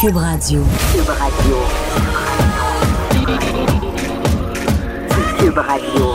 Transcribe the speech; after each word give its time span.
Cube 0.00 0.16
Radio. 0.16 0.64
Cube 0.94 1.10
Radio. 1.10 1.56
Cube 5.38 5.58
Radio. 5.58 6.06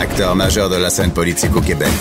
Acteur 0.00 0.34
majeur 0.34 0.68
de 0.68 0.74
la 0.74 0.90
scène 0.90 1.12
politique 1.12 1.54
au 1.54 1.60
Québec. 1.60 1.92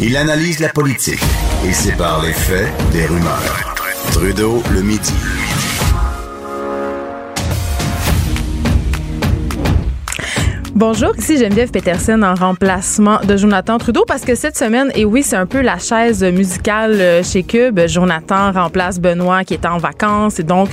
Il 0.00 0.16
analyse 0.16 0.58
la 0.58 0.70
politique 0.70 1.22
et 1.64 1.72
sépare 1.72 2.20
les 2.24 2.32
faits 2.32 2.66
des 2.90 3.06
rumeurs. 3.06 3.76
Trudeau 4.10 4.60
le 4.72 4.82
midi. 4.82 5.14
Bonjour, 10.76 11.16
ici 11.16 11.38
Geneviève 11.38 11.70
Peterson 11.70 12.20
en 12.22 12.34
remplacement 12.34 13.18
de 13.26 13.34
Jonathan 13.38 13.78
Trudeau 13.78 14.04
parce 14.06 14.26
que 14.26 14.34
cette 14.34 14.58
semaine, 14.58 14.92
et 14.94 15.06
oui, 15.06 15.22
c'est 15.22 15.36
un 15.36 15.46
peu 15.46 15.62
la 15.62 15.78
chaise 15.78 16.22
musicale 16.22 17.00
euh, 17.00 17.22
chez 17.22 17.44
Cube. 17.44 17.80
Jonathan 17.86 18.52
remplace 18.52 19.00
Benoît 19.00 19.42
qui 19.42 19.54
est 19.54 19.64
en 19.64 19.78
vacances 19.78 20.38
et 20.38 20.42
donc 20.42 20.68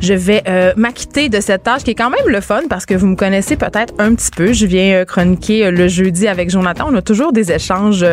je 0.00 0.14
vais 0.14 0.44
euh, 0.46 0.72
m'acquitter 0.76 1.28
de 1.28 1.40
cette 1.40 1.64
tâche 1.64 1.82
qui 1.82 1.90
est 1.90 1.96
quand 1.96 2.08
même 2.08 2.28
le 2.28 2.40
fun 2.40 2.60
parce 2.70 2.86
que 2.86 2.94
vous 2.94 3.08
me 3.08 3.16
connaissez 3.16 3.56
peut-être 3.56 3.94
un 3.98 4.14
petit 4.14 4.30
peu. 4.30 4.52
Je 4.52 4.64
viens 4.64 4.98
euh, 4.98 5.04
chroniquer 5.04 5.72
le 5.72 5.88
jeudi 5.88 6.28
avec 6.28 6.50
Jonathan. 6.50 6.86
On 6.92 6.94
a 6.94 7.02
toujours 7.02 7.32
des 7.32 7.50
échanges 7.50 8.06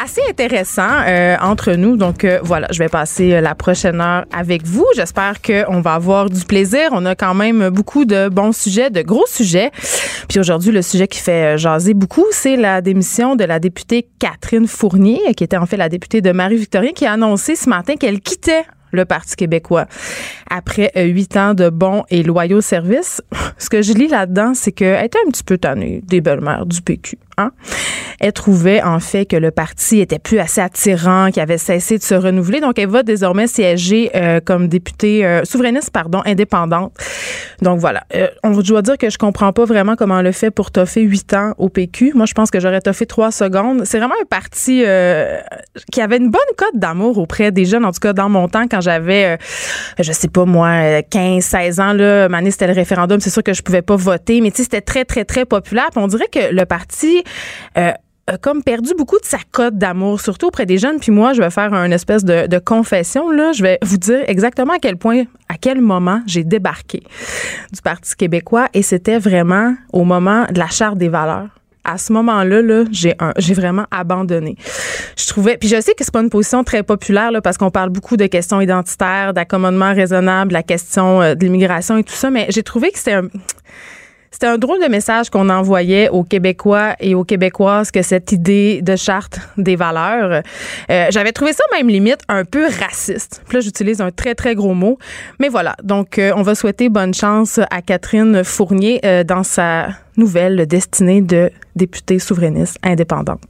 assez 0.00 0.20
intéressants 0.30 1.02
entre 1.42 1.72
nous. 1.72 1.96
Donc 1.96 2.24
voilà, 2.44 2.68
je 2.70 2.78
vais 2.78 2.88
passer 2.88 3.40
la 3.40 3.56
prochaine 3.56 4.00
heure 4.00 4.24
avec 4.32 4.64
vous. 4.64 4.86
J'espère 4.94 5.42
qu'on 5.42 5.80
va 5.80 5.94
avoir 5.94 6.30
du 6.30 6.44
plaisir. 6.44 6.90
On 6.92 7.06
a 7.06 7.16
quand 7.16 7.34
même 7.34 7.70
beaucoup 7.70 8.04
de 8.04 8.28
bons 8.28 8.52
sujets, 8.52 8.90
de 8.90 9.02
gros 9.02 9.26
sujets. 9.26 9.72
Puis 10.28 10.38
aujourd'hui, 10.38 10.59
Le 10.66 10.82
sujet 10.82 11.08
qui 11.08 11.18
fait 11.18 11.54
euh, 11.54 11.56
jaser 11.56 11.94
beaucoup, 11.94 12.26
c'est 12.32 12.56
la 12.56 12.82
démission 12.82 13.34
de 13.34 13.44
la 13.44 13.58
députée 13.58 14.06
Catherine 14.18 14.66
Fournier, 14.66 15.34
qui 15.34 15.42
était 15.42 15.56
en 15.56 15.64
fait 15.64 15.78
la 15.78 15.88
députée 15.88 16.20
de 16.20 16.32
Marie-Victorien, 16.32 16.92
qui 16.92 17.06
a 17.06 17.12
annoncé 17.12 17.56
ce 17.56 17.68
matin 17.70 17.94
qu'elle 17.96 18.20
quittait 18.20 18.64
le 18.90 19.06
Parti 19.06 19.36
québécois. 19.36 19.86
Après 20.50 20.92
euh, 20.96 21.04
huit 21.04 21.34
ans 21.36 21.54
de 21.54 21.70
bons 21.70 22.04
et 22.10 22.22
loyaux 22.22 22.60
services, 22.60 23.22
ce 23.58 23.70
que 23.70 23.80
je 23.80 23.94
lis 23.94 24.08
là-dedans, 24.08 24.52
c'est 24.54 24.72
qu'elle 24.72 25.02
était 25.04 25.18
un 25.26 25.30
petit 25.30 25.44
peu 25.44 25.56
tannée 25.56 26.02
des 26.06 26.20
belles-mères 26.20 26.66
du 26.66 26.82
PQ. 26.82 27.16
Elle 28.20 28.34
trouvait 28.34 28.82
en 28.82 29.00
fait 29.00 29.24
que 29.24 29.36
le 29.36 29.50
parti 29.50 30.00
était 30.00 30.18
plus 30.18 30.38
assez 30.38 30.60
attirant, 30.60 31.30
qu'il 31.30 31.40
avait 31.40 31.56
cessé 31.56 31.96
de 31.96 32.02
se 32.02 32.14
renouveler. 32.14 32.60
Donc, 32.60 32.78
elle 32.78 32.88
va 32.88 33.02
désormais 33.02 33.46
siéger 33.46 34.10
euh, 34.14 34.40
comme 34.44 34.68
députée 34.68 35.24
euh, 35.24 35.42
souverainiste, 35.44 35.90
pardon, 35.90 36.20
indépendante. 36.26 36.92
Donc 37.62 37.78
voilà. 37.78 38.02
Euh, 38.14 38.28
on 38.42 38.50
doit 38.50 38.82
dire 38.82 38.98
que 38.98 39.08
je 39.08 39.16
comprends 39.16 39.52
pas 39.52 39.64
vraiment 39.64 39.96
comment 39.96 40.18
elle 40.18 40.26
le 40.26 40.32
fait 40.32 40.50
pour 40.50 40.70
toffer 40.70 41.00
huit 41.00 41.32
ans 41.32 41.54
au 41.56 41.70
PQ. 41.70 42.12
Moi, 42.14 42.26
je 42.26 42.34
pense 42.34 42.50
que 42.50 42.60
j'aurais 42.60 42.82
toffé 42.82 43.06
trois 43.06 43.30
secondes. 43.30 43.82
C'est 43.84 43.98
vraiment 43.98 44.16
un 44.20 44.26
parti 44.26 44.82
qui 45.92 46.00
avait 46.00 46.16
une 46.16 46.30
bonne 46.30 46.40
cote 46.56 46.74
d'amour 46.74 47.16
auprès 47.18 47.52
des 47.52 47.64
jeunes, 47.64 47.84
en 47.84 47.92
tout 47.92 48.00
cas 48.00 48.12
dans 48.12 48.28
mon 48.28 48.48
temps, 48.48 48.66
quand 48.70 48.80
j'avais, 48.80 49.38
je 49.98 50.12
sais 50.12 50.28
pas 50.28 50.44
moi, 50.44 51.02
15, 51.02 51.42
16 51.42 51.80
ans, 51.80 51.92
là, 51.92 52.28
année, 52.40 52.50
c'était 52.50 52.66
le 52.66 52.72
référendum, 52.72 53.20
c'est 53.20 53.30
sûr 53.30 53.42
que 53.42 53.52
je 53.52 53.62
pouvais 53.62 53.82
pas 53.82 53.96
voter, 53.96 54.40
mais 54.40 54.50
tu 54.50 54.58
sais, 54.58 54.62
c'était 54.64 54.80
très, 54.80 55.04
très, 55.04 55.24
très 55.24 55.44
populaire. 55.44 55.88
Puis 55.92 56.02
on 56.02 56.08
dirait 56.08 56.28
que 56.32 56.52
le 56.52 56.64
parti 56.64 57.22
euh, 57.76 57.92
comme 58.40 58.62
perdu 58.62 58.92
beaucoup 58.96 59.18
de 59.18 59.24
sa 59.24 59.38
cote 59.50 59.76
d'amour, 59.76 60.20
surtout 60.20 60.46
auprès 60.46 60.66
des 60.66 60.78
jeunes. 60.78 60.98
Puis 61.00 61.10
moi, 61.10 61.32
je 61.32 61.42
vais 61.42 61.50
faire 61.50 61.72
une 61.74 61.92
espèce 61.92 62.24
de, 62.24 62.58
confession. 62.58 63.30
Là. 63.30 63.52
Je 63.52 63.62
vais 63.62 63.78
vous 63.82 63.96
dire 63.96 64.22
exactement 64.26 64.74
à 64.74 64.78
quel 64.78 64.96
point, 64.96 65.24
à 65.48 65.54
quel 65.60 65.80
moment 65.80 66.22
j'ai 66.26 66.44
débarqué 66.44 67.02
du 67.72 67.82
Parti 67.82 68.14
québécois. 68.14 68.68
Et 68.74 68.82
c'était 68.82 69.18
vraiment 69.18 69.74
au 69.92 70.04
moment 70.04 70.46
de 70.50 70.58
la 70.58 70.68
charte 70.68 70.98
des 70.98 71.08
valeurs 71.08 71.48
à 71.82 71.96
ce 71.96 72.12
moment-là, 72.12 72.60
-là, 72.60 72.86
j'ai 72.92 73.14
j'ai 73.38 73.54
vraiment 73.54 73.86
abandonné. 73.90 74.54
Je 75.16 75.26
trouvais, 75.26 75.56
puis 75.56 75.66
je 75.66 75.80
sais 75.80 75.94
que 75.94 76.04
c'est 76.04 76.12
pas 76.12 76.20
une 76.20 76.28
position 76.28 76.62
très 76.62 76.82
populaire 76.82 77.30
là, 77.30 77.40
parce 77.40 77.56
qu'on 77.56 77.70
parle 77.70 77.88
beaucoup 77.88 78.18
de 78.18 78.26
questions 78.26 78.60
identitaires, 78.60 79.32
d'accommodement 79.32 79.94
raisonnable, 79.94 80.52
la 80.52 80.62
question 80.62 81.22
euh, 81.22 81.34
de 81.34 81.42
l'immigration 81.42 81.96
et 81.96 82.04
tout 82.04 82.12
ça, 82.12 82.30
mais 82.30 82.46
j'ai 82.50 82.62
trouvé 82.62 82.90
que 82.90 82.98
c'était 82.98 83.14
un 83.14 83.28
c'était 84.30 84.46
un 84.46 84.58
drôle 84.58 84.80
de 84.80 84.88
message 84.88 85.28
qu'on 85.28 85.48
envoyait 85.48 86.08
aux 86.08 86.22
Québécois 86.22 86.94
et 87.00 87.14
aux 87.14 87.24
Québécoises 87.24 87.90
que 87.90 88.02
cette 88.02 88.30
idée 88.32 88.80
de 88.80 88.94
charte 88.94 89.40
des 89.56 89.74
valeurs. 89.74 90.42
Euh, 90.90 91.06
J'avais 91.10 91.32
trouvé 91.32 91.52
ça 91.52 91.64
même 91.72 91.88
limite 91.88 92.20
un 92.28 92.44
peu 92.44 92.66
raciste. 92.80 93.42
Là, 93.52 93.60
j'utilise 93.60 94.00
un 94.00 94.12
très, 94.12 94.34
très 94.34 94.54
gros 94.54 94.74
mot. 94.74 94.98
Mais 95.40 95.48
voilà. 95.48 95.74
Donc, 95.82 96.18
euh, 96.18 96.32
on 96.36 96.42
va 96.42 96.54
souhaiter 96.54 96.88
bonne 96.88 97.12
chance 97.12 97.58
à 97.70 97.82
Catherine 97.82 98.44
Fournier 98.44 99.00
euh, 99.04 99.24
dans 99.24 99.42
sa 99.42 99.88
nouvelle 100.16 100.66
destinée 100.66 101.22
de 101.22 101.50
députée 101.74 102.18
souverainiste 102.18 102.78
indépendante. 102.84 103.40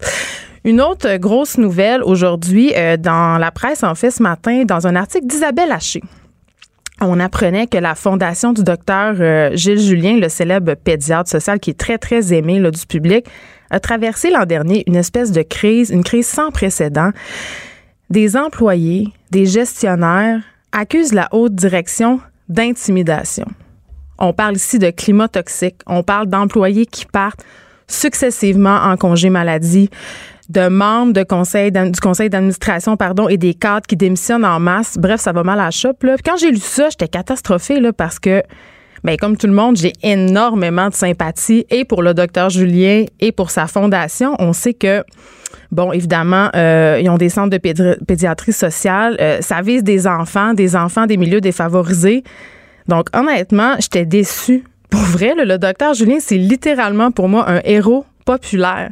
Une 0.64 0.80
autre 0.80 1.16
grosse 1.16 1.56
nouvelle 1.56 2.02
aujourd'hui 2.02 2.72
euh, 2.76 2.97
dans 2.97 3.38
la 3.38 3.50
presse, 3.50 3.82
en 3.82 3.94
fait, 3.94 4.10
ce 4.10 4.22
matin, 4.22 4.64
dans 4.64 4.86
un 4.86 4.97
article 4.97 5.26
d'Isabelle 5.26 5.72
Haché 5.72 6.02
on 7.00 7.18
apprenait 7.20 7.66
que 7.66 7.78
la 7.78 7.94
fondation 7.94 8.52
du 8.52 8.62
docteur 8.62 9.14
euh, 9.20 9.50
Gilles 9.54 9.80
Julien, 9.80 10.18
le 10.18 10.28
célèbre 10.28 10.74
pédiatre 10.74 11.30
social 11.30 11.58
qui 11.58 11.70
est 11.70 11.78
très, 11.78 11.98
très 11.98 12.32
aimé 12.32 12.58
là, 12.58 12.70
du 12.70 12.86
public, 12.86 13.26
a 13.70 13.80
traversé 13.80 14.30
l'an 14.30 14.44
dernier 14.44 14.84
une 14.86 14.96
espèce 14.96 15.32
de 15.32 15.42
crise, 15.42 15.90
une 15.90 16.04
crise 16.04 16.26
sans 16.26 16.50
précédent. 16.50 17.10
Des 18.10 18.36
employés, 18.36 19.08
des 19.30 19.46
gestionnaires 19.46 20.42
accusent 20.72 21.12
la 21.12 21.28
haute 21.32 21.54
direction 21.54 22.20
d'intimidation. 22.48 23.46
On 24.18 24.32
parle 24.32 24.56
ici 24.56 24.78
de 24.78 24.90
climat 24.90 25.28
toxique. 25.28 25.76
On 25.86 26.02
parle 26.02 26.26
d'employés 26.26 26.86
qui 26.86 27.06
partent 27.06 27.44
successivement 27.90 28.76
en 28.76 28.96
congé 28.96 29.30
maladie, 29.30 29.90
de 30.48 30.68
membres 30.68 31.12
du 31.12 31.24
conseil 31.24 31.70
d'administration 31.70 32.96
pardon 32.96 33.28
et 33.28 33.36
des 33.36 33.54
cadres 33.54 33.86
qui 33.86 33.96
démissionnent 33.96 34.44
en 34.44 34.58
masse. 34.58 34.96
Bref, 34.98 35.20
ça 35.20 35.32
va 35.32 35.44
mal 35.44 35.60
à 35.60 35.66
la 35.66 35.70
chope. 35.70 36.02
Là. 36.02 36.16
quand 36.24 36.36
j'ai 36.36 36.50
lu 36.50 36.58
ça, 36.58 36.90
j'étais 36.90 37.08
catastrophée 37.08 37.78
là, 37.78 37.92
parce 37.92 38.18
que 38.18 38.42
ben, 39.04 39.16
comme 39.16 39.36
tout 39.36 39.46
le 39.46 39.54
monde, 39.54 39.76
j'ai 39.76 39.92
énormément 40.02 40.88
de 40.88 40.94
sympathie 40.94 41.64
et 41.70 41.84
pour 41.84 42.02
le 42.02 42.12
docteur 42.12 42.50
Julien 42.50 43.04
et 43.20 43.32
pour 43.32 43.50
sa 43.50 43.66
fondation. 43.66 44.34
On 44.38 44.52
sait 44.52 44.74
que 44.74 45.04
Bon, 45.72 45.92
évidemment, 45.92 46.50
euh, 46.56 46.98
ils 47.00 47.08
ont 47.08 47.16
des 47.16 47.28
centres 47.28 47.50
de 47.50 47.96
pédiatrie 48.04 48.52
sociale. 48.52 49.16
Euh, 49.20 49.40
ça 49.40 49.62
vise 49.62 49.84
des 49.84 50.08
enfants, 50.08 50.52
des 50.52 50.74
enfants 50.74 51.06
des 51.06 51.16
milieux 51.16 51.40
défavorisés. 51.40 52.24
Donc, 52.88 53.06
honnêtement, 53.14 53.76
j'étais 53.78 54.04
déçue. 54.04 54.64
Pour 54.90 55.00
vrai, 55.00 55.34
le 55.36 55.58
docteur 55.58 55.94
Julien, 55.94 56.18
c'est 56.20 56.36
littéralement 56.36 57.10
pour 57.10 57.28
moi 57.28 57.48
un 57.48 57.60
héros 57.64 58.04
populaire. 58.24 58.90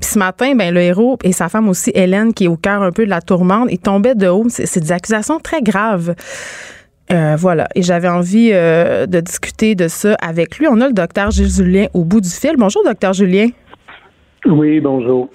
Puis 0.00 0.10
ce 0.10 0.18
matin, 0.18 0.54
ben 0.54 0.72
le 0.72 0.80
héros 0.80 1.18
et 1.22 1.32
sa 1.32 1.48
femme 1.48 1.68
aussi, 1.68 1.90
Hélène, 1.94 2.32
qui 2.34 2.44
est 2.44 2.48
au 2.48 2.56
cœur 2.56 2.82
un 2.82 2.92
peu 2.92 3.04
de 3.04 3.10
la 3.10 3.20
tourmente, 3.20 3.68
ils 3.70 3.78
tombaient 3.78 4.14
de 4.14 4.28
haut. 4.28 4.46
C'est 4.48 4.80
des 4.80 4.92
accusations 4.92 5.38
très 5.38 5.62
graves. 5.62 6.14
Euh, 7.12 7.36
voilà. 7.36 7.68
Et 7.74 7.82
j'avais 7.82 8.08
envie 8.08 8.50
euh, 8.52 9.06
de 9.06 9.20
discuter 9.20 9.74
de 9.74 9.88
ça 9.88 10.14
avec 10.20 10.58
lui. 10.58 10.66
On 10.68 10.80
a 10.80 10.86
le 10.86 10.92
docteur 10.92 11.30
Julien 11.30 11.86
au 11.92 12.04
bout 12.04 12.20
du 12.20 12.28
fil. 12.28 12.54
Bonjour, 12.56 12.84
docteur 12.84 13.12
Julien. 13.12 13.48
Oui, 14.46 14.80
bonjour. 14.80 15.28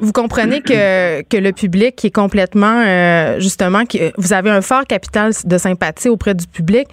Vous 0.00 0.12
comprenez 0.12 0.60
que, 0.60 1.22
que 1.22 1.36
le 1.38 1.52
public 1.52 1.96
qui 1.96 2.08
est 2.08 2.14
complètement, 2.14 2.82
euh, 2.86 3.40
justement, 3.40 3.84
que 3.86 4.12
vous 4.18 4.34
avez 4.34 4.50
un 4.50 4.60
fort 4.60 4.84
capital 4.84 5.32
de 5.46 5.58
sympathie 5.58 6.10
auprès 6.10 6.34
du 6.34 6.46
public. 6.46 6.86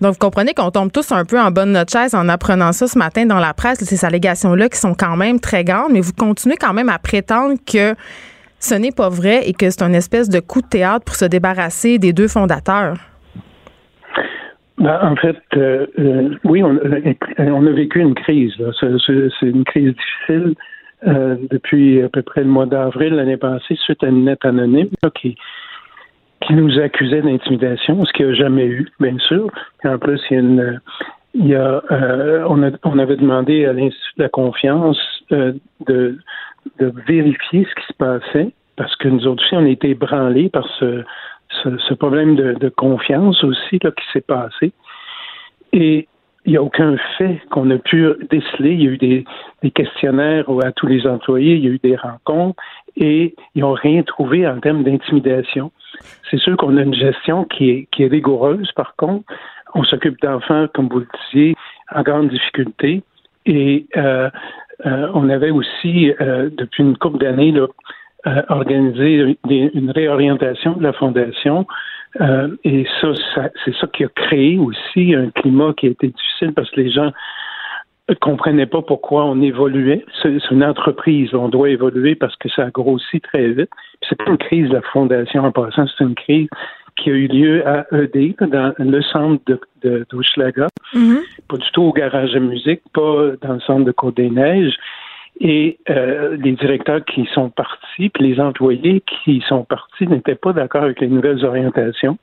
Donc, 0.00 0.14
vous 0.14 0.18
comprenez 0.18 0.52
qu'on 0.52 0.72
tombe 0.72 0.90
tous 0.90 1.12
un 1.12 1.24
peu 1.24 1.38
en 1.38 1.52
bonne 1.52 1.72
notre 1.72 1.92
chaise 1.92 2.14
en 2.14 2.28
apprenant 2.28 2.72
ça 2.72 2.88
ce 2.88 2.98
matin 2.98 3.24
dans 3.24 3.38
la 3.38 3.54
presse, 3.54 3.78
ces 3.84 4.04
allégations-là 4.04 4.68
qui 4.68 4.78
sont 4.78 4.94
quand 4.94 5.16
même 5.16 5.38
très 5.38 5.62
grandes, 5.62 5.92
mais 5.92 6.00
vous 6.00 6.12
continuez 6.12 6.56
quand 6.56 6.72
même 6.72 6.88
à 6.88 6.98
prétendre 6.98 7.54
que 7.64 7.94
ce 8.58 8.74
n'est 8.74 8.92
pas 8.92 9.08
vrai 9.08 9.48
et 9.48 9.52
que 9.52 9.70
c'est 9.70 9.82
une 9.82 9.94
espèce 9.94 10.28
de 10.28 10.40
coup 10.40 10.60
de 10.60 10.66
théâtre 10.66 11.04
pour 11.04 11.14
se 11.14 11.24
débarrasser 11.24 11.98
des 11.98 12.12
deux 12.12 12.28
fondateurs. 12.28 12.96
Ben, 14.78 14.98
en 15.02 15.16
fait, 15.16 15.36
euh, 15.56 15.86
euh, 15.98 16.30
oui, 16.44 16.62
on, 16.62 16.78
on, 17.38 17.66
a 17.66 17.70
vécu 17.70 18.00
une 18.00 18.14
crise. 18.14 18.52
C'est 18.80 19.46
une 19.46 19.64
crise 19.64 19.94
difficile 19.94 20.54
euh, 21.06 21.36
depuis 21.50 22.02
à 22.02 22.08
peu 22.08 22.22
près 22.22 22.42
le 22.42 22.48
mois 22.48 22.66
d'avril 22.66 23.14
l'année 23.14 23.36
passée 23.36 23.76
suite 23.76 24.02
à 24.02 24.08
une 24.08 24.24
lettre 24.24 24.46
anonyme 24.46 24.88
qui, 25.14 25.36
qui 26.42 26.54
nous 26.54 26.78
accusait 26.78 27.22
d'intimidation, 27.22 28.04
ce 28.04 28.12
qu'il 28.12 28.26
n'y 28.26 28.32
a 28.32 28.34
jamais 28.34 28.66
eu, 28.66 28.88
bien 29.00 29.18
sûr. 29.18 29.50
Et 29.84 29.88
en 29.88 29.98
plus, 29.98 30.20
il 30.30 30.34
y 30.34 30.36
a 30.36 30.40
une 30.40 30.80
il 31.38 31.48
y 31.48 31.54
a, 31.54 31.82
euh, 31.90 32.46
on, 32.48 32.62
a, 32.62 32.70
on 32.84 32.98
avait 32.98 33.16
demandé 33.16 33.66
à 33.66 33.74
l'Institut 33.74 34.12
de 34.16 34.22
la 34.22 34.28
confiance 34.30 34.98
euh, 35.32 35.52
de, 35.86 36.16
de 36.78 36.92
vérifier 37.06 37.66
ce 37.68 37.74
qui 37.80 37.86
se 37.88 37.92
passait 37.98 38.52
parce 38.76 38.94
que 38.96 39.08
nous 39.08 39.26
autres 39.26 39.42
aussi, 39.44 39.54
on 39.54 39.64
a 39.64 39.68
été 39.68 39.90
ébranlés 39.90 40.48
par 40.48 40.66
ce, 40.78 41.02
ce, 41.62 41.76
ce 41.78 41.94
problème 41.94 42.36
de, 42.36 42.52
de 42.54 42.68
confiance 42.68 43.42
aussi 43.44 43.78
là, 43.82 43.90
qui 43.90 44.04
s'est 44.12 44.24
passé. 44.26 44.72
Et 45.72 46.08
il 46.46 46.52
n'y 46.52 46.56
a 46.56 46.62
aucun 46.62 46.96
fait 47.18 47.40
qu'on 47.50 47.70
a 47.70 47.78
pu 47.78 48.06
déceler. 48.30 48.72
Il 48.72 48.82
y 48.82 48.86
a 48.86 48.90
eu 48.90 48.98
des, 48.98 49.24
questionnaires 49.72 50.46
à 50.64 50.70
tous 50.70 50.86
les 50.86 51.06
employés, 51.06 51.56
il 51.56 51.64
y 51.64 51.66
a 51.66 51.70
eu 51.70 51.80
des 51.82 51.96
rencontres 51.96 52.62
et 52.96 53.34
ils 53.56 53.62
n'ont 53.62 53.72
rien 53.72 54.02
trouvé 54.04 54.46
en 54.46 54.60
termes 54.60 54.84
d'intimidation. 54.84 55.72
C'est 56.30 56.38
sûr 56.38 56.56
qu'on 56.56 56.76
a 56.76 56.82
une 56.82 56.94
gestion 56.94 57.44
qui 57.44 57.88
est, 57.98 58.06
rigoureuse, 58.06 58.70
par 58.72 58.94
contre. 58.96 59.24
On 59.74 59.82
s'occupe 59.82 60.20
d'enfants, 60.22 60.68
comme 60.72 60.88
vous 60.88 61.00
le 61.00 61.08
disiez, 61.24 61.56
en 61.92 62.02
grande 62.02 62.28
difficulté. 62.28 63.02
Et 63.44 63.86
euh, 63.96 64.30
euh, 64.86 65.08
on 65.14 65.28
avait 65.28 65.50
aussi, 65.50 66.12
euh, 66.20 66.48
depuis 66.56 66.84
une 66.84 66.96
couple 66.96 67.18
d'années, 67.18 67.54
organisé 68.48 69.38
une 69.48 69.90
réorientation 69.90 70.72
de 70.72 70.82
la 70.82 70.92
fondation. 70.92 71.66
Euh, 72.20 72.48
et 72.64 72.86
ça, 73.00 73.08
ça 73.34 73.50
c'est 73.64 73.74
ça 73.76 73.86
qui 73.88 74.04
a 74.04 74.08
créé 74.08 74.58
aussi 74.58 75.14
un 75.14 75.30
climat 75.30 75.72
qui 75.76 75.86
a 75.86 75.90
été 75.90 76.08
difficile 76.08 76.52
parce 76.54 76.70
que 76.70 76.80
les 76.80 76.90
gens 76.90 77.12
comprenaient 78.20 78.66
pas 78.66 78.82
pourquoi 78.82 79.24
on 79.24 79.40
évoluait. 79.42 80.04
C'est 80.22 80.38
une 80.50 80.64
entreprise, 80.64 81.34
on 81.34 81.48
doit 81.48 81.70
évoluer 81.70 82.14
parce 82.14 82.36
que 82.36 82.48
ça 82.48 82.66
a 82.66 82.70
grossi 82.70 83.20
très 83.20 83.48
vite. 83.48 83.70
C'est 84.08 84.16
pas 84.16 84.30
une 84.30 84.38
crise 84.38 84.68
de 84.68 84.74
la 84.74 84.82
fondation 84.82 85.44
en 85.44 85.50
passant, 85.52 85.86
c'est 85.86 86.04
une 86.04 86.14
crise 86.14 86.48
qui 86.96 87.10
a 87.10 87.12
eu 87.12 87.26
lieu 87.26 87.66
à 87.66 87.86
ED, 87.92 88.36
dans 88.40 88.72
le 88.78 89.02
centre 89.02 89.42
de, 89.46 89.60
de 89.82 90.06
d'Hochelaga, 90.10 90.68
Mhm. 90.94 91.18
pas 91.48 91.56
du 91.58 91.70
tout 91.72 91.82
au 91.82 91.92
garage 91.92 92.32
de 92.32 92.38
musique, 92.38 92.80
pas 92.94 93.32
dans 93.42 93.54
le 93.54 93.60
centre 93.60 93.84
de 93.84 93.92
Côte-des-Neiges. 93.92 94.76
Et 95.40 95.78
euh, 95.90 96.36
les 96.40 96.52
directeurs 96.52 97.04
qui 97.04 97.26
sont 97.34 97.50
partis, 97.50 98.08
puis 98.08 98.24
les 98.24 98.40
employés 98.40 99.02
qui 99.02 99.42
sont 99.46 99.64
partis 99.64 100.06
n'étaient 100.06 100.34
pas 100.34 100.52
d'accord 100.52 100.84
avec 100.84 101.00
les 101.00 101.08
nouvelles 101.08 101.44
orientations. 101.44 102.16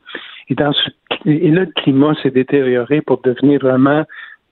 Et, 0.49 0.55
dans 0.55 0.73
ce, 0.73 0.89
et 1.25 1.51
là, 1.51 1.61
le 1.61 1.71
climat 1.81 2.15
s'est 2.21 2.31
détérioré 2.31 3.01
pour 3.01 3.21
devenir 3.21 3.59
vraiment 3.59 4.03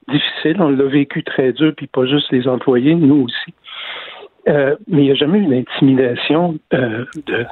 difficile. 0.07 0.57
On 0.59 0.69
l'a 0.69 0.85
vécu 0.85 1.23
très 1.23 1.53
dur, 1.53 1.73
puis 1.75 1.87
pas 1.87 2.05
juste 2.05 2.31
les 2.31 2.47
employés, 2.47 2.93
nous 2.93 3.25
aussi. 3.25 3.53
Euh, 4.47 4.75
mais 4.87 5.03
il 5.03 5.05
n'y 5.05 5.11
a 5.11 5.15
jamais 5.15 5.39
eu 5.39 5.47
d'intimidation 5.47 6.57
euh, 6.73 7.05
de, 7.27 7.45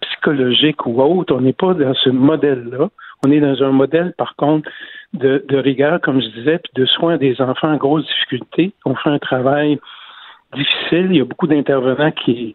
psychologique 0.00 0.86
ou 0.86 1.00
autre. 1.02 1.34
On 1.34 1.40
n'est 1.40 1.52
pas 1.52 1.74
dans 1.74 1.94
ce 1.94 2.10
modèle-là. 2.10 2.88
On 3.24 3.30
est 3.30 3.40
dans 3.40 3.62
un 3.62 3.70
modèle, 3.70 4.14
par 4.18 4.34
contre, 4.36 4.68
de, 5.14 5.44
de 5.48 5.56
rigueur, 5.56 6.00
comme 6.00 6.20
je 6.20 6.28
disais, 6.28 6.58
puis 6.58 6.72
de 6.74 6.86
soins 6.86 7.16
des 7.16 7.40
enfants 7.40 7.72
en 7.72 7.76
grosse 7.76 8.06
difficulté. 8.06 8.72
On 8.84 8.94
fait 8.94 9.10
un 9.10 9.18
travail 9.18 9.78
difficile. 10.54 11.08
Il 11.10 11.16
y 11.16 11.20
a 11.20 11.24
beaucoup 11.24 11.46
d'intervenants 11.46 12.12
qui 12.12 12.54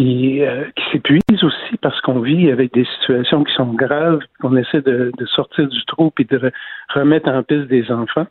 euh, 0.00 0.64
qui 0.76 0.82
s'épuisent 0.92 1.44
aussi 1.44 1.76
parce 1.82 2.00
qu'on 2.00 2.20
vit 2.20 2.50
avec 2.50 2.72
des 2.72 2.86
situations 3.00 3.44
qui 3.44 3.52
sont 3.54 3.72
graves. 3.74 4.20
On 4.42 4.56
essaie 4.56 4.80
de, 4.80 5.12
sortir 5.26 5.68
du 5.68 5.84
trou 5.84 6.10
puis 6.10 6.24
de 6.24 6.38
re- 6.38 6.52
remettre 6.94 7.28
en 7.28 7.42
piste 7.42 7.66
des 7.66 7.90
enfants. 7.90 8.26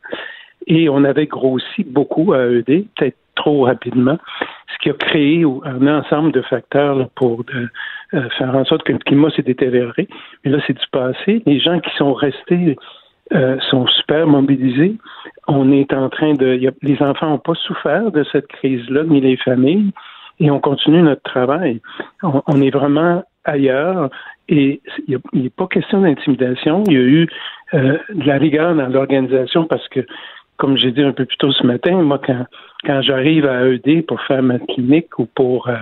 Et 0.66 0.88
on 0.88 1.04
avait 1.04 1.26
grossi 1.26 1.84
beaucoup 1.84 2.32
à 2.32 2.46
ED, 2.46 2.86
peut-être 2.96 3.16
trop 3.36 3.64
rapidement, 3.64 4.18
ce 4.72 4.78
qui 4.82 4.90
a 4.90 4.94
créé 4.94 5.44
un 5.64 5.86
ensemble 5.86 6.32
de 6.32 6.42
facteurs 6.42 7.08
pour 7.14 7.44
euh, 7.54 7.68
euh, 8.14 8.28
faire 8.30 8.54
en 8.54 8.64
sorte 8.64 8.82
que 8.82 8.92
le 8.92 8.98
climat 8.98 9.30
s'est 9.30 9.42
détérioré. 9.42 10.08
Mais 10.44 10.50
là, 10.50 10.58
c'est 10.66 10.76
du 10.76 10.86
passé. 10.90 11.42
Les 11.46 11.60
gens 11.60 11.78
qui 11.80 11.90
sont 11.96 12.12
restés 12.12 12.76
euh, 13.32 13.58
sont 13.70 13.86
super 13.86 14.26
mobilisés. 14.26 14.96
On 15.46 15.70
est 15.72 15.92
en 15.92 16.08
train 16.08 16.34
de. 16.34 16.66
a- 16.66 16.72
les 16.82 17.02
enfants 17.02 17.30
n'ont 17.30 17.38
pas 17.38 17.54
souffert 17.54 18.10
de 18.10 18.24
cette 18.32 18.48
crise-là, 18.48 19.04
ni 19.04 19.20
les 19.20 19.36
familles, 19.36 19.92
et 20.38 20.50
on 20.50 20.60
continue 20.60 21.02
notre 21.02 21.22
travail. 21.22 21.80
On, 22.22 22.42
on 22.46 22.60
est 22.60 22.70
vraiment 22.70 23.22
ailleurs 23.44 24.10
et 24.50 24.80
il 25.06 25.16
a, 25.16 25.50
pas 25.56 25.66
question 25.68 26.00
d'intimidation. 26.02 26.82
Il 26.88 26.92
y 26.92 26.96
a 26.96 27.00
eu 27.00 27.28
euh, 27.74 27.98
de 28.12 28.26
la 28.26 28.36
rigueur 28.36 28.74
dans 28.74 28.88
l'organisation 28.88 29.64
parce 29.64 29.86
que, 29.88 30.00
comme 30.56 30.76
j'ai 30.76 30.90
dit 30.90 31.02
un 31.02 31.12
peu 31.12 31.24
plus 31.24 31.36
tôt 31.36 31.52
ce 31.52 31.64
matin, 31.64 32.02
moi, 32.02 32.20
quand, 32.24 32.46
quand 32.84 33.00
j'arrive 33.00 33.46
à 33.46 33.66
ED 33.68 34.06
pour 34.06 34.20
faire 34.22 34.42
ma 34.42 34.58
clinique 34.58 35.18
ou 35.18 35.26
pour 35.26 35.68
euh, 35.68 35.76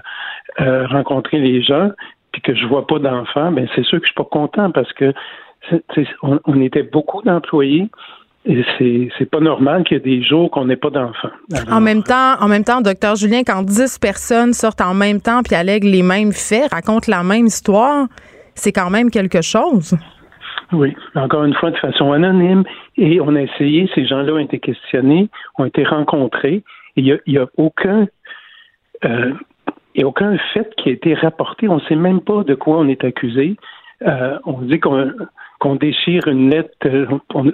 euh, 0.61 0.87
rencontrer 0.87 1.39
les 1.39 1.63
gens, 1.63 1.91
puis 2.33 2.43
que 2.43 2.55
je 2.55 2.67
vois 2.67 2.87
pas 2.87 2.99
d'enfants, 2.99 3.51
ben 3.53 3.67
c'est 3.75 3.85
sûr 3.85 3.99
que 3.99 4.05
je 4.05 4.13
suis 4.13 4.15
pas 4.23 4.29
content 4.31 4.71
parce 4.71 4.93
que 4.93 5.15
on, 6.23 6.39
on 6.45 6.61
était 6.61 6.83
beaucoup 6.83 7.23
d'employés 7.23 7.89
et 8.45 8.65
c'est 8.79 9.09
c'est 9.19 9.31
pas 9.31 9.41
normal 9.41 9.85
qu'il 9.85 9.97
y 9.97 10.01
ait 10.01 10.19
des 10.19 10.23
jours 10.23 10.51
qu'on 10.51 10.65
n'ait 10.65 10.77
pas 10.77 10.91
d'enfants. 10.91 11.31
En 11.71 11.81
même 11.81 12.03
temps, 12.03 12.35
en 12.41 12.49
même 12.49 12.65
temps, 12.65 12.81
docteur 12.81 13.17
Julien, 13.17 13.43
quand 13.47 13.63
10 13.63 13.99
personnes 13.99 14.53
sortent 14.53 14.81
en 14.81 14.95
même 14.95 15.21
temps 15.21 15.43
puis 15.43 15.55
allèguent 15.55 15.85
les 15.85 16.03
mêmes 16.03 16.33
faits, 16.33 16.73
racontent 16.73 17.11
la 17.11 17.23
même 17.23 17.47
histoire, 17.47 18.07
c'est 18.55 18.73
quand 18.73 18.91
même 18.91 19.11
quelque 19.11 19.43
chose. 19.43 19.97
Oui, 20.73 20.95
encore 21.15 21.45
une 21.45 21.55
fois, 21.55 21.71
de 21.71 21.79
façon 21.79 22.13
anonyme. 22.13 22.65
Et 22.97 23.21
on 23.21 23.35
a 23.37 23.41
essayé, 23.41 23.91
ces 23.95 24.07
gens-là 24.07 24.35
ont 24.35 24.39
été 24.39 24.59
questionnés, 24.59 25.31
ont 25.59 25.65
été 25.65 25.83
rencontrés. 25.85 26.63
Il 26.97 27.05
n'y 27.05 27.13
a, 27.13 27.17
il 27.27 27.35
y 27.35 27.39
a 27.39 27.47
aucun. 27.57 28.07
euh, 29.05 29.33
il 29.95 30.03
y 30.03 30.05
a 30.05 30.07
aucun 30.07 30.37
fait 30.53 30.71
qui 30.77 30.91
a 30.91 30.93
été 30.93 31.15
rapporté. 31.15 31.69
On 31.69 31.77
ne 31.77 31.81
sait 31.89 31.97
même 31.97 32.21
pas 32.21 32.45
de 32.45 32.55
quoi 32.55 32.79
on 32.79 32.87
est 32.87 33.03
accusé. 33.03 33.57
Euh, 34.07 34.39
on 34.45 34.61
dit 34.61 34.79
qu'on 34.79 35.11
qu'on 35.59 35.77
déchire 35.77 36.27
une 36.29 36.51
lettre. 36.51 36.71
euh, 36.87 37.07
on- 37.35 37.53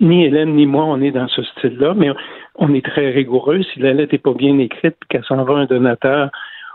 ni 0.00 0.24
Hélène 0.24 0.54
ni 0.54 0.66
moi, 0.66 0.84
on 0.84 1.00
est 1.00 1.10
dans 1.10 1.26
ce 1.28 1.42
style-là, 1.42 1.94
mais 1.94 2.10
on 2.54 2.72
est 2.72 2.84
très 2.84 3.10
rigoureux. 3.10 3.62
Si 3.62 3.80
la 3.80 3.92
lettre 3.92 4.12
n'est 4.12 4.18
pas 4.18 4.34
bien 4.34 4.56
écrite, 4.58 4.96
qu'elle 5.08 5.24
s'en 5.24 5.42
va 5.42 5.54
à 5.54 5.62
un 5.62 5.64
donateur 5.66 6.30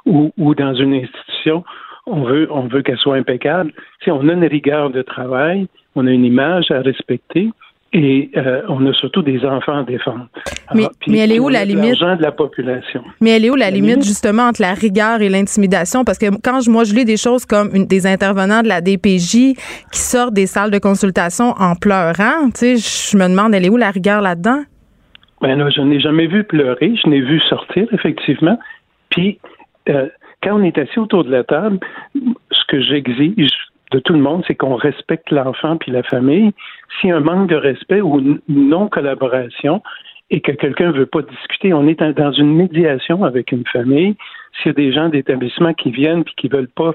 ou, 0.06 0.34
ou 0.38 0.54
dans 0.56 0.74
une 0.74 0.94
institution, 0.94 1.64
on 2.06 2.24
veut, 2.24 2.48
on 2.52 2.68
veut 2.68 2.82
qu'elle 2.82 2.98
soit 2.98 3.16
impeccable. 3.16 3.72
Sais, 4.04 4.12
on 4.12 4.28
a 4.28 4.34
une 4.34 4.46
rigueur 4.46 4.90
de 4.90 5.02
travail, 5.02 5.68
on 5.96 6.06
a 6.06 6.12
une 6.12 6.26
image 6.26 6.70
à 6.72 6.82
respecter 6.82 7.50
et 7.94 8.32
euh, 8.38 8.62
on 8.70 8.86
a 8.88 8.94
surtout 8.94 9.22
des 9.22 9.46
enfants 9.46 9.78
à 9.80 9.84
défendre. 9.84 10.28
Mais- 10.74 10.88
puis 11.00 11.12
mais 11.12 11.20
elle 11.20 11.32
est 11.32 11.40
où 11.40 11.48
la 11.50 11.64
limite? 11.64 12.00
De 12.00 12.22
la 12.22 12.32
population. 12.32 13.04
Mais 13.22 13.30
elle 13.32 13.46
est 13.46 13.50
où 13.52 13.56
la, 13.56 13.66
La 13.66 13.72
limite, 13.72 13.92
limite? 13.92 14.06
justement 14.08 14.44
entre 14.44 14.62
la 14.62 14.74
rigueur 14.74 15.22
et 15.22 15.30
l'intimidation? 15.30 16.04
Parce 16.04 16.18
que 16.18 16.26
quand 16.44 16.62
je, 16.62 16.70
moi 16.72 16.84
je 16.86 16.94
lis 16.96 17.06
des 17.06 17.18
choses 17.18 17.46
comme 17.46 17.70
une, 17.76 17.86
des 17.86 18.08
intervenants 18.08 18.62
de 18.64 18.68
la 18.68 18.82
DPJ 18.82 19.54
qui 19.92 20.00
sortent 20.00 20.34
des 20.34 20.48
salles 20.48 20.72
de 20.72 20.80
consultation 20.80 21.54
en 21.60 21.76
pleurant, 21.76 22.50
tu 22.54 22.78
sais, 22.78 23.12
je 23.12 23.18
me 23.18 23.28
demande 23.30 23.54
elle 23.54 23.66
est 23.66 23.70
où 23.70 23.78
la 23.78 23.92
rigueur 23.92 24.22
là-dedans? 24.22 24.64
Ben 25.42 25.56
là, 25.58 25.70
je 25.70 25.82
n'ai 25.82 26.00
jamais 26.00 26.28
vu 26.28 26.44
pleurer, 26.44 26.94
je 27.04 27.08
n'ai 27.10 27.22
vu 27.22 27.40
sortir, 27.50 27.86
effectivement. 27.92 28.58
Puis, 29.10 29.40
euh, 29.90 30.08
quand 30.42 30.60
on 30.60 30.64
est 30.64 30.78
assis 30.78 30.98
autour 31.00 31.26
de 31.26 31.32
la 31.32 31.44
table, 31.44 31.80
ce 32.16 32.62
que 32.70 32.82
j'exige 32.82 33.52
de 33.94 34.00
tout 34.00 34.14
le 34.14 34.20
monde, 34.20 34.44
c'est 34.48 34.56
qu'on 34.56 34.76
respecte 34.76 35.32
l'enfant 35.32 35.78
puis 35.78 35.92
la 35.92 36.04
famille. 36.04 36.52
A 37.04 37.08
un 37.16 37.20
manque 37.20 37.50
de 37.50 37.56
respect 37.56 38.02
ou 38.02 38.20
une 38.20 38.40
non-collaboration 38.50 39.82
et 40.30 40.42
que 40.42 40.52
quelqu'un 40.52 40.88
ne 40.92 40.98
veut 40.98 41.06
pas 41.06 41.22
discuter, 41.22 41.74
on 41.74 41.88
est 41.88 42.00
dans- 42.00 42.32
une 42.32 42.56
médiation 42.56 43.24
avec 43.24 43.52
une 43.52 43.66
famille. 43.68 44.16
S'il 44.58 44.68
y 44.68 44.70
a 44.70 44.74
des 44.74 44.92
gens 44.92 45.10
d'établissement 45.10 45.74
qui 45.74 45.92
viennent 45.92 46.24
puis 46.24 46.34
qui 46.36 46.48
veulent 46.48 46.76
pas 46.76 46.94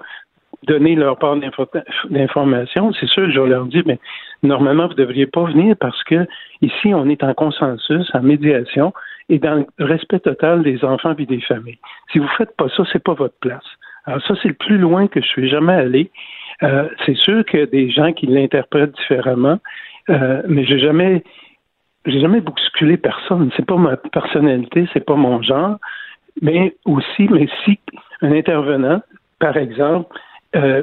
donner 0.66 0.96
leur 0.96 1.18
part 1.18 1.36
d'info- 1.36 1.68
d'information, 2.10 2.92
c'est 2.98 3.06
sûr, 3.08 3.30
je 3.30 3.40
leur 3.40 3.66
dis, 3.66 3.82
mais 3.86 3.98
normalement, 4.42 4.86
vous 4.86 4.94
ne 4.94 4.98
devriez 5.04 5.26
pas 5.26 5.44
venir 5.44 5.76
parce 5.78 6.02
que 6.04 6.26
ici, 6.62 6.92
on 6.94 7.08
est 7.08 7.22
en 7.22 7.34
consensus, 7.34 8.10
en 8.14 8.22
médiation 8.22 8.92
et 9.28 9.38
dans 9.38 9.64
le 9.78 9.84
respect 9.84 10.20
total 10.20 10.62
des 10.62 10.84
enfants 10.84 11.14
et 11.16 11.26
des 11.26 11.40
familles. 11.42 11.78
Si 12.10 12.18
vous 12.18 12.24
ne 12.24 12.30
faites 12.30 12.56
pas 12.56 12.68
ça, 12.76 12.82
c'est 12.92 13.04
pas 13.04 13.14
votre 13.14 13.38
place. 13.40 13.64
Alors 14.06 14.22
ça, 14.22 14.34
c'est 14.42 14.48
le 14.48 14.54
plus 14.54 14.78
loin 14.78 15.06
que 15.06 15.20
je 15.20 15.26
suis 15.26 15.48
jamais 15.48 15.74
allé. 15.74 16.10
Euh, 16.62 16.88
c'est 17.06 17.16
sûr 17.16 17.44
qu'il 17.44 17.60
y 17.60 17.62
a 17.62 17.66
des 17.66 17.90
gens 17.90 18.12
qui 18.12 18.26
l'interprètent 18.26 18.94
différemment, 18.96 19.58
euh, 20.10 20.42
mais 20.48 20.64
j'ai 20.64 20.78
jamais 20.78 21.22
j'ai 22.06 22.20
jamais 22.20 22.40
bousculé 22.40 22.96
personne. 22.96 23.50
C'est 23.56 23.66
pas 23.66 23.76
ma 23.76 23.96
personnalité, 23.96 24.88
c'est 24.92 25.04
pas 25.04 25.16
mon 25.16 25.42
genre. 25.42 25.76
Mais 26.40 26.74
aussi, 26.84 27.28
mais 27.28 27.48
si 27.64 27.78
un 28.22 28.32
intervenant, 28.32 29.02
par 29.38 29.56
exemple, 29.56 30.16
euh, 30.56 30.82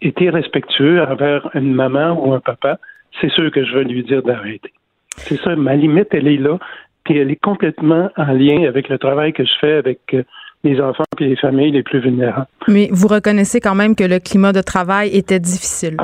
était 0.00 0.30
respectueux 0.30 1.02
envers 1.02 1.48
une 1.54 1.72
maman 1.74 2.12
ou 2.12 2.32
un 2.32 2.40
papa, 2.40 2.78
c'est 3.20 3.30
sûr 3.30 3.50
que 3.50 3.64
je 3.64 3.74
vais 3.74 3.84
lui 3.84 4.02
dire 4.02 4.22
d'arrêter. 4.22 4.72
C'est 5.16 5.36
ça, 5.36 5.54
ma 5.54 5.76
limite, 5.76 6.08
elle 6.12 6.26
est 6.26 6.36
là, 6.36 6.58
puis 7.04 7.18
elle 7.18 7.30
est 7.30 7.40
complètement 7.40 8.10
en 8.16 8.32
lien 8.32 8.66
avec 8.66 8.88
le 8.88 8.98
travail 8.98 9.32
que 9.32 9.44
je 9.44 9.52
fais 9.60 9.74
avec 9.74 10.00
euh, 10.14 10.24
les 10.64 10.80
enfants 10.80 11.04
et 11.20 11.24
les 11.26 11.36
familles 11.36 11.70
les 11.70 11.82
plus 11.82 12.00
vulnérables. 12.00 12.46
Mais 12.68 12.88
vous 12.90 13.06
reconnaissez 13.06 13.60
quand 13.60 13.74
même 13.74 13.94
que 13.94 14.04
le 14.04 14.18
climat 14.18 14.52
de 14.52 14.62
travail 14.62 15.10
était 15.16 15.38
difficile. 15.38 15.96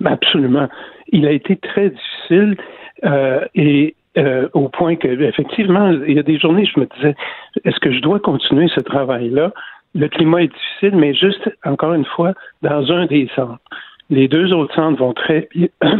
Ben, 0.00 0.12
Absolument. 0.12 0.68
Il 1.12 1.26
a 1.26 1.32
été 1.32 1.56
très 1.56 1.90
difficile 1.90 2.56
euh, 3.04 3.44
et 3.54 3.94
euh, 4.16 4.48
au 4.54 4.68
point 4.68 4.96
que, 4.96 5.08
effectivement, 5.08 5.90
il 6.06 6.14
y 6.14 6.18
a 6.18 6.22
des 6.22 6.38
journées, 6.38 6.64
je 6.72 6.80
me 6.80 6.86
disais, 6.96 7.14
est-ce 7.64 7.78
que 7.80 7.92
je 7.92 8.00
dois 8.00 8.18
continuer 8.20 8.68
ce 8.74 8.80
travail-là? 8.80 9.52
Le 9.94 10.08
climat 10.08 10.42
est 10.44 10.52
difficile, 10.52 10.96
mais 10.96 11.14
juste, 11.14 11.50
encore 11.64 11.94
une 11.94 12.04
fois, 12.04 12.34
dans 12.62 12.90
un 12.92 13.06
des 13.06 13.28
centres. 13.34 13.58
Les 14.08 14.28
deux 14.28 14.52
autres 14.52 14.74
centres 14.74 14.98
vont 14.98 15.12
très 15.14 15.48
bien. 15.54 15.68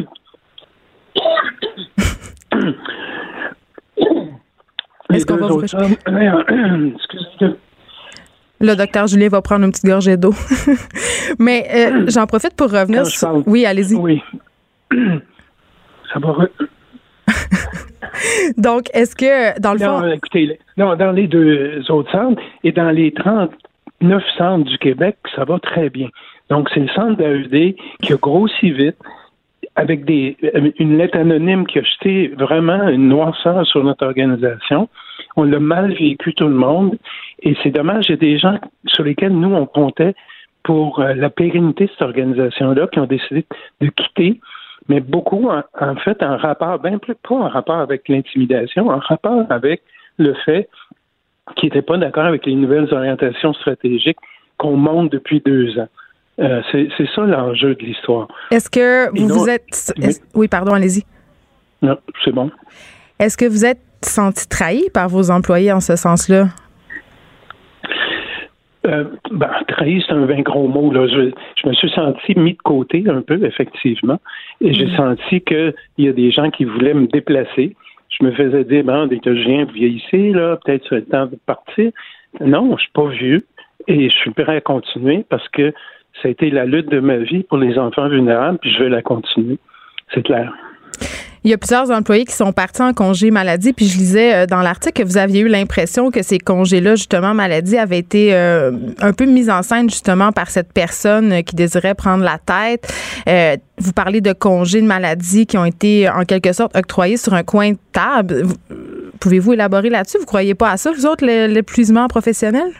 Est-ce 5.12 5.26
qu'on 5.26 5.36
va 5.36 5.46
vous 5.48 5.54
autres 5.56 5.66
centres- 5.66 5.88
Excusez-moi. 6.94 7.56
Le 8.60 8.74
docteur 8.74 9.06
Julien 9.06 9.28
va 9.28 9.40
prendre 9.42 9.64
une 9.64 9.70
petite 9.70 9.86
gorgée 9.86 10.16
d'eau. 10.16 10.34
Mais 11.38 11.66
euh, 11.74 12.04
j'en 12.08 12.26
profite 12.26 12.54
pour 12.54 12.70
revenir 12.70 13.04
je 13.04 13.18
parle- 13.20 13.42
Oui, 13.46 13.64
allez-y. 13.64 13.94
Oui. 13.96 14.22
Ça 16.12 16.18
va. 16.18 16.28
re- 16.30 16.48
Donc, 18.58 18.88
est-ce 18.92 19.14
que, 19.14 19.58
dans 19.60 19.72
le 19.74 19.78
Non, 19.80 20.00
fond... 20.00 20.10
écoutez, 20.10 20.58
non, 20.76 20.96
dans 20.96 21.12
les 21.12 21.26
deux 21.26 21.82
autres 21.90 22.10
centres 22.10 22.42
et 22.64 22.72
dans 22.72 22.90
les 22.90 23.12
39 23.12 24.22
centres 24.36 24.64
du 24.68 24.76
Québec, 24.78 25.16
ça 25.34 25.44
va 25.44 25.58
très 25.58 25.88
bien. 25.90 26.08
Donc, 26.50 26.68
c'est 26.74 26.80
le 26.80 26.88
centre 26.88 27.16
d'AED 27.16 27.76
qui 28.02 28.12
a 28.12 28.16
grossi 28.16 28.72
vite 28.72 28.96
avec 29.76 30.04
des, 30.04 30.36
une 30.78 30.98
lettre 30.98 31.18
anonyme 31.18 31.66
qui 31.66 31.78
a 31.78 31.82
jeté 31.82 32.28
vraiment 32.28 32.88
une 32.88 33.08
noirceur 33.08 33.66
sur 33.66 33.82
notre 33.84 34.04
organisation. 34.04 34.88
On 35.36 35.44
l'a 35.44 35.60
mal 35.60 35.92
vécu 35.94 36.34
tout 36.34 36.48
le 36.48 36.54
monde 36.54 36.98
et 37.42 37.56
c'est 37.62 37.70
dommage, 37.70 38.06
il 38.08 38.10
y 38.10 38.14
a 38.14 38.16
des 38.16 38.38
gens 38.38 38.58
sur 38.86 39.04
lesquels 39.04 39.32
nous, 39.32 39.54
on 39.54 39.66
comptait 39.66 40.14
pour 40.64 41.00
euh, 41.00 41.14
la 41.14 41.30
pérennité 41.30 41.86
de 41.86 41.90
cette 41.90 42.02
organisation-là 42.02 42.88
qui 42.88 42.98
ont 42.98 43.06
décidé 43.06 43.46
de 43.80 43.88
quitter 43.88 44.40
mais 44.88 45.00
beaucoup, 45.00 45.48
en, 45.48 45.62
en 45.80 45.96
fait, 45.96 46.20
en 46.22 46.36
rapport, 46.36 46.80
bien 46.80 46.98
plus 46.98 47.14
pas 47.14 47.36
en 47.36 47.48
rapport 47.48 47.76
avec 47.76 48.08
l'intimidation, 48.08 48.88
en 48.88 48.98
rapport 48.98 49.44
avec 49.48 49.82
le 50.18 50.34
fait 50.34 50.68
qu'ils 51.56 51.68
n'étaient 51.68 51.82
pas 51.82 51.96
d'accord 51.96 52.24
avec 52.24 52.44
les 52.44 52.54
nouvelles 52.54 52.92
orientations 52.92 53.52
stratégiques 53.54 54.18
qu'on 54.56 54.76
monte 54.76 55.12
depuis 55.12 55.40
deux 55.40 55.78
ans. 55.78 55.88
Euh, 56.40 56.62
c'est 56.72 57.08
ça 57.14 57.22
l'enjeu 57.22 57.74
de 57.74 57.82
l'histoire. 57.84 58.28
Est-ce 58.50 58.70
que 58.70 59.10
vous 59.10 59.28
non- 59.28 59.34
vous 59.34 59.48
êtes... 59.48 59.92
Oui, 60.34 60.48
pardon, 60.48 60.72
allez-y. 60.72 61.04
Non, 61.82 61.98
c'est 62.24 62.32
bon. 62.32 62.50
Est-ce 63.18 63.36
que 63.36 63.44
vous 63.44 63.64
êtes 63.64 63.80
senti 64.02 64.48
trahi 64.48 64.88
par 64.94 65.08
vos 65.08 65.30
employés 65.30 65.72
en 65.72 65.80
ce 65.80 65.96
sens-là? 65.96 66.48
Euh, 68.86 69.04
ben, 69.30 69.50
trahi, 69.68 70.02
c'est 70.06 70.14
un 70.14 70.24
bien 70.24 70.40
gros 70.40 70.66
mot. 70.66 70.90
Là. 70.90 71.06
Je, 71.06 71.30
je 71.62 71.68
me 71.68 71.74
suis 71.74 71.90
senti 71.90 72.38
mis 72.38 72.54
de 72.54 72.62
côté 72.62 73.04
un 73.08 73.20
peu, 73.20 73.44
effectivement, 73.44 74.18
et 74.62 74.72
j'ai 74.72 74.88
senti 74.96 75.42
qu'il 75.42 75.74
y 75.98 76.08
a 76.08 76.12
des 76.12 76.30
gens 76.30 76.50
qui 76.50 76.64
voulaient 76.64 76.94
me 76.94 77.06
déplacer. 77.06 77.76
Je 78.08 78.24
me 78.24 78.32
faisais 78.32 78.64
dire, 78.64 78.84
bon, 78.84 79.06
dès 79.06 79.18
que 79.18 79.36
je 79.36 79.42
viens, 79.42 79.66
vous 79.66 79.72
vieillissez, 79.72 80.30
là, 80.30 80.56
peut-être 80.64 80.86
c'est 80.88 80.94
le 80.96 81.04
temps 81.04 81.26
de 81.26 81.38
partir. 81.44 81.92
Non, 82.40 82.74
je 82.76 82.82
suis 82.82 82.92
pas 82.92 83.08
vieux 83.08 83.46
et 83.86 84.08
je 84.08 84.14
suis 84.14 84.30
prêt 84.30 84.56
à 84.56 84.60
continuer 84.62 85.24
parce 85.28 85.46
que 85.50 85.74
ça 86.22 86.28
a 86.28 86.30
été 86.30 86.50
la 86.50 86.64
lutte 86.64 86.90
de 86.90 87.00
ma 87.00 87.16
vie 87.18 87.42
pour 87.44 87.58
les 87.58 87.78
enfants 87.78 88.08
vulnérables, 88.08 88.58
puis 88.58 88.70
je 88.72 88.82
vais 88.84 88.90
la 88.90 89.02
continuer. 89.02 89.58
C'est 90.14 90.22
clair. 90.22 90.52
Il 91.42 91.50
y 91.50 91.54
a 91.54 91.56
plusieurs 91.58 91.90
employés 91.90 92.26
qui 92.26 92.34
sont 92.34 92.52
partis 92.52 92.82
en 92.82 92.92
congé 92.92 93.30
maladie, 93.30 93.72
puis 93.72 93.86
je 93.86 93.96
lisais 93.96 94.34
euh, 94.34 94.46
dans 94.46 94.60
l'article 94.60 95.02
que 95.02 95.08
vous 95.08 95.16
aviez 95.16 95.40
eu 95.40 95.48
l'impression 95.48 96.10
que 96.10 96.22
ces 96.22 96.38
congés-là, 96.38 96.96
justement, 96.96 97.32
maladie, 97.32 97.78
avaient 97.78 97.98
été 97.98 98.34
euh, 98.34 98.72
un 99.00 99.14
peu 99.14 99.24
mis 99.24 99.48
en 99.50 99.62
scène, 99.62 99.88
justement, 99.88 100.32
par 100.32 100.50
cette 100.50 100.70
personne 100.74 101.32
euh, 101.32 101.40
qui 101.40 101.56
désirait 101.56 101.94
prendre 101.94 102.24
la 102.24 102.36
tête. 102.38 102.92
Vous 103.78 103.92
parlez 103.94 104.20
de 104.20 104.34
congés 104.34 104.82
de 104.82 104.86
maladie 104.86 105.46
qui 105.46 105.56
ont 105.56 105.64
été, 105.64 106.10
en 106.10 106.24
quelque 106.24 106.52
sorte, 106.52 106.76
octroyés 106.76 107.16
sur 107.16 107.32
un 107.32 107.42
coin 107.42 107.70
de 107.72 107.78
table. 107.92 108.42
Vous- 108.42 108.56
Pouvez-vous 109.18 109.52
élaborer 109.52 109.90
là-dessus? 109.90 110.16
Vous 110.18 110.24
croyez 110.26 110.54
pas 110.54 110.70
à 110.70 110.76
ça, 110.78 110.92
vous 110.92 111.04
autres, 111.04 111.24
l'épuisement 111.26 112.06
professionnel? 112.08 112.70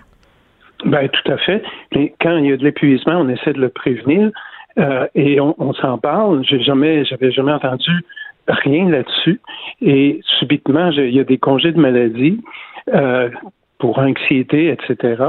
Ben 0.85 1.09
tout 1.09 1.33
à 1.33 1.37
fait. 1.39 1.63
Mais 1.95 2.15
quand 2.21 2.37
il 2.39 2.47
y 2.47 2.53
a 2.53 2.57
de 2.57 2.65
l'épuisement, 2.65 3.17
on 3.19 3.29
essaie 3.29 3.53
de 3.53 3.61
le 3.61 3.69
prévenir 3.69 4.31
euh, 4.79 5.07
et 5.15 5.41
on, 5.41 5.55
on 5.59 5.73
s'en 5.75 5.99
parle. 5.99 6.43
J'ai 6.45 6.61
jamais, 6.61 7.05
j'avais 7.05 7.31
jamais 7.33 7.53
entendu 7.53 7.91
rien 8.49 8.89
là-dessus. 8.89 9.41
Et 9.83 10.21
subitement, 10.39 10.91
il 10.91 11.15
y 11.15 11.21
a 11.21 11.25
des 11.25 11.39
congés 11.39 11.73
de 11.73 11.81
maladie 11.81 12.41
euh, 12.95 13.29
pour 13.79 13.99
anxiété, 13.99 14.69
etc. 14.71 15.23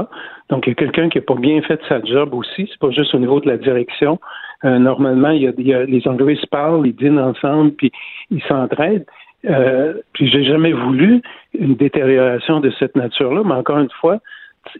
Donc 0.50 0.66
il 0.66 0.70
y 0.70 0.72
a 0.72 0.74
quelqu'un 0.74 1.08
qui 1.08 1.18
n'a 1.18 1.24
pas 1.24 1.34
bien 1.34 1.60
fait 1.62 1.80
sa 1.88 2.02
job 2.02 2.34
aussi. 2.34 2.68
C'est 2.70 2.78
pas 2.78 2.90
juste 2.90 3.14
au 3.14 3.18
niveau 3.18 3.40
de 3.40 3.48
la 3.48 3.56
direction. 3.56 4.18
Euh, 4.64 4.78
normalement, 4.78 5.30
il 5.30 5.42
y, 5.42 5.48
a, 5.48 5.52
il 5.58 5.66
y 5.66 5.74
a- 5.74 5.84
les 5.84 6.06
employés 6.06 6.38
se 6.38 6.46
parlent, 6.46 6.86
ils 6.86 6.94
dînent 6.94 7.18
ensemble, 7.18 7.72
puis 7.72 7.90
ils 8.30 8.42
s'entraident. 8.44 9.06
Euh, 9.44 9.94
puis 10.12 10.28
j'ai 10.30 10.44
jamais 10.44 10.72
voulu 10.72 11.20
une 11.58 11.74
détérioration 11.74 12.60
de 12.60 12.70
cette 12.78 12.94
nature-là, 12.94 13.42
mais 13.44 13.54
encore 13.54 13.78
une 13.78 13.90
fois, 14.00 14.18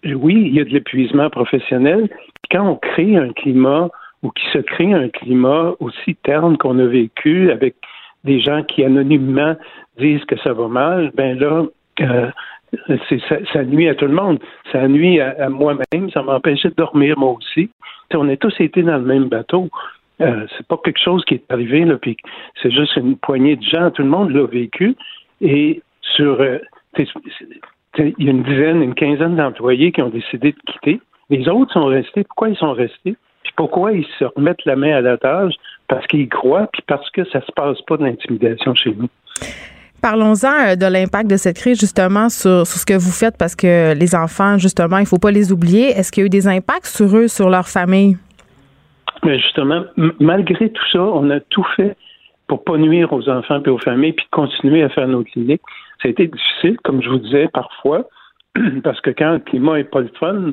oui, 0.05 0.35
il 0.35 0.55
y 0.55 0.61
a 0.61 0.65
de 0.65 0.71
l'épuisement 0.71 1.31
professionnel. 1.31 2.09
Quand 2.51 2.69
on 2.69 2.77
crée 2.77 3.17
un 3.17 3.33
climat 3.33 3.89
ou 4.23 4.31
qui 4.31 4.45
se 4.53 4.59
crée 4.59 4.93
un 4.93 5.09
climat 5.09 5.75
aussi 5.81 6.15
terne 6.23 6.57
qu'on 6.57 6.79
a 6.79 6.87
vécu 6.87 7.51
avec 7.51 7.75
des 8.25 8.41
gens 8.41 8.63
qui 8.63 8.85
anonymement 8.85 9.57
disent 9.99 10.25
que 10.27 10.39
ça 10.39 10.53
va 10.53 10.69
mal, 10.69 11.11
ben 11.15 11.39
là, 11.39 11.65
euh, 12.01 12.31
ça, 13.53 13.65
nuit 13.65 13.89
à 13.89 13.95
tout 13.95 14.07
le 14.07 14.15
monde. 14.15 14.39
Ça 14.71 14.87
nuit 14.89 15.21
à, 15.21 15.49
moi-même, 15.49 16.11
ça 16.13 16.23
m'empêchait 16.23 16.71
de 16.71 16.75
dormir 16.75 17.19
moi 17.19 17.33
aussi. 17.33 17.71
On 18.15 18.29
a 18.29 18.37
tous 18.37 18.55
été 18.61 18.83
dans 18.83 18.99
le 18.99 19.05
même 19.05 19.29
bateau. 19.29 19.69
Euh, 20.21 20.47
c'est 20.57 20.67
pas 20.67 20.79
quelque 20.85 21.01
chose 21.01 21.25
qui 21.25 21.35
est 21.35 21.45
arrivé, 21.51 21.85
là, 21.85 21.97
puis 21.97 22.17
c'est 22.63 22.71
juste 22.71 22.97
une 22.97 23.17
poignée 23.17 23.57
de 23.57 23.63
gens. 23.63 23.91
Tout 23.91 24.03
le 24.03 24.09
monde 24.09 24.31
l'a 24.31 24.47
vécu. 24.47 24.95
Et 25.41 25.83
sur 26.01 26.41
euh, 26.41 26.59
il 27.99 28.15
y 28.19 28.29
a 28.29 28.31
une 28.31 28.43
dizaine, 28.43 28.83
une 28.83 28.95
quinzaine 28.95 29.37
d'employés 29.37 29.93
qui 29.93 30.03
ont 30.03 30.09
décidé 30.09 30.53
de 30.53 30.73
quitter. 30.73 31.01
Les 31.31 31.49
autres 31.49 31.73
sont 31.73 31.87
restés. 31.87 32.25
Pourquoi 32.25 32.49
ils 32.49 32.57
sont 32.57 32.73
restés? 32.73 33.17
Puis 33.43 33.53
pourquoi 33.57 33.93
ils 33.93 34.07
se 34.19 34.25
remettent 34.25 34.65
la 34.65 34.77
main 34.77 34.97
à 34.97 35.01
la 35.01 35.17
tâche? 35.19 35.55
Parce 35.89 36.07
qu'ils 36.07 36.29
croient, 36.29 36.69
puis 36.73 36.83
parce 36.87 37.09
que 37.11 37.25
ça 37.27 37.41
se 37.41 37.53
passe 37.53 37.81
pas 37.83 37.97
de 37.97 38.05
l'intimidation 38.05 38.75
chez 38.75 38.95
nous. 38.95 39.09
Parlons-en 40.01 40.71
euh, 40.71 40.75
de 40.75 40.87
l'impact 40.87 41.31
de 41.31 41.37
cette 41.37 41.57
crise 41.57 41.79
justement 41.79 42.29
sur, 42.29 42.67
sur 42.67 42.79
ce 42.79 42.87
que 42.87 42.95
vous 42.95 43.13
faites 43.13 43.37
parce 43.39 43.55
que 43.55 43.95
les 43.95 44.15
enfants, 44.15 44.59
justement, 44.59 44.99
il 44.99 45.07
faut 45.07 45.19
pas 45.19 45.31
les 45.31 45.53
oublier. 45.53 45.91
Est-ce 45.91 46.11
qu'il 46.11 46.23
y 46.23 46.25
a 46.25 46.27
eu 46.27 46.31
des 46.31 46.49
impacts 46.49 46.87
sur 46.87 47.17
eux, 47.17 47.29
sur 47.29 47.49
leur 47.49 47.69
famille? 47.69 48.17
Mais 49.25 49.39
justement, 49.39 49.85
malgré 50.19 50.71
tout 50.71 50.85
ça, 50.91 51.01
on 51.01 51.31
a 51.31 51.39
tout 51.41 51.65
fait 51.77 51.97
pour 52.49 52.65
pas 52.65 52.77
nuire 52.77 53.13
aux 53.13 53.29
enfants 53.29 53.63
et 53.65 53.69
aux 53.71 53.79
familles, 53.79 54.13
puis 54.13 54.27
continuer 54.31 54.83
à 54.83 54.89
faire 54.89 55.07
nos 55.07 55.23
cliniques. 55.23 55.63
Ça 56.03 56.09
a 56.09 56.11
été 56.11 56.27
difficile, 56.27 56.77
comme 56.83 57.01
je 57.01 57.09
vous 57.09 57.19
disais, 57.19 57.49
parfois, 57.49 58.05
parce 58.85 59.01
que 59.01 59.11
quand 59.11 59.33
le 59.33 59.39
climat 59.39 59.79
est 59.79 59.85
pas 59.85 60.01
le 60.01 60.11
fun, 60.19 60.53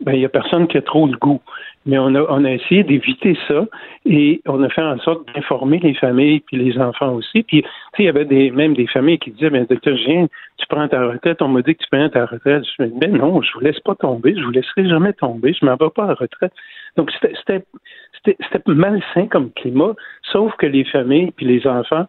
ben 0.00 0.12
il 0.12 0.20
y 0.20 0.24
a 0.24 0.28
personne 0.28 0.66
qui 0.66 0.76
a 0.76 0.82
trop 0.82 1.06
le 1.06 1.16
goût. 1.16 1.40
Mais 1.86 1.98
on 1.98 2.14
a, 2.14 2.50
essayé 2.50 2.82
d'éviter 2.82 3.38
ça 3.46 3.64
et 4.04 4.42
on 4.46 4.60
a 4.62 4.68
fait 4.68 4.82
en 4.82 4.98
sorte 4.98 5.32
d'informer 5.32 5.78
les 5.78 5.94
familles 5.94 6.40
puis 6.40 6.56
les 6.56 6.78
enfants 6.78 7.12
aussi. 7.12 7.44
Puis, 7.44 7.64
il 7.98 8.04
y 8.04 8.08
avait 8.08 8.24
même 8.50 8.74
des 8.74 8.88
familles 8.88 9.18
qui 9.18 9.30
disaient, 9.30 9.50
ben, 9.50 9.64
docteur 9.70 9.96
tu 9.96 10.66
prends 10.68 10.88
ta 10.88 11.06
retraite, 11.06 11.40
on 11.40 11.48
m'a 11.48 11.62
dit 11.62 11.76
que 11.76 11.82
tu 11.82 11.88
prends 11.90 12.08
ta 12.08 12.26
retraite. 12.26 12.64
Je 12.76 12.82
me 12.82 12.88
dis, 12.88 12.98
ben 12.98 13.16
non, 13.16 13.40
je 13.40 13.52
vous 13.54 13.60
laisse 13.60 13.78
pas 13.80 13.94
tomber, 13.94 14.34
je 14.36 14.42
vous 14.42 14.50
laisserai 14.50 14.88
jamais 14.88 15.12
tomber, 15.12 15.52
je 15.52 15.64
m'en 15.64 15.76
vais 15.76 15.90
pas 15.94 16.04
à 16.04 16.08
la 16.08 16.14
retraite. 16.14 16.52
Donc, 16.96 17.12
c'était 17.20 17.62
malsain 18.66 19.28
comme 19.28 19.52
climat, 19.52 19.94
sauf 20.32 20.54
que 20.56 20.66
les 20.66 20.84
familles 20.84 21.30
puis 21.36 21.46
les 21.46 21.66
enfants, 21.68 22.06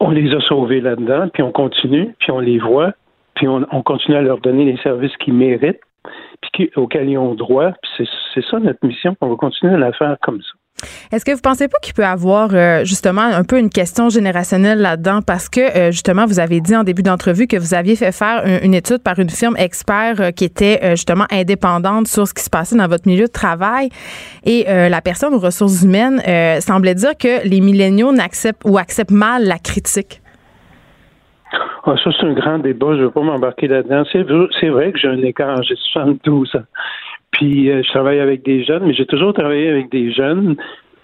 on 0.00 0.10
les 0.10 0.34
a 0.34 0.40
sauvés 0.40 0.80
là-dedans, 0.80 1.28
puis 1.32 1.42
on 1.42 1.52
continue, 1.52 2.14
puis 2.18 2.30
on 2.30 2.40
les 2.40 2.58
voit, 2.58 2.92
puis 3.34 3.48
on, 3.48 3.66
on 3.70 3.82
continue 3.82 4.16
à 4.16 4.22
leur 4.22 4.38
donner 4.38 4.64
les 4.64 4.76
services 4.78 5.16
qu'ils 5.18 5.34
méritent, 5.34 5.80
puis 6.52 6.70
auxquels 6.76 7.08
ils 7.08 7.18
ont 7.18 7.34
droit. 7.34 7.72
Puis 7.82 7.90
c'est, 7.98 8.08
c'est 8.34 8.44
ça 8.50 8.58
notre 8.58 8.84
mission. 8.86 9.16
On 9.20 9.28
va 9.28 9.36
continuer 9.36 9.74
à 9.74 9.78
la 9.78 9.92
faire 9.92 10.16
comme 10.22 10.40
ça. 10.40 10.52
Est-ce 11.10 11.24
que 11.24 11.32
vous 11.32 11.40
pensez 11.40 11.68
pas 11.68 11.78
qu'il 11.80 11.94
peut 11.94 12.02
y 12.02 12.04
avoir 12.04 12.50
euh, 12.52 12.84
justement 12.84 13.22
un 13.22 13.44
peu 13.44 13.58
une 13.58 13.70
question 13.70 14.10
générationnelle 14.10 14.78
là-dedans? 14.78 15.20
Parce 15.26 15.48
que 15.48 15.60
euh, 15.60 15.90
justement 15.90 16.26
vous 16.26 16.38
avez 16.38 16.60
dit 16.60 16.76
en 16.76 16.84
début 16.84 17.02
d'entrevue 17.02 17.46
que 17.46 17.56
vous 17.56 17.72
aviez 17.72 17.96
fait 17.96 18.12
faire 18.12 18.42
un- 18.44 18.60
une 18.62 18.74
étude 18.74 18.98
par 18.98 19.18
une 19.18 19.30
firme 19.30 19.56
expert 19.56 20.20
euh, 20.20 20.30
qui 20.32 20.44
était 20.44 20.78
justement 20.90 21.24
indépendante 21.32 22.08
sur 22.08 22.28
ce 22.28 22.34
qui 22.34 22.42
se 22.42 22.50
passait 22.50 22.76
dans 22.76 22.88
votre 22.88 23.08
milieu 23.08 23.24
de 23.26 23.32
travail 23.32 23.88
et 24.44 24.64
la 24.66 25.00
personne 25.00 25.32
aux 25.34 25.38
ressources 25.38 25.82
humaines 25.82 26.20
semblait 26.60 26.94
dire 26.94 27.16
que 27.18 27.46
les 27.48 27.60
milléniaux 27.60 28.12
n'acceptent 28.12 28.62
ou 28.64 28.78
acceptent 28.78 29.10
mal 29.10 29.44
la 29.44 29.58
critique. 29.58 30.20
Ah, 31.84 31.94
ça, 32.02 32.10
c'est 32.18 32.26
un 32.26 32.32
grand 32.34 32.58
débat. 32.58 32.88
Je 32.92 32.98
ne 33.00 33.04
veux 33.04 33.10
pas 33.10 33.22
m'embarquer 33.22 33.68
là-dedans. 33.68 34.02
C'est 34.12 34.68
vrai 34.68 34.92
que 34.92 34.98
j'ai 34.98 35.08
un 35.08 35.22
écart. 35.22 35.62
J'ai 35.62 35.76
72 35.92 36.56
ans. 36.56 36.60
Puis, 37.36 37.70
euh, 37.70 37.82
je 37.82 37.88
travaille 37.90 38.20
avec 38.20 38.42
des 38.44 38.64
jeunes, 38.64 38.84
mais 38.86 38.94
j'ai 38.94 39.06
toujours 39.06 39.32
travaillé 39.34 39.68
avec 39.68 39.90
des 39.90 40.10
jeunes. 40.12 40.56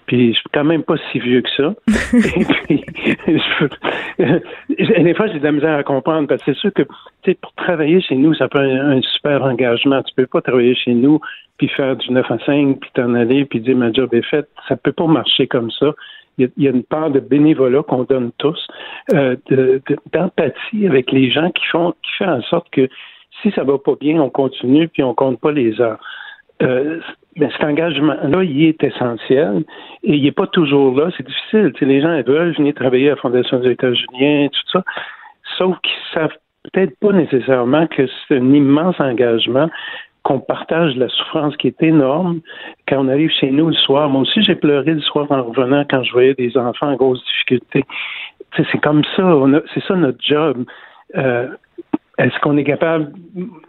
Puis, 0.05 0.33
je 0.33 0.39
suis 0.39 0.49
quand 0.53 0.63
même 0.65 0.83
pas 0.83 0.95
si 1.11 1.19
vieux 1.19 1.41
que 1.41 1.49
ça. 1.55 1.73
Et 2.13 2.45
puis, 2.65 2.83
je 3.27 3.67
des 5.03 5.13
fois, 5.13 5.27
j'ai 5.27 5.39
de 5.39 5.43
la 5.43 5.51
misère 5.51 5.75
à 5.75 5.83
comprendre 5.83 6.27
parce 6.27 6.43
que 6.43 6.53
c'est 6.53 6.59
sûr 6.59 6.73
que, 6.73 6.81
tu 6.83 6.89
sais, 7.25 7.37
pour 7.41 7.53
travailler 7.53 8.01
chez 8.01 8.15
nous, 8.15 8.33
ça 8.33 8.47
peut 8.47 8.59
être 8.59 8.81
un, 8.81 8.97
un 8.97 9.01
super 9.01 9.43
engagement. 9.43 10.01
Tu 10.03 10.13
peux 10.15 10.27
pas 10.27 10.41
travailler 10.41 10.75
chez 10.75 10.93
nous 10.93 11.19
puis 11.57 11.67
faire 11.69 11.95
du 11.95 12.11
9 12.11 12.29
à 12.31 12.37
5 12.45 12.79
puis 12.79 12.89
t'en 12.95 13.13
aller 13.13 13.45
puis 13.45 13.61
dire 13.61 13.77
ma 13.77 13.91
job 13.93 14.13
est 14.13 14.25
faite. 14.25 14.49
Ça 14.67 14.75
peut 14.75 14.91
pas 14.91 15.07
marcher 15.07 15.47
comme 15.47 15.71
ça. 15.71 15.93
Il 16.37 16.45
y 16.45 16.47
a, 16.47 16.51
il 16.57 16.63
y 16.63 16.67
a 16.67 16.71
une 16.71 16.83
part 16.83 17.11
de 17.11 17.19
bénévolat 17.19 17.83
qu'on 17.83 18.03
donne 18.03 18.31
tous, 18.39 18.67
euh, 19.13 19.35
de- 19.51 19.81
de- 19.87 19.97
d'empathie 20.11 20.87
avec 20.87 21.11
les 21.11 21.29
gens 21.31 21.51
qui 21.51 21.63
font, 21.67 21.93
qui 22.03 22.11
fait 22.17 22.25
en 22.25 22.41
sorte 22.41 22.67
que 22.71 22.89
si 23.41 23.51
ça 23.51 23.63
va 23.63 23.77
pas 23.77 23.93
bien, 23.99 24.19
on 24.19 24.29
continue 24.31 24.87
puis 24.87 25.03
on 25.03 25.13
compte 25.13 25.39
pas 25.39 25.51
les 25.51 25.79
heures. 25.79 25.99
Euh, 26.63 26.99
mais 27.35 27.49
cet 27.51 27.63
engagement-là, 27.63 28.43
il 28.43 28.65
est 28.65 28.83
essentiel 28.83 29.63
et 30.03 30.15
il 30.15 30.23
n'est 30.23 30.31
pas 30.31 30.47
toujours 30.47 30.95
là. 30.97 31.09
C'est 31.17 31.25
difficile. 31.25 31.73
Les 31.81 32.01
gens 32.01 32.21
veulent 32.23 32.55
venir 32.55 32.73
travailler 32.73 33.07
à 33.07 33.11
la 33.11 33.15
Fondation 33.17 33.59
des 33.59 33.71
États-Unis, 33.71 34.49
tout 34.49 34.71
ça, 34.71 34.83
sauf 35.57 35.77
qu'ils 35.81 36.13
savent 36.13 36.35
peut-être 36.71 36.97
pas 36.99 37.11
nécessairement 37.11 37.87
que 37.87 38.07
c'est 38.27 38.37
un 38.37 38.53
immense 38.53 38.99
engagement 38.99 39.69
qu'on 40.23 40.39
partage 40.39 40.95
la 40.95 41.09
souffrance 41.09 41.55
qui 41.57 41.67
est 41.67 41.83
énorme 41.83 42.39
quand 42.87 43.05
on 43.05 43.09
arrive 43.09 43.29
chez 43.29 43.51
nous 43.51 43.67
le 43.67 43.75
soir. 43.75 44.09
Moi 44.09 44.21
aussi, 44.21 44.41
j'ai 44.41 44.55
pleuré 44.55 44.93
le 44.93 45.01
soir 45.01 45.29
en 45.31 45.43
revenant 45.43 45.83
quand 45.89 46.01
je 46.03 46.11
voyais 46.13 46.33
des 46.33 46.57
enfants 46.57 46.87
en 46.87 46.95
grosse 46.95 47.23
difficulté. 47.25 47.83
C'est 48.55 48.81
comme 48.81 49.03
ça, 49.15 49.35
c'est 49.73 49.83
ça 49.83 49.95
notre 49.95 50.23
job. 50.23 50.63
Euh, 51.15 51.49
est-ce 52.19 52.39
qu'on 52.41 52.57
est 52.57 52.63
capable 52.63 53.11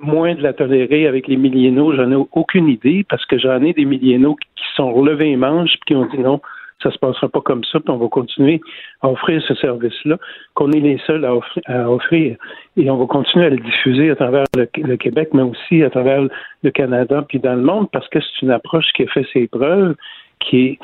moins 0.00 0.34
de 0.34 0.42
la 0.42 0.52
tolérer 0.52 1.06
avec 1.06 1.28
les 1.28 1.36
millénaux? 1.36 1.94
J'en 1.94 2.10
ai 2.10 2.26
aucune 2.32 2.68
idée 2.68 3.04
parce 3.08 3.24
que 3.24 3.38
j'en 3.38 3.62
ai 3.62 3.72
des 3.72 3.86
millénaux 3.86 4.36
qui 4.36 4.64
sont 4.76 4.92
relevés 4.92 5.30
les 5.30 5.36
manches 5.36 5.74
et 5.74 5.78
qui 5.86 5.94
ont 5.94 6.06
dit 6.06 6.18
non, 6.18 6.40
ça 6.82 6.90
se 6.90 6.98
passera 6.98 7.28
pas 7.28 7.40
comme 7.40 7.64
ça, 7.64 7.80
puis 7.80 7.90
on 7.90 7.96
va 7.96 8.08
continuer 8.08 8.60
à 9.00 9.08
offrir 9.08 9.42
ce 9.42 9.54
service-là, 9.54 10.18
qu'on 10.54 10.70
est 10.72 10.80
les 10.80 10.98
seuls 11.06 11.24
à 11.24 11.90
offrir, 11.90 12.36
Et 12.76 12.90
on 12.90 12.96
va 12.98 13.06
continuer 13.06 13.46
à 13.46 13.50
le 13.50 13.56
diffuser 13.56 14.10
à 14.10 14.16
travers 14.16 14.44
le, 14.54 14.96
Québec, 14.96 15.30
mais 15.32 15.42
aussi 15.42 15.82
à 15.82 15.88
travers 15.88 16.22
le 16.62 16.70
Canada, 16.70 17.24
puis 17.26 17.38
dans 17.38 17.54
le 17.54 17.62
monde, 17.62 17.88
parce 17.90 18.08
que 18.08 18.20
c'est 18.20 18.42
une 18.42 18.50
approche 18.50 18.92
qui 18.94 19.04
a 19.04 19.06
fait 19.06 19.26
ses 19.32 19.48
preuves, 19.48 19.94
qui 20.40 20.66
est, 20.66 20.78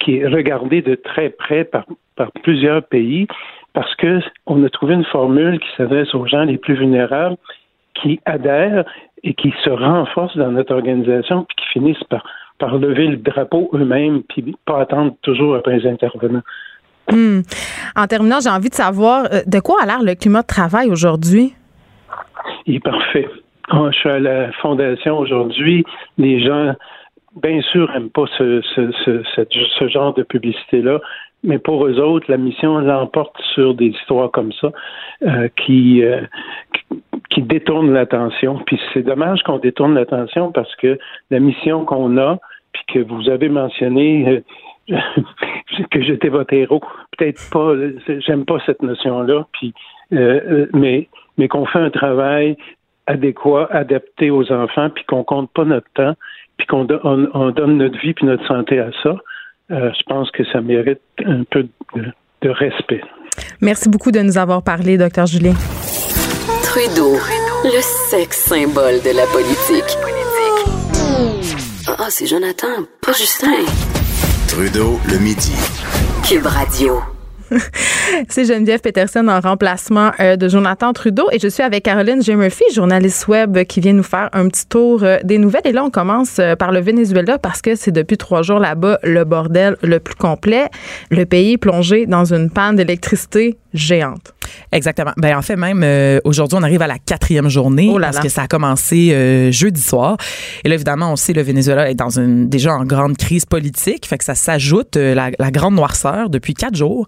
qui 0.00 0.16
est 0.16 0.26
regardée 0.26 0.82
de 0.82 0.96
très 0.96 1.30
près 1.30 1.64
par, 1.64 1.86
par 2.16 2.32
plusieurs 2.42 2.82
pays, 2.82 3.28
parce 3.74 3.94
que 3.96 4.20
on 4.46 4.64
a 4.64 4.70
trouvé 4.70 4.94
une 4.94 5.04
formule 5.04 5.60
qui 5.60 5.68
s'adresse 5.76 6.14
aux 6.14 6.26
gens 6.26 6.44
les 6.44 6.56
plus 6.56 6.74
vulnérables, 6.74 7.36
qui 7.94 8.20
adhèrent 8.24 8.84
et 9.22 9.34
qui 9.34 9.52
se 9.62 9.70
renforcent 9.70 10.36
dans 10.36 10.50
notre 10.50 10.74
organisation, 10.74 11.44
puis 11.44 11.56
qui 11.56 11.68
finissent 11.78 12.04
par 12.04 12.24
par 12.58 12.78
lever 12.78 13.08
le 13.08 13.16
drapeau 13.16 13.68
eux-mêmes, 13.74 14.22
puis 14.22 14.54
pas 14.64 14.80
attendre 14.80 15.14
toujours 15.22 15.56
après 15.56 15.78
les 15.78 15.90
intervenants. 15.90 16.42
Hmm. 17.10 17.40
En 17.96 18.06
terminant, 18.06 18.38
j'ai 18.40 18.48
envie 18.48 18.70
de 18.70 18.74
savoir 18.74 19.26
euh, 19.32 19.40
de 19.46 19.60
quoi 19.60 19.82
a 19.82 19.86
l'air 19.86 20.02
le 20.02 20.14
climat 20.14 20.42
de 20.42 20.46
travail 20.46 20.90
aujourd'hui? 20.90 21.54
Il 22.66 22.76
est 22.76 22.80
parfait. 22.80 23.28
Ah, 23.70 23.88
je 23.90 23.98
suis 23.98 24.08
à 24.08 24.18
la 24.18 24.52
fondation 24.52 25.18
aujourd'hui. 25.18 25.84
Les 26.16 26.42
gens, 26.44 26.74
bien 27.42 27.60
sûr, 27.62 27.90
n'aiment 27.90 28.10
pas 28.10 28.24
ce, 28.38 28.60
ce, 28.74 29.88
genre 29.88 30.14
de 30.14 30.22
publicité-là, 30.22 31.00
mais 31.44 31.58
pour 31.58 31.86
eux 31.86 32.00
autres, 32.00 32.30
la 32.30 32.38
mission 32.38 32.78
l'emporte 32.78 33.36
sur 33.54 33.74
des 33.74 33.88
histoires 33.88 34.30
comme 34.30 34.52
ça 34.52 34.72
euh, 35.22 35.48
qui, 35.64 36.02
euh, 36.02 36.22
qui 37.30 37.42
détournent 37.42 37.92
l'attention. 37.92 38.58
Puis 38.66 38.80
c'est 38.92 39.02
dommage 39.02 39.42
qu'on 39.42 39.58
détourne 39.58 39.94
l'attention 39.94 40.50
parce 40.50 40.74
que 40.76 40.98
la 41.30 41.40
mission 41.40 41.84
qu'on 41.84 42.16
a, 42.16 42.38
puis 42.72 42.82
que 42.94 42.98
vous 43.00 43.28
avez 43.28 43.50
mentionné 43.50 44.42
euh, 44.90 44.96
que 45.90 46.02
j'étais 46.02 46.30
votre 46.30 46.52
héros, 46.54 46.82
peut-être 47.16 47.40
pas, 47.52 47.74
j'aime 48.26 48.46
pas 48.46 48.58
cette 48.66 48.82
notion-là, 48.82 49.46
puis 49.52 49.72
mais 50.72 51.08
mais 51.36 51.48
qu'on 51.48 51.66
fait 51.66 51.80
un 51.80 51.90
travail 51.90 52.56
adéquat, 53.06 53.66
adapté 53.70 54.30
aux 54.30 54.50
enfants, 54.52 54.90
puis 54.90 55.04
qu'on 55.04 55.24
compte 55.24 55.50
pas 55.52 55.64
notre 55.64 55.90
temps, 55.94 56.14
puis 56.58 56.66
qu'on 56.66 56.86
on 57.02 57.50
donne 57.50 57.78
notre 57.78 57.98
vie 57.98 58.14
puis 58.14 58.26
notre 58.26 58.46
santé 58.46 58.78
à 58.78 58.90
ça. 59.02 59.16
Euh, 59.70 59.90
je 59.96 60.02
pense 60.06 60.30
que 60.30 60.44
ça 60.52 60.60
mérite 60.60 61.00
un 61.24 61.44
peu 61.50 61.66
de, 61.94 62.48
respect. 62.50 63.00
Merci 63.62 63.88
beaucoup 63.88 64.10
de 64.10 64.20
nous 64.20 64.36
avoir 64.36 64.62
parlé, 64.62 64.98
docteur 64.98 65.26
Julien. 65.26 65.54
Trudeau, 66.62 67.14
le 67.64 67.80
sexe 68.10 68.44
symbole 68.44 69.00
de 69.02 69.16
la 69.16 69.26
politique. 69.26 69.96
Ah, 71.86 72.10
c'est 72.10 72.26
Jonathan, 72.26 72.84
pas 73.00 73.12
Justin. 73.12 73.64
Trudeau, 74.48 74.98
le 75.10 75.18
midi. 75.18 75.54
Cube 76.28 76.46
Radio. 76.46 77.13
C'est 78.28 78.44
Geneviève 78.44 78.80
Peterson 78.80 79.26
en 79.28 79.40
remplacement 79.40 80.10
euh, 80.20 80.36
de 80.36 80.48
Jonathan 80.48 80.92
Trudeau 80.92 81.28
et 81.32 81.38
je 81.38 81.48
suis 81.48 81.62
avec 81.62 81.84
Caroline 81.84 82.22
J. 82.22 82.36
Murphy, 82.36 82.64
journaliste 82.72 83.28
web 83.28 83.64
qui 83.64 83.80
vient 83.80 83.92
nous 83.92 84.02
faire 84.02 84.30
un 84.32 84.48
petit 84.48 84.66
tour 84.66 85.02
euh, 85.02 85.18
des 85.24 85.38
nouvelles. 85.38 85.66
Et 85.66 85.72
là, 85.72 85.84
on 85.84 85.90
commence 85.90 86.38
euh, 86.38 86.56
par 86.56 86.72
le 86.72 86.80
Venezuela 86.80 87.38
parce 87.38 87.62
que 87.62 87.74
c'est 87.74 87.92
depuis 87.92 88.16
trois 88.16 88.42
jours 88.42 88.58
là-bas 88.58 88.98
le 89.02 89.24
bordel 89.24 89.76
le 89.82 90.00
plus 90.00 90.14
complet. 90.14 90.68
Le 91.10 91.24
pays 91.24 91.58
plongé 91.58 92.06
dans 92.06 92.32
une 92.32 92.50
panne 92.50 92.76
d'électricité 92.76 93.56
géante. 93.72 94.33
Exactement. 94.72 95.12
Ben 95.16 95.36
en 95.36 95.42
fait 95.42 95.56
même 95.56 95.82
euh, 95.84 96.20
aujourd'hui 96.24 96.58
on 96.58 96.62
arrive 96.62 96.82
à 96.82 96.86
la 96.86 96.98
quatrième 96.98 97.48
journée 97.48 97.90
oh 97.92 97.98
parce 98.00 98.18
que 98.18 98.28
ça 98.28 98.42
a 98.42 98.46
commencé 98.48 99.12
euh, 99.12 99.52
jeudi 99.52 99.80
soir. 99.80 100.16
Et 100.64 100.68
là 100.68 100.74
évidemment 100.74 101.12
on 101.12 101.16
sait 101.16 101.32
le 101.32 101.42
Venezuela 101.42 101.90
est 101.90 101.94
dans 101.94 102.18
une 102.18 102.48
déjà 102.48 102.74
en 102.74 102.84
grande 102.84 103.16
crise 103.16 103.46
politique, 103.46 104.06
fait 104.06 104.18
que 104.18 104.24
ça 104.24 104.34
s'ajoute 104.34 104.96
euh, 104.96 105.14
la, 105.14 105.30
la, 105.38 105.50
grande 105.50 105.74
noirceur 105.74 106.30
depuis 106.30 106.54
quatre 106.54 106.74
jours. 106.74 107.06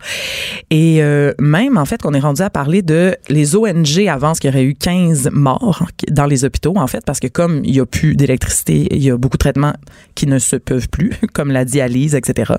Et 0.70 1.00
même 1.38 1.76
en 1.78 1.84
fait 1.84 2.02
qu'on 2.02 2.14
est 2.14 2.20
rendu 2.20 2.42
à 2.42 2.50
parler 2.50 2.82
de 2.82 3.16
les 3.28 3.56
ONG 3.56 4.06
avancent 4.08 4.38
qu'il 4.38 4.50
y 4.50 4.52
aurait 4.52 4.64
eu 4.64 4.74
15 4.74 5.30
morts 5.32 5.86
dans 6.10 6.26
les 6.26 6.44
hôpitaux 6.44 6.74
en 6.76 6.86
fait 6.86 7.04
parce 7.04 7.20
que 7.20 7.26
comme 7.26 7.62
il 7.64 7.74
y 7.74 7.80
a 7.80 7.86
plus 7.86 8.14
d'électricité, 8.14 8.86
il 8.90 9.02
y 9.02 9.10
a 9.10 9.16
beaucoup 9.16 9.36
de 9.36 9.40
traitements 9.42 9.74
qui 10.14 10.26
ne 10.26 10.38
se 10.38 10.56
peuvent 10.56 10.88
plus 10.88 11.12
comme 11.32 11.50
la 11.50 11.64
dialyse 11.64 12.14
etc. 12.14 12.54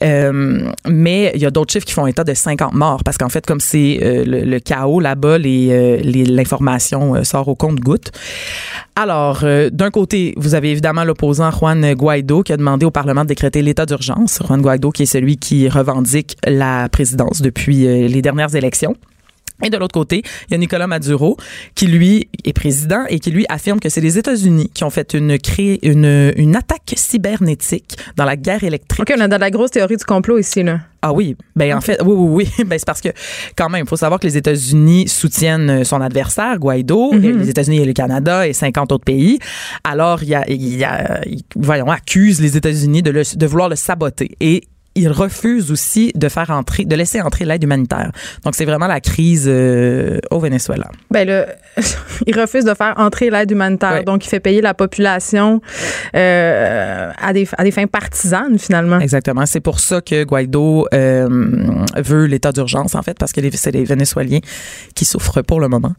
mais 0.00 1.32
il 1.34 1.40
y 1.40 1.46
a 1.46 1.50
d'autres 1.50 1.72
chiffres 1.72 1.86
qui 1.86 1.94
font 1.94 2.06
état 2.06 2.24
de 2.24 2.34
50 2.34 2.74
morts 2.74 3.02
parce 3.04 3.18
qu'en 3.18 3.28
fait 3.28 3.44
comme 3.46 3.60
c'est 3.60 3.98
le, 4.24 4.58
chaos 4.60 5.00
là-bas, 5.00 5.38
euh, 5.38 6.00
l'information 6.02 7.14
euh, 7.14 7.24
sort 7.24 7.48
au 7.48 7.54
compte-goutte. 7.54 8.12
Alors, 8.94 9.40
euh, 9.42 9.70
d'un 9.70 9.90
côté, 9.90 10.34
vous 10.36 10.54
avez 10.54 10.70
évidemment 10.70 11.04
l'opposant 11.04 11.50
Juan 11.50 11.94
Guaido 11.94 12.42
qui 12.42 12.52
a 12.52 12.56
demandé 12.56 12.86
au 12.86 12.90
Parlement 12.90 13.22
de 13.22 13.28
décréter 13.28 13.62
l'état 13.62 13.86
d'urgence. 13.86 14.40
Juan 14.46 14.62
Guaido 14.62 14.90
qui 14.90 15.02
est 15.02 15.06
celui 15.06 15.36
qui 15.36 15.68
revendique 15.68 16.36
la 16.46 16.88
présidence 16.88 17.42
depuis 17.42 18.08
les 18.08 18.22
dernières 18.22 18.54
élections. 18.54 18.94
Et 19.64 19.70
de 19.70 19.76
l'autre 19.78 19.94
côté, 19.94 20.22
il 20.48 20.52
y 20.52 20.54
a 20.54 20.58
Nicolas 20.58 20.86
Maduro 20.86 21.36
qui 21.74 21.86
lui 21.86 22.28
est 22.44 22.52
président 22.52 23.04
et 23.08 23.18
qui 23.18 23.30
lui 23.30 23.46
affirme 23.48 23.80
que 23.80 23.88
c'est 23.88 24.02
les 24.02 24.18
États-Unis 24.18 24.70
qui 24.74 24.84
ont 24.84 24.90
fait 24.90 25.14
une 25.14 25.38
une, 25.82 26.32
une 26.36 26.56
attaque 26.56 26.92
cybernétique 26.96 27.96
dans 28.16 28.24
la 28.24 28.36
guerre 28.36 28.64
électrique. 28.64 29.00
OK, 29.00 29.14
on 29.16 29.20
a 29.20 29.28
dans 29.28 29.38
la 29.38 29.50
grosse 29.50 29.70
théorie 29.70 29.96
du 29.96 30.04
complot 30.04 30.38
ici 30.38 30.62
là. 30.62 30.80
Ah 31.02 31.12
oui, 31.12 31.36
ben 31.54 31.76
en 31.76 31.80
fait, 31.80 32.00
oui, 32.02 32.14
oui, 32.16 32.44
oui. 32.58 32.64
Ben 32.66 32.78
c'est 32.78 32.86
parce 32.86 33.00
que 33.00 33.10
quand 33.56 33.68
même, 33.68 33.84
il 33.84 33.88
faut 33.88 33.96
savoir 33.96 34.18
que 34.18 34.26
les 34.26 34.36
États-Unis 34.36 35.06
soutiennent 35.06 35.84
son 35.84 36.00
adversaire, 36.00 36.58
Guaido, 36.58 37.12
et 37.12 37.16
mm-hmm. 37.16 37.38
les 37.38 37.48
États-Unis 37.50 37.78
et 37.78 37.84
le 37.84 37.92
Canada 37.92 38.48
et 38.48 38.52
50 38.52 38.90
autres 38.92 39.04
pays. 39.04 39.38
Alors, 39.84 40.22
il 40.22 40.30
y 40.30 40.34
a, 40.34 40.44
il 40.48 40.76
y 40.76 40.84
a 40.84 41.20
voyons, 41.54 41.90
accuse 41.90 42.40
les 42.40 42.56
États-Unis 42.56 43.02
de, 43.02 43.12
de 43.12 43.46
vouloir 43.46 43.68
le 43.68 43.76
saboter. 43.76 44.36
Et 44.40 44.62
il 44.96 45.08
refuse 45.08 45.70
aussi 45.70 46.12
de 46.14 46.28
faire 46.28 46.50
entrer, 46.50 46.84
de 46.84 46.96
laisser 46.96 47.20
entrer 47.20 47.44
l'aide 47.44 47.62
humanitaire. 47.62 48.10
Donc, 48.44 48.54
c'est 48.54 48.64
vraiment 48.64 48.86
la 48.86 49.00
crise 49.00 49.46
euh, 49.46 50.18
au 50.30 50.40
Venezuela. 50.40 50.90
Ben 51.10 51.26
le, 51.26 51.46
il 52.26 52.38
refuse 52.38 52.64
de 52.64 52.74
faire 52.74 52.94
entrer 52.96 53.30
l'aide 53.30 53.50
humanitaire. 53.50 54.04
Donc, 54.04 54.24
il 54.26 54.28
fait 54.28 54.40
payer 54.40 54.60
la 54.60 54.74
population 54.74 55.60
euh, 56.14 57.10
à, 57.20 57.32
des, 57.32 57.48
à 57.56 57.64
des 57.64 57.70
fins 57.70 57.86
partisanes, 57.86 58.58
finalement. 58.58 58.98
Exactement. 58.98 59.46
C'est 59.46 59.60
pour 59.60 59.80
ça 59.80 60.00
que 60.00 60.24
Guaido 60.24 60.86
euh, 60.92 61.28
veut 61.96 62.26
l'état 62.26 62.52
d'urgence, 62.52 62.94
en 62.94 63.02
fait, 63.02 63.18
parce 63.18 63.32
que 63.32 63.40
c'est 63.52 63.72
les 63.72 63.84
Vénézuéliens 63.84 64.40
qui 64.94 65.04
souffrent 65.04 65.42
pour 65.42 65.60
le 65.60 65.68
moment. 65.68 65.92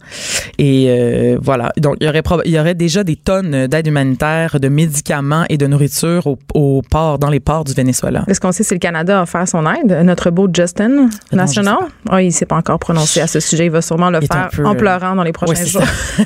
Et 0.57 1.35
voilà. 1.41 1.71
Donc, 1.77 1.97
il 1.99 2.07
y 2.07 2.09
aurait, 2.09 2.23
il 2.45 2.51
y 2.51 2.59
aurait 2.59 2.75
déjà 2.75 3.03
des 3.03 3.15
tonnes 3.15 3.67
d'aide 3.67 3.87
humanitaire, 3.87 4.59
de 4.59 4.69
médicaments 4.69 5.45
et 5.49 5.57
de 5.57 5.67
nourriture 5.67 6.27
au, 6.27 6.37
au 6.53 6.81
port, 6.81 7.19
dans 7.19 7.29
les 7.29 7.39
ports 7.39 7.63
du 7.63 7.73
Venezuela. 7.73 8.23
Est-ce 8.27 8.39
qu'on 8.39 8.51
sait 8.51 8.63
c'est 8.63 8.75
le 8.75 8.79
Canada 8.87 9.19
a 9.19 9.23
offert 9.23 9.45
son 9.45 9.65
aide. 9.69 9.91
Notre 10.05 10.29
beau 10.29 10.47
Justin 10.51 11.09
National. 11.33 11.75
Oh, 12.09 12.19
il 12.19 12.27
ne 12.27 12.31
s'est 12.31 12.45
pas 12.45 12.55
encore 12.55 12.79
prononcé 12.79 13.19
à 13.19 13.27
ce 13.27 13.41
sujet. 13.41 13.65
Il 13.65 13.71
va 13.71 13.81
sûrement 13.81 14.09
le 14.09 14.21
faire 14.21 14.49
en 14.63 14.71
euh, 14.71 14.75
pleurant 14.75 15.13
dans 15.13 15.23
les 15.23 15.33
prochains 15.33 15.65
jours. 15.65 15.81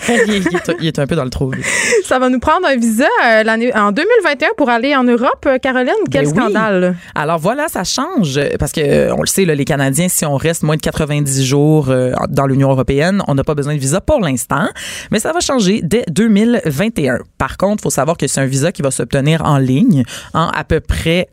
il, 0.80 0.88
est, 0.88 1.00
un 1.00 1.08
peu 1.08 1.16
dans 1.16 1.24
le 1.24 1.32
trou. 1.32 1.52
Ça 2.06 2.20
va 2.20 2.30
nous 2.30 2.38
prendre 2.38 2.68
un 2.68 2.76
visa 2.76 3.06
euh, 3.26 3.42
l'année 3.42 3.76
en 3.76 3.92
2021 3.92 4.50
pour 4.58 4.70
aller 4.70 4.96
en 4.96 5.04
Europe. 5.04 5.44
Euh, 5.48 5.58
Caroline, 5.58 5.92
quel 6.12 6.26
ben 6.26 6.36
scandale? 6.36 6.96
Alors 7.16 7.40
voilà, 7.40 7.68
ça 7.68 7.84
change 7.84 8.40
parce 8.60 8.72
que 8.74 9.12
on 9.12 9.22
le 9.22 9.28
sait, 9.28 9.44
les 9.46 9.66
Canadiens, 9.66 10.08
si 10.08 10.24
on 10.24 10.36
reste 10.36 10.62
moins 10.62 10.76
de 10.76 10.82
90 10.82 11.44
jours 11.44 11.92
dans 12.30 12.46
l'Union 12.46 12.70
européenne, 12.70 13.24
on 13.28 13.34
n'a 13.34 13.44
pas 13.44 13.56
besoin 13.56 13.74
de 13.74 13.80
visa 13.80 14.02
pour 14.02 14.20
l'instant. 14.20 14.68
Mais 15.10 15.20
ça 15.20 15.34
va 15.34 15.40
changer 15.40 15.82
dès 15.84 16.04
2021. 16.12 17.18
Par 17.40 17.58
contre, 17.58 17.78
il 17.80 17.84
faut 17.84 17.90
savoir 17.90 18.18
que 18.18 18.28
c'est 18.28 18.40
un 18.40 18.46
visa 18.46 18.72
qui 18.72 18.84
va 18.84 18.92
s'obtenir 18.92 19.42
en 19.46 19.58
ligne 19.58 20.04
en 20.36 20.50
à 20.50 20.64
peu 20.64 20.80
près 20.80 21.28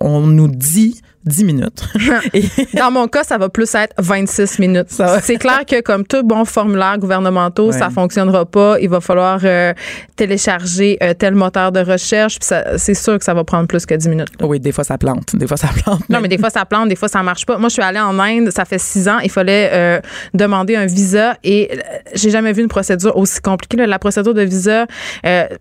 on 0.00 0.26
nous 0.26 0.48
dit 0.48 1.00
10 1.26 1.44
minutes. 1.44 1.84
Dans 2.74 2.90
mon 2.90 3.08
cas, 3.08 3.24
ça 3.24 3.38
va 3.38 3.48
plus 3.48 3.74
être 3.74 3.94
26 3.98 4.58
minutes. 4.58 4.88
C'est 5.22 5.36
clair 5.36 5.62
que 5.66 5.80
comme 5.80 6.04
tout 6.04 6.22
bon 6.22 6.44
formulaire 6.44 6.98
gouvernementaux, 6.98 7.72
ça 7.72 7.90
fonctionnera 7.90 8.44
pas. 8.44 8.78
Il 8.80 8.88
va 8.88 9.00
falloir 9.00 9.40
euh, 9.44 9.72
télécharger 10.16 10.98
euh, 11.02 11.14
tel 11.14 11.34
moteur 11.34 11.72
de 11.72 11.80
recherche. 11.80 12.38
C'est 12.76 12.94
sûr 12.94 13.18
que 13.18 13.24
ça 13.24 13.34
va 13.34 13.44
prendre 13.44 13.66
plus 13.66 13.86
que 13.86 13.94
10 13.94 14.08
minutes. 14.08 14.28
Oui, 14.42 14.60
des 14.60 14.72
fois 14.72 14.84
ça 14.84 14.98
plante. 14.98 15.34
Des 15.34 15.46
fois 15.46 15.56
ça 15.56 15.68
plante. 15.68 16.08
Non, 16.08 16.20
mais 16.20 16.28
des 16.28 16.38
fois 16.38 16.50
ça 16.50 16.64
plante, 16.64 16.88
des 16.88 16.96
fois 16.96 17.08
ça 17.08 17.22
marche 17.22 17.46
pas. 17.46 17.58
Moi, 17.58 17.68
je 17.68 17.74
suis 17.74 17.82
allée 17.82 18.00
en 18.00 18.18
Inde, 18.18 18.50
ça 18.50 18.64
fait 18.64 18.78
6 18.78 19.08
ans. 19.08 19.18
Il 19.20 19.30
fallait 19.30 19.70
euh, 19.72 20.00
demander 20.34 20.76
un 20.76 20.86
visa 20.86 21.36
et 21.42 21.70
j'ai 22.14 22.30
jamais 22.30 22.52
vu 22.52 22.62
une 22.62 22.68
procédure 22.68 23.16
aussi 23.16 23.40
compliquée. 23.40 23.76
La 23.86 23.98
procédure 23.98 24.34
de 24.34 24.42
visa, 24.42 24.86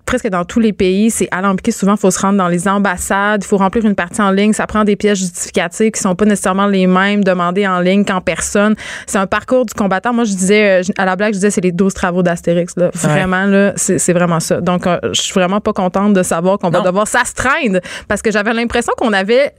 presque 0.06 0.28
dans 0.28 0.45
tous 0.45 0.60
les 0.60 0.73
pays, 0.73 1.10
c'est 1.10 1.28
alambiqué. 1.32 1.71
Souvent, 1.71 1.93
il 1.93 1.99
faut 1.99 2.12
se 2.12 2.19
rendre 2.19 2.38
dans 2.38 2.47
les 2.47 2.67
ambassades, 2.67 3.43
il 3.43 3.47
faut 3.47 3.58
remplir 3.58 3.86
une 3.86 3.95
partie 3.95 4.21
en 4.21 4.32
ligne, 4.32 4.54
ça 4.54 4.67
prend 4.67 4.84
des 4.84 4.95
pièces 4.95 5.19
justificatives 5.19 5.52
significatives 5.53 5.91
qui 5.91 6.01
sont 6.01 6.15
pas 6.15 6.25
nécessairement 6.25 6.67
les 6.67 6.87
mêmes 6.87 7.23
demandées 7.23 7.67
en 7.67 7.79
ligne 7.79 8.03
qu'en 8.05 8.21
personne. 8.21 8.75
C'est 9.07 9.17
un 9.17 9.27
parcours 9.27 9.65
du 9.65 9.73
combattant. 9.73 10.13
Moi, 10.13 10.23
je 10.23 10.31
disais, 10.31 10.81
euh, 10.81 10.93
à 10.97 11.05
la 11.05 11.15
blague, 11.15 11.33
je 11.33 11.37
disais, 11.39 11.51
c'est 11.51 11.61
les 11.61 11.71
12 11.71 11.93
travaux 11.93 12.23
d'Astérix. 12.23 12.73
Là. 12.77 12.89
Vraiment, 12.93 13.45
là, 13.45 13.73
c'est 13.75 13.99
c'est 13.99 14.13
vraiment 14.13 14.39
ça. 14.39 14.61
Donc, 14.61 14.87
euh, 14.87 14.97
je 15.13 15.21
suis 15.21 15.33
vraiment 15.33 15.61
pas 15.61 15.73
contente 15.73 16.13
de 16.13 16.23
savoir 16.23 16.57
qu'on 16.57 16.69
va 16.69 16.81
devoir 16.81 17.07
s'astreindre 17.07 17.79
parce 18.07 18.21
que 18.21 18.31
j'avais 18.31 18.53
l'impression 18.53 18.93
qu'on 18.97 19.13
avait 19.13 19.53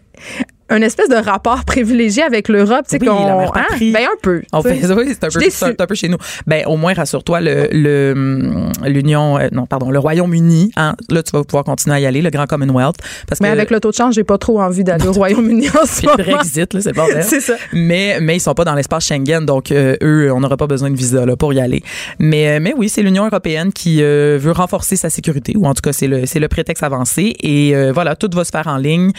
un 0.71 0.81
espèce 0.83 1.09
de 1.09 1.17
rapport 1.17 1.65
privilégié 1.65 2.23
avec 2.23 2.49
l'Europe. 2.49 2.85
tu 2.89 2.97
sais, 2.97 2.99
Oui, 3.01 3.07
qu'on- 3.07 3.41
hein? 3.55 3.67
Ben, 3.81 3.97
un 4.05 4.17
peu. 4.23 4.43
On 4.53 4.63
fait, 4.63 4.71
oui, 4.73 4.79
c'est 4.81 5.25
un, 5.25 5.29
peu, 5.75 5.83
un- 5.83 5.87
peu 5.87 5.95
chez 5.95 6.09
nous. 6.09 6.17
Ben, 6.47 6.65
au 6.67 6.77
moins, 6.77 6.95
rassure-toi, 6.95 7.41
le, 7.41 7.69
le, 7.71 8.13
hum, 8.17 8.73
l'Union, 8.87 9.39
euh, 9.39 9.49
non, 9.53 9.67
pardon, 9.67 9.91
le 9.91 9.99
Royaume-Uni, 9.99 10.73
hein, 10.77 10.95
là, 11.11 11.23
tu 11.23 11.33
vas 11.33 11.45
pouvoir 11.45 11.65
continuer 11.65 11.97
à 11.97 12.01
y 12.01 12.07
aller, 12.07 12.23
le 12.23 12.31
Grand 12.31 12.47
Commonwealth. 12.47 12.97
Parce 13.29 13.41
Mais 13.41 13.49
que 13.49 13.53
avec 13.53 13.71
le 13.71 13.81
taux 13.81 13.91
de 13.91 13.95
change, 13.97 14.15
j'ai 14.15 14.25
pas 14.25 14.39
trop 14.39 14.61
envie 14.61 14.85
d'aller 14.85 15.07
au 15.07 15.13
Royaume-Uni 15.25 15.69
en 15.71 15.87
ce 15.87 16.03
le 16.03 16.09
moment. 16.17 16.25
Brexit, 16.39 16.73
là, 16.75 16.81
c'est 16.81 16.89
le 16.91 16.95
bordel. 16.95 17.25
C'est 17.29 17.41
ça. 17.41 17.55
Mais, 17.73 18.19
mais 18.21 18.37
ils 18.37 18.41
sont 18.41 18.55
pas 18.55 18.65
dans 18.65 18.75
l'espace 18.75 19.07
Schengen, 19.07 19.45
donc 19.45 19.71
euh, 19.71 19.97
eux, 20.03 20.33
on 20.33 20.41
n'aura 20.41 20.57
pas 20.57 20.67
besoin 20.67 20.91
de 20.91 20.97
visa 20.97 21.27
là, 21.27 21.37
pour 21.37 21.53
y 21.53 21.61
aller. 21.61 21.83
Mais, 22.19 22.49
euh, 22.57 22.59
mais 22.61 22.73
oui, 22.77 22.89
c'est 22.89 23.03
l'Union 23.03 23.27
européenne 23.27 23.73
qui 23.73 24.03
euh, 24.03 24.39
veut 24.41 24.53
renforcer 24.53 24.97
sa 24.97 25.11
sécurité, 25.11 25.53
ou 25.57 25.67
en 25.67 25.75
tout 25.75 25.83
cas, 25.83 25.93
c'est 25.93 26.07
le, 26.09 26.27
c'est 26.27 26.41
le 26.41 26.49
prétexte 26.49 26.83
avancé. 26.83 27.35
Et 27.43 27.75
voilà, 27.93 28.17
tout 28.17 28.31
va 28.35 28.45
se 28.45 28.51
faire 28.51 28.67
en 28.67 28.77
ligne. 28.79 29.11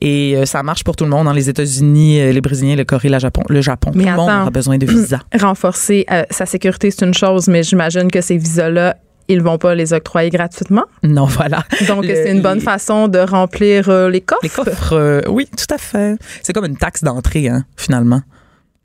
Et 0.00 0.36
ça 0.46 0.62
marche 0.62 0.82
pour 0.84 0.96
tout 0.96 1.03
le 1.04 1.10
monde. 1.10 1.24
Dans 1.26 1.32
les 1.32 1.48
États-Unis, 1.48 2.20
euh, 2.20 2.32
les 2.32 2.40
Brésiliens, 2.40 2.76
le 2.76 2.84
Corée, 2.84 3.08
le 3.08 3.18
Japon. 3.18 3.42
Le 3.48 3.60
Japon. 3.60 3.90
Mais 3.94 4.04
tout 4.04 4.10
le 4.10 4.16
monde 4.16 4.28
aura 4.28 4.50
besoin 4.50 4.78
de 4.78 4.86
visa. 4.86 5.20
Renforcer 5.40 6.04
euh, 6.10 6.24
sa 6.30 6.46
sécurité, 6.46 6.90
c'est 6.90 7.04
une 7.04 7.14
chose, 7.14 7.48
mais 7.48 7.62
j'imagine 7.62 8.10
que 8.10 8.20
ces 8.20 8.36
visas-là, 8.36 8.96
ils 9.28 9.40
vont 9.40 9.56
pas 9.56 9.74
les 9.74 9.92
octroyer 9.94 10.28
gratuitement. 10.30 10.84
non, 11.02 11.24
voilà. 11.24 11.64
Donc, 11.88 12.04
c'est 12.04 12.30
une 12.30 12.42
bonne 12.42 12.58
les- 12.58 12.64
façon 12.64 13.08
de 13.08 13.18
remplir 13.18 13.88
euh, 13.88 14.10
les 14.10 14.20
coffres. 14.20 14.40
Les 14.42 14.50
coffres, 14.50 14.92
euh, 14.92 15.20
oui, 15.28 15.46
tout 15.56 15.72
à 15.72 15.78
fait. 15.78 16.16
C'est 16.42 16.52
comme 16.52 16.66
une 16.66 16.76
taxe 16.76 17.02
d'entrée, 17.02 17.48
hein, 17.48 17.64
finalement. 17.76 18.20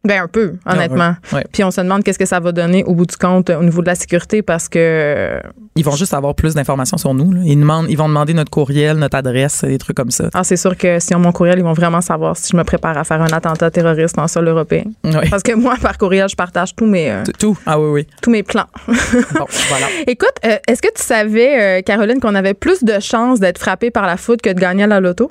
Ben, 0.05 0.23
un 0.23 0.27
peu, 0.27 0.53
honnêtement. 0.65 1.15
Ah 1.15 1.33
ouais, 1.33 1.37
ouais. 1.39 1.45
Puis 1.51 1.61
on 1.63 1.71
se 1.71 1.81
demande 1.81 2.03
qu'est-ce 2.03 2.17
que 2.19 2.25
ça 2.25 2.39
va 2.39 2.53
donner 2.53 2.85
au 2.85 2.93
bout 2.95 3.05
du 3.05 3.17
compte 3.17 3.49
euh, 3.49 3.59
au 3.59 3.63
niveau 3.63 3.81
de 3.81 3.87
la 3.87 3.95
sécurité 3.95 4.41
parce 4.41 4.69
que 4.69 4.79
euh, 4.79 5.39
Ils 5.75 5.83
vont 5.83 5.95
juste 5.97 6.13
avoir 6.13 6.35
plus 6.35 6.53
d'informations 6.53 6.97
sur 6.97 7.13
nous. 7.13 7.33
là. 7.33 7.41
Ils, 7.43 7.59
demandent, 7.59 7.87
ils 7.89 7.97
vont 7.97 8.07
demander 8.07 8.33
notre 8.33 8.49
courriel, 8.49 8.95
notre 8.97 9.17
adresse, 9.17 9.65
des 9.65 9.77
trucs 9.77 9.97
comme 9.97 10.11
ça. 10.11 10.29
ah, 10.33 10.43
c'est 10.45 10.55
sûr 10.55 10.77
que 10.77 10.99
si 10.99 11.13
on 11.15 11.19
mon 11.19 11.33
courriel, 11.33 11.59
ils 11.59 11.63
vont 11.65 11.73
vraiment 11.73 11.99
savoir 11.99 12.37
si 12.37 12.49
je 12.51 12.55
me 12.57 12.63
prépare 12.63 12.97
à 12.97 13.03
faire 13.03 13.21
un 13.21 13.27
attentat 13.33 13.71
terroriste 13.71 14.17
en 14.17 14.29
sol 14.29 14.47
européen. 14.47 14.83
Oui. 15.03 15.29
Parce 15.29 15.43
que 15.43 15.53
moi, 15.53 15.75
par 15.81 15.97
courriel, 15.97 16.29
je 16.29 16.35
partage 16.35 16.73
tous 16.75 16.85
mes, 16.85 17.11
euh, 17.11 17.23
Tout. 17.37 17.57
Ah 17.65 17.77
oui, 17.77 17.89
oui. 17.91 18.07
tous 18.21 18.29
mes 18.31 18.43
plans. 18.43 18.67
Bon, 18.87 19.45
voilà. 19.67 19.87
Écoute, 20.07 20.33
euh, 20.45 20.57
est-ce 20.67 20.81
que 20.81 20.93
tu 20.95 21.03
savais, 21.03 21.79
euh, 21.79 21.81
Caroline, 21.81 22.19
qu'on 22.21 22.35
avait 22.35 22.53
plus 22.53 22.83
de 22.85 22.99
chances 22.99 23.39
d'être 23.41 23.57
frappé 23.59 23.91
par 23.91 24.05
la 24.07 24.15
foudre 24.17 24.41
que 24.41 24.49
de 24.49 24.59
gagner 24.59 24.83
à 24.83 24.87
la 24.87 24.99
loto? 25.01 25.29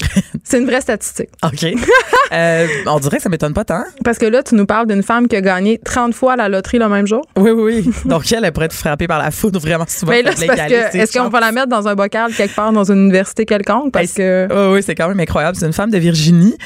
c'est 0.44 0.58
une 0.58 0.66
vraie 0.66 0.80
statistique. 0.80 1.30
OK. 1.44 1.66
Euh, 2.32 2.66
on 2.86 2.98
dirait 3.00 3.16
que 3.16 3.22
ça 3.22 3.28
m'étonne 3.28 3.54
pas 3.54 3.64
tant. 3.64 3.84
Parce 4.04 4.18
que 4.18 4.26
là, 4.26 4.42
tu 4.42 4.54
nous 4.54 4.66
parles 4.66 4.86
d'une 4.86 5.02
femme 5.02 5.28
qui 5.28 5.36
a 5.36 5.40
gagné 5.40 5.78
30 5.78 6.14
fois 6.14 6.36
la 6.36 6.48
loterie 6.48 6.78
le 6.78 6.88
même 6.88 7.06
jour. 7.06 7.24
Oui, 7.36 7.50
oui, 7.50 7.84
oui. 7.86 7.90
Donc, 8.04 8.30
elle, 8.32 8.44
elle 8.44 8.52
pourrait 8.52 8.66
être 8.66 8.74
frappée 8.74 9.06
par 9.06 9.18
la 9.18 9.30
foudre 9.30 9.58
vraiment 9.58 9.86
souvent. 9.88 10.12
Mais 10.12 10.22
là, 10.22 10.32
Fait 10.32 10.40
c'est 10.40 10.46
parce 10.46 10.60
que 10.60 10.96
est-ce 10.98 11.18
qu'on 11.18 11.28
va 11.28 11.40
la 11.40 11.52
mettre 11.52 11.68
dans 11.68 11.88
un 11.88 11.94
bocal 11.94 12.32
quelque 12.34 12.54
part 12.54 12.72
dans 12.72 12.90
une 12.90 13.04
université 13.04 13.46
quelconque? 13.46 13.92
Parce 13.92 14.12
que. 14.12 14.46
Oui, 14.50 14.74
oui, 14.76 14.82
c'est 14.84 14.94
quand 14.94 15.08
même 15.08 15.20
incroyable. 15.20 15.56
C'est 15.56 15.66
une 15.66 15.72
femme 15.72 15.90
de 15.90 15.98
Virginie. 15.98 16.56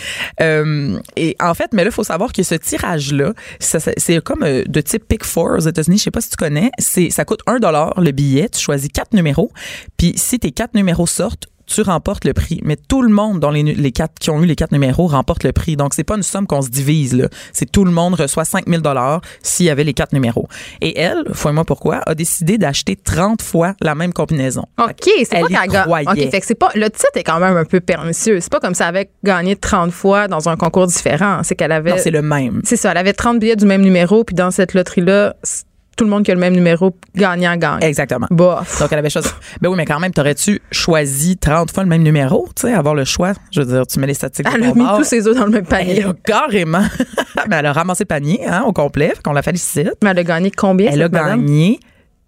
Euh, 0.41 0.99
et 1.17 1.37
en 1.41 1.55
fait, 1.55 1.73
mais 1.73 1.85
là, 1.85 1.91
il 1.91 1.95
faut 1.95 2.05
savoir 2.05 2.33
que 2.33 2.43
ce 2.43 2.55
tirage-là, 2.55 3.33
c'est 3.61 4.23
comme 4.23 4.43
euh, 4.43 4.65
de 4.67 4.81
type 4.81 5.07
Pick 5.07 5.25
Four 5.25 5.53
aux 5.59 5.61
États-Unis. 5.61 5.99
Je 5.99 6.05
sais 6.05 6.11
pas 6.11 6.21
si 6.21 6.31
tu 6.31 6.37
connais. 6.37 6.71
C'est, 6.79 7.11
ça 7.11 7.25
coûte 7.25 7.41
un 7.47 7.59
dollar 7.59 7.99
le 8.01 8.11
billet. 8.11 8.49
Tu 8.49 8.61
choisis 8.61 8.89
quatre 8.89 9.13
numéros. 9.13 9.51
Puis 9.97 10.15
si 10.17 10.39
tes 10.39 10.51
quatre 10.51 10.75
numéros 10.75 11.07
sortent, 11.07 11.47
tu 11.75 11.83
remportes 11.83 12.25
le 12.25 12.33
prix. 12.33 12.61
Mais 12.65 12.77
tout 12.77 13.03
le 13.03 13.09
monde 13.09 13.41
dans 13.41 13.51
les, 13.51 13.63
les 13.63 13.93
quatre 13.93 14.15
qui 14.21 14.31
ont 14.31 14.43
eu 14.43 14.47
les 14.47 14.57
quatre 14.57 14.73
numéros 14.73 15.07
remporte 15.07 15.45
le 15.45 15.53
prix. 15.53 15.77
Donc 15.77 15.95
c'est 15.95 16.05
pas 16.05 16.17
une 16.17 16.23
somme 16.23 16.47
qu'on 16.47 16.63
se 16.63 16.69
divise 16.71 17.15
là. 17.15 17.29
C'est 17.53 17.71
tout 17.71 17.85
le 17.85 17.91
monde 17.91 18.15
reçoit 18.15 18.45
5000 18.45 18.81
dollars 18.81 19.21
s'il 19.43 19.67
y 19.67 19.71
avait 19.71 19.85
les 19.85 19.95
quatre 19.95 20.13
numéros. 20.13 20.49
Et 20.81 20.99
elle, 20.99 21.25
fouille-moi 21.33 21.65
pourquoi, 21.65 22.01
a 22.07 22.15
décidé 22.15 22.59
d'acheter 22.59 22.97
30 22.97 23.43
fois 23.43 23.75
la 23.81 23.95
même 23.95 24.13
combinaison. 24.13 24.65
OK, 24.79 24.93
c'est 25.05 25.29
Elle 25.33 25.43
pas 25.43 25.49
qu'elle. 25.49 25.87
OK, 26.09 26.31
fait 26.31 26.41
que 26.41 26.47
c'est 26.47 26.55
pas. 26.55 26.71
Le 26.75 26.89
titre 26.91 27.11
est 27.17 27.23
quand 27.25 27.41
même 27.41 27.57
un 27.57 27.65
peu 27.65 27.81
pernicieux. 27.81 28.41
C'est 28.41 28.51
pas 28.53 28.61
comme 28.61 28.75
ça 28.75 28.87
avait 28.87 29.11
gagné 29.25 29.57
30 29.57 29.91
fois 29.93 30.29
dans 30.29 30.49
un 30.49 30.57
concours 30.57 30.87
différent. 30.87 31.41
C'est 31.43 31.55
qu'elle 31.55 31.73
avait. 31.73 31.91
Non, 31.91 31.97
c'est 31.99 32.11
le 32.11 32.23
même. 32.23 32.61
C'est 32.65 32.77
ça, 32.77 32.91
elle 32.93 32.99
avait 32.99 33.13
30 33.13 33.39
billets 33.39 33.57
du 33.57 33.67
même 33.67 33.83
numéro, 33.83 34.25
puis 34.25 34.35
dans 34.35 34.51
cette 34.51 34.75
loterie-là, 34.75 35.35
c'est- 35.43 35.65
tout 35.97 36.05
le 36.05 36.11
monde 36.11 36.25
qui 36.25 36.31
a 36.31 36.35
le 36.35 36.41
même 36.41 36.55
numéro, 36.55 36.97
gagnant 37.15 37.57
gagne. 37.57 37.83
Exactement. 37.83 38.27
Bof. 38.31 38.81
Donc, 38.81 38.93
elle 38.93 38.99
avait 38.99 39.11
choisi. 39.11 39.29
Ben 39.61 39.69
oui, 39.69 39.77
mais 39.77 39.85
quand 39.85 40.01
même, 40.01 40.13
t'aurais-tu 40.13 40.61
choisi 40.71 41.37
30 41.37 41.71
fois 41.71 41.83
le 41.83 41.89
même 41.89 42.03
numéro, 42.03 42.49
tu 42.57 42.63
sais, 42.63 42.73
avoir 42.75 42.95
le 42.95 43.05
choix? 43.05 43.33
Je 43.51 43.61
veux 43.61 43.67
dire, 43.67 43.87
tu 43.87 43.99
mets 44.01 44.07
les 44.07 44.15
statistiques 44.15 44.47
Elle 44.55 44.65
a 44.65 44.75
mis 44.75 44.83
bord. 44.83 44.99
tous 44.99 45.05
ses 45.05 45.27
œufs 45.29 45.37
dans 45.37 45.45
le 45.47 45.53
même 45.53 45.67
panier. 45.67 45.99
Elle 46.01 46.07
a 46.09 46.15
carrément. 46.25 46.83
mais 47.49 47.57
elle 47.57 47.67
a 47.67 47.73
ramassé 47.73 48.05
le 48.05 48.09
panier, 48.09 48.47
hein, 48.47 48.63
au 48.67 48.73
complet. 48.73 49.09
Fait 49.15 49.23
qu'on 49.23 49.33
la 49.33 49.43
félicite. 49.43 49.93
Mais 50.03 50.11
elle 50.11 50.19
a 50.19 50.25
gagné 50.25 50.51
combien, 50.51 50.91
Elle 50.91 51.03
a 51.03 51.09
madame? 51.09 51.41
gagné 51.45 51.79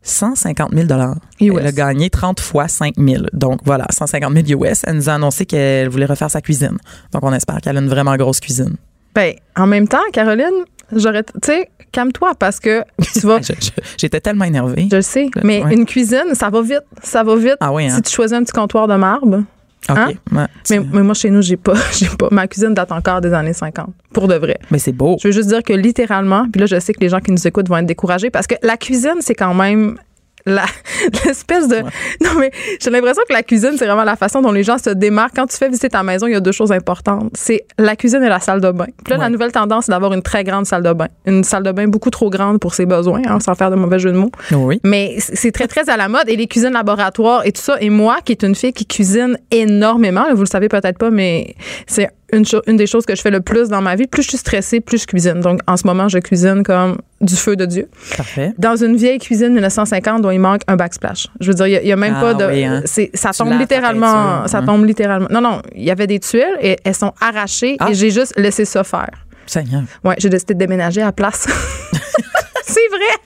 150 0.03 0.73
000 0.75 0.87
US. 0.87 1.59
Elle 1.61 1.67
a 1.67 1.73
gagné 1.73 2.11
30 2.11 2.39
fois 2.41 2.69
5 2.69 2.95
000. 2.99 3.25
Donc, 3.33 3.61
voilà, 3.65 3.87
150 3.91 4.35
000 4.47 4.63
US. 4.63 4.83
Elle 4.87 4.97
nous 4.97 5.09
a 5.09 5.15
annoncé 5.15 5.47
qu'elle 5.47 5.89
voulait 5.89 6.05
refaire 6.07 6.31
sa 6.31 6.43
cuisine. 6.43 6.77
Donc, 7.13 7.23
on 7.23 7.33
espère 7.33 7.61
qu'elle 7.63 7.77
a 7.79 7.81
une 7.81 7.89
vraiment 7.89 8.15
grosse 8.17 8.41
cuisine. 8.41 8.77
Ben, 9.15 9.33
en 9.57 9.67
même 9.67 9.89
temps, 9.89 10.03
Caroline, 10.13 10.65
j'aurais. 10.93 11.23
Tu 11.25 11.31
sais, 11.45 11.69
calme-toi 11.93 12.33
parce 12.39 12.61
que 12.61 12.83
tu 13.13 13.21
vas. 13.27 13.41
J'étais 13.99 14.21
tellement 14.21 14.45
énervée. 14.45 14.89
Je 14.91 14.97
le 14.97 15.03
sais, 15.03 15.29
mais 15.43 15.63
Ouais. 15.65 15.75
une 15.75 15.87
cuisine, 15.87 16.35
ça 16.35 16.51
va 16.51 16.61
vite. 16.63 16.83
Ça 17.03 17.23
va 17.23 17.37
vite. 17.37 17.57
Ah 17.61 17.73
oui, 17.73 17.87
hein? 17.87 17.97
Si 17.97 18.03
tu 18.03 18.13
choisis 18.13 18.37
un 18.37 18.43
petit 18.43 18.53
comptoir 18.53 18.87
de 18.89 18.95
marbre. 18.97 19.43
OK. 19.91 19.97
hein? 19.99 20.09
Ouais, 20.33 20.47
Mais, 20.71 20.81
mais 20.93 21.03
moi, 21.03 21.13
chez 21.15 21.29
nous, 21.31 21.43
j'ai 21.43 21.57
pas, 21.59 21.75
j'ai 21.93 22.09
pas. 22.09 22.29
Ma 22.31 22.47
cuisine 22.49 22.73
date 22.75 22.91
encore 22.91 23.21
des 23.21 23.33
années 23.35 23.53
50. 23.53 23.91
Pour 24.13 24.29
de 24.29 24.35
vrai. 24.35 24.59
mais 24.71 24.79
c'est 24.79 24.93
beau. 24.93 25.17
Je 25.23 25.29
veux 25.29 25.33
juste 25.33 25.49
dire 25.49 25.63
que 25.63 25.73
littéralement, 25.75 26.47
puis 26.51 26.61
là, 26.61 26.67
je 26.67 26.79
sais 26.81 26.93
que 26.95 27.01
les 27.01 27.09
gens 27.11 27.21
qui 27.21 27.31
nous 27.33 27.47
écoutent 27.47 27.69
vont 27.69 27.77
être 27.77 27.87
découragés 27.87 28.31
parce 28.31 28.47
que 28.47 28.55
la 28.63 28.77
cuisine, 28.79 29.17
c'est 29.21 29.35
quand 29.35 29.53
même 29.55 29.97
l'espèce 31.25 31.69
de. 31.69 31.77
Non, 32.23 32.39
mais 32.39 32.51
j'ai 32.81 32.91
l'impression 32.91 33.23
que 33.27 33.33
la 33.33 33.43
cuisine, 33.43 33.73
c'est 33.79 33.87
vraiment 33.87 34.05
la 34.05 34.17
façon 34.17 34.43
dont 34.43 34.53
les 34.53 34.63
gens 34.63 34.77
se 34.77 34.91
démarquent. 34.91 35.37
Quand 35.37 35.47
tu 35.47 35.57
fais 35.57 35.69
visiter 35.69 35.89
ta 35.89 36.03
maison, 36.03 36.27
il 36.27 36.33
y 36.33 36.37
a 36.37 36.41
deux 36.41 36.53
choses 36.53 36.71
importantes. 36.71 37.31
C'est 37.35 37.65
la 37.79 37.97
cuisine 37.97 38.23
et 38.23 38.29
la 38.29 38.41
salle 38.41 38.61
de 38.61 38.71
bain. 38.71 38.87
Puis 39.05 39.13
là, 39.13 39.17
la 39.17 39.31
nouvelle 39.31 39.53
tendance, 39.53 39.87
c'est 39.87 39.93
d'avoir 39.93 40.13
une 40.13 40.23
très 40.23 40.45
grande 40.45 40.67
salle 40.67 40.83
de 40.83 40.93
bain. 40.93 41.09
Une 41.25 41.45
salle 41.45 41.63
de 41.63 41.73
bain 41.73 41.89
beaucoup 41.89 42.11
trop 42.11 42.29
grande 42.29 42.61
pour 42.61 42.75
ses 42.75 42.85
besoins, 42.85 43.23
hein, 43.27 43.41
sans 43.41 43.55
faire 43.55 43.71
de 43.71 43.77
mauvais 43.77 43.99
jeu 43.99 44.13
de 44.13 44.19
mots. 44.19 44.31
Oui. 44.53 44.81
Mais 44.85 45.17
c'est 45.19 45.53
très, 45.53 45.67
très 45.67 45.89
à 45.89 45.97
la 45.97 46.09
mode. 46.09 46.29
Et 46.29 46.37
les 46.37 46.47
cuisines 46.47 46.73
laboratoires 46.73 47.47
et 47.47 47.53
tout 47.53 47.63
ça. 47.63 47.77
Et 47.81 47.89
moi, 47.89 48.19
qui 48.23 48.33
est 48.33 48.43
une 48.43 48.55
fille 48.55 48.73
qui 48.73 48.87
cuisine 48.87 49.39
énormément, 49.51 50.25
vous 50.35 50.43
le 50.43 50.47
savez 50.47 50.69
peut-être 50.69 50.99
pas, 50.99 51.11
mais 51.11 51.55
c'est 51.87 52.11
une, 52.33 52.45
une 52.67 52.77
des 52.77 52.87
choses 52.87 53.07
que 53.07 53.15
je 53.15 53.23
fais 53.23 53.31
le 53.31 53.41
plus 53.41 53.69
dans 53.69 53.81
ma 53.81 53.97
vie. 53.97 54.07
Plus 54.07 54.23
je 54.23 54.29
suis 54.29 54.39
stressée, 54.39 54.81
plus 54.81 55.03
je 55.03 55.07
cuisine. 55.07 55.41
Donc, 55.41 55.61
en 55.67 55.77
ce 55.77 55.87
moment, 55.87 56.09
je 56.09 56.19
cuisine 56.19 56.63
comme 56.63 56.99
du 57.25 57.37
feu 57.37 57.57
de 57.57 57.65
Dieu. 57.67 57.89
Parfait. 58.17 58.53
Dans 58.59 58.77
une 58.77 58.97
vieille 58.97 59.19
cuisine 59.19 59.53
1950 59.53 60.23
dont 60.23 60.31
il 60.31 60.39
manque 60.41 60.63
un 60.69 60.77
backsplash. 60.77 61.29
Je 61.41 61.49
veux 61.49 61.55
dire, 61.55 61.67
il 61.67 61.87
y 61.87 61.93
a- 61.93 61.97
même 61.97 62.15
Ah 62.17 62.21
pas 62.21 62.35
de. 62.35 62.45
oui, 62.47 62.65
hein. 62.65 62.83
ça 63.15 63.31
tombe 63.33 63.59
littéralement. 63.59 64.47
ça 64.47 64.59
hein. 64.59 64.63
tombe 64.67 64.85
littéralement. 64.85 65.29
Non, 65.31 65.41
non, 65.41 65.63
il 65.75 65.85
y 65.85 65.91
avait 65.91 66.07
des 66.07 66.21
tuiles 66.21 66.57
et 66.61 66.77
elles 66.85 66.95
sont 66.95 67.13
arrachées 67.21 67.77
Ah. 67.81 67.91
et 67.91 67.95
j'ai 67.95 68.11
juste 68.11 68.35
laissé 68.39 68.65
ça 68.65 68.85
faire. 68.85 69.11
Seigneur. 69.47 69.83
Ouais, 70.03 70.15
j'ai 70.19 70.29
décidé 70.31 70.55
de 70.55 70.59
déménager 70.59 71.03
à 71.03 71.07
la 71.07 71.13
place. 71.13 71.47
c'est 72.65 72.89
vrai! 72.91 73.19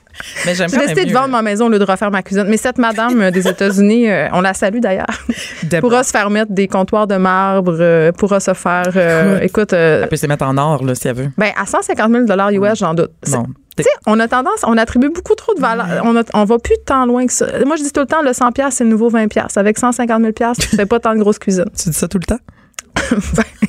Mais 0.45 0.53
j'aime 0.53 0.69
J'ai 0.69 0.77
décidé 0.79 1.05
de 1.05 1.13
vendre 1.13 1.29
ma 1.29 1.41
maison 1.41 1.67
au 1.67 1.69
lieu 1.69 1.79
de 1.79 1.83
refaire 1.85 2.11
ma 2.11 2.21
cuisine. 2.21 2.45
Mais 2.47 2.57
cette 2.57 2.77
madame 2.77 3.21
euh, 3.21 3.31
des 3.31 3.47
États-Unis, 3.47 4.09
euh, 4.09 4.27
on 4.33 4.41
la 4.41 4.53
salue 4.53 4.79
d'ailleurs, 4.79 5.07
pourra 5.79 6.03
se 6.03 6.11
faire 6.11 6.29
mettre 6.29 6.51
des 6.51 6.67
comptoirs 6.67 7.07
de 7.07 7.15
marbre, 7.15 7.77
euh, 7.79 8.11
pourra 8.11 8.39
se 8.41 8.53
faire. 8.53 8.91
euh, 8.95 9.39
écoute, 9.39 9.71
Elle 9.73 10.07
peut 10.09 10.17
se 10.17 10.27
mettre 10.27 10.45
en 10.45 10.57
or, 10.57 10.83
là, 10.83 10.93
si 10.93 11.07
elle 11.07 11.15
veut. 11.15 11.29
ben, 11.37 11.51
à 11.59 11.65
150 11.65 12.11
000 12.27 12.63
US, 12.65 12.77
j'en 12.79 12.93
doute. 12.93 13.11
Bon. 13.31 13.45
Tu 13.83 13.89
sais, 13.89 13.97
on 14.07 14.19
a 14.19 14.27
tendance, 14.27 14.63
on 14.63 14.77
attribue 14.77 15.09
beaucoup 15.09 15.35
trop 15.35 15.53
de 15.53 15.59
valeur. 15.61 16.01
On, 16.05 16.15
a- 16.17 16.23
on 16.33 16.43
va 16.45 16.57
plus 16.59 16.75
tant 16.85 17.05
loin 17.05 17.25
que 17.25 17.33
ça. 17.33 17.45
Moi, 17.65 17.75
je 17.75 17.83
dis 17.83 17.91
tout 17.91 17.99
le 18.01 18.05
temps, 18.05 18.21
le 18.21 18.33
100 18.33 18.49
c'est 18.71 18.83
le 18.83 18.89
nouveau 18.89 19.09
20 19.09 19.27
Avec 19.55 19.77
150 19.77 20.21
000 20.21 20.33
tu 20.59 20.67
fais 20.67 20.85
pas 20.85 20.99
tant 20.99 21.13
de 21.13 21.19
grosses 21.19 21.39
cuisines. 21.39 21.69
Tu 21.77 21.89
dis 21.89 21.95
ça 21.97 22.07
tout 22.07 22.17
le 22.19 22.25
temps? 22.25 22.39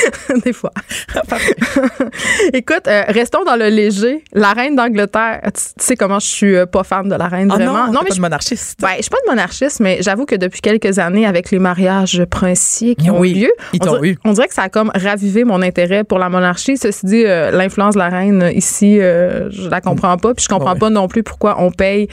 Des 0.44 0.52
fois. 0.52 0.70
Écoute, 2.52 2.86
euh, 2.86 3.02
restons 3.08 3.44
dans 3.44 3.56
le 3.56 3.68
léger. 3.68 4.24
La 4.32 4.52
reine 4.52 4.76
d'Angleterre, 4.76 5.40
tu, 5.54 5.60
sais 5.78 5.96
comment 5.96 6.18
je 6.18 6.26
suis 6.26 6.56
euh, 6.56 6.66
pas 6.66 6.84
fan 6.84 7.08
de 7.08 7.14
la 7.14 7.28
reine, 7.28 7.48
Ah 7.52 7.56
vraiment? 7.56 7.86
non, 7.86 7.92
non, 7.92 8.00
mais 8.02 8.08
pas 8.08 8.14
je 8.14 8.16
de 8.16 8.20
monarchiste. 8.22 8.80
Ben, 8.80 8.88
je 8.96 9.02
suis 9.02 9.10
pas 9.10 9.18
de 9.26 9.30
monarchiste, 9.30 9.80
mais 9.80 9.98
j'avoue 10.00 10.26
que 10.26 10.36
depuis 10.36 10.60
quelques 10.60 10.98
années, 10.98 11.26
avec 11.26 11.50
les 11.50 11.58
mariages 11.58 12.24
princiers 12.30 12.94
qui 12.94 13.10
ont 13.10 13.18
Oui, 13.18 13.32
eu 13.32 13.40
lieu, 13.44 13.52
ils 13.72 13.80
on 13.82 13.86
t'ont 13.86 13.92
dirait, 13.96 14.08
eu. 14.10 14.18
on 14.24 14.32
dirait 14.32 14.48
que 14.48 14.54
ça 14.54 14.62
a 14.62 14.68
comme 14.68 14.90
ravivé 14.94 15.44
mon 15.44 15.60
intérêt 15.62 16.04
pour 16.04 16.18
la 16.18 16.28
monarchie. 16.28 16.76
Ceci 16.76 17.06
dit, 17.06 17.24
euh, 17.26 17.50
l'influence 17.50 17.94
de 17.94 17.98
la 17.98 18.08
reine 18.08 18.50
ici, 18.54 18.96
je 18.98 19.68
la 19.68 19.80
comprends 19.80 20.16
pas. 20.16 20.34
Puis 20.34 20.44
je 20.44 20.48
comprends 20.48 20.70
Ouais. 20.74 20.78
pas 20.78 20.90
non 20.90 21.08
plus 21.08 21.22
pourquoi 21.24 21.56
on 21.60 21.72
paye 21.72 22.06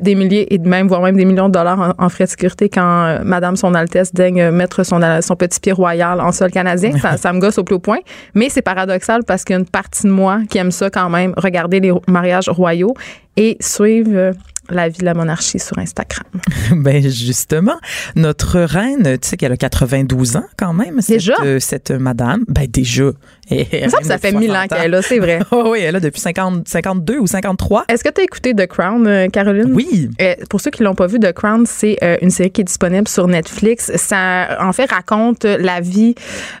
des 0.00 0.14
milliers 0.14 0.52
et 0.54 0.58
de 0.58 0.66
même, 0.68 0.88
voire 0.88 1.02
même 1.02 1.16
des 1.16 1.24
millions 1.26 1.48
de 1.48 1.52
dollars 1.54 1.94
en, 1.98 2.04
en 2.04 2.08
frais 2.08 2.24
de 2.24 2.30
sécurité 2.30 2.68
quand 2.70 3.18
Madame 3.24 3.56
Son 3.56 3.74
Altesse 3.74 4.14
daigne 4.14 4.50
mettre 4.50 4.84
son, 4.84 5.00
son 5.20 5.36
petit 5.36 5.59
royal 5.68 6.20
en 6.20 6.32
sol 6.32 6.50
canadien. 6.50 6.96
Ça, 6.98 7.16
ça 7.16 7.32
me 7.32 7.40
gosse 7.40 7.58
au 7.58 7.64
plus 7.64 7.76
haut 7.76 7.80
point. 7.80 7.98
Mais 8.34 8.48
c'est 8.48 8.62
paradoxal 8.62 9.24
parce 9.24 9.44
qu'il 9.44 9.54
y 9.54 9.56
a 9.56 9.60
une 9.60 9.66
partie 9.68 10.04
de 10.04 10.10
moi 10.10 10.40
qui 10.48 10.58
aime 10.58 10.70
ça 10.70 10.90
quand 10.90 11.10
même, 11.10 11.34
regarder 11.36 11.80
les 11.80 11.92
mariages 12.08 12.48
royaux 12.48 12.94
et 13.36 13.56
suivre 13.60 14.10
euh, 14.14 14.32
la 14.70 14.88
vie 14.88 14.98
de 14.98 15.04
la 15.04 15.14
monarchie 15.14 15.58
sur 15.58 15.78
Instagram. 15.78 16.26
ben 16.76 17.02
justement, 17.02 17.78
notre 18.16 18.60
reine, 18.60 19.18
tu 19.18 19.28
sais 19.28 19.36
qu'elle 19.36 19.52
a 19.52 19.56
92 19.56 20.36
ans 20.36 20.44
quand 20.56 20.72
même. 20.72 21.00
Cette, 21.00 21.16
Déjà? 21.16 21.34
euh, 21.42 21.58
cette 21.60 21.90
madame, 21.90 22.44
ben 22.48 22.66
déjà. 22.68 23.10
Et- 23.50 23.88
Ça, 23.88 23.98
ça 24.02 24.18
fait 24.18 24.32
1000 24.32 24.50
ans 24.50 24.54
60 24.54 24.68
qu'elle 24.70 24.84
est 24.84 24.88
là, 24.88 25.02
c'est 25.02 25.18
vrai. 25.18 25.38
Oh 25.50 25.64
oui, 25.72 25.80
elle 25.82 25.96
a 25.96 26.00
depuis 26.00 26.20
50, 26.20 26.68
52 26.68 27.18
ou 27.18 27.26
53. 27.26 27.84
Est-ce 27.88 28.04
que 28.04 28.08
tu 28.10 28.20
as 28.20 28.24
écouté 28.24 28.54
The 28.54 28.66
Crown, 28.66 29.06
euh, 29.06 29.28
Caroline? 29.28 29.72
Oui. 29.74 30.08
Euh, 30.20 30.34
pour 30.48 30.60
ceux 30.60 30.70
qui 30.70 30.82
l'ont 30.82 30.94
pas 30.94 31.06
vu, 31.06 31.18
The 31.18 31.32
Crown, 31.32 31.64
c'est 31.66 31.98
euh, 32.02 32.16
une 32.22 32.30
série 32.30 32.50
qui 32.50 32.60
est 32.60 32.64
disponible 32.64 33.08
sur 33.08 33.26
Netflix. 33.26 33.90
Ça, 33.96 34.56
en 34.60 34.72
fait, 34.72 34.90
raconte 34.90 35.44
la 35.44 35.80
vie 35.80 36.14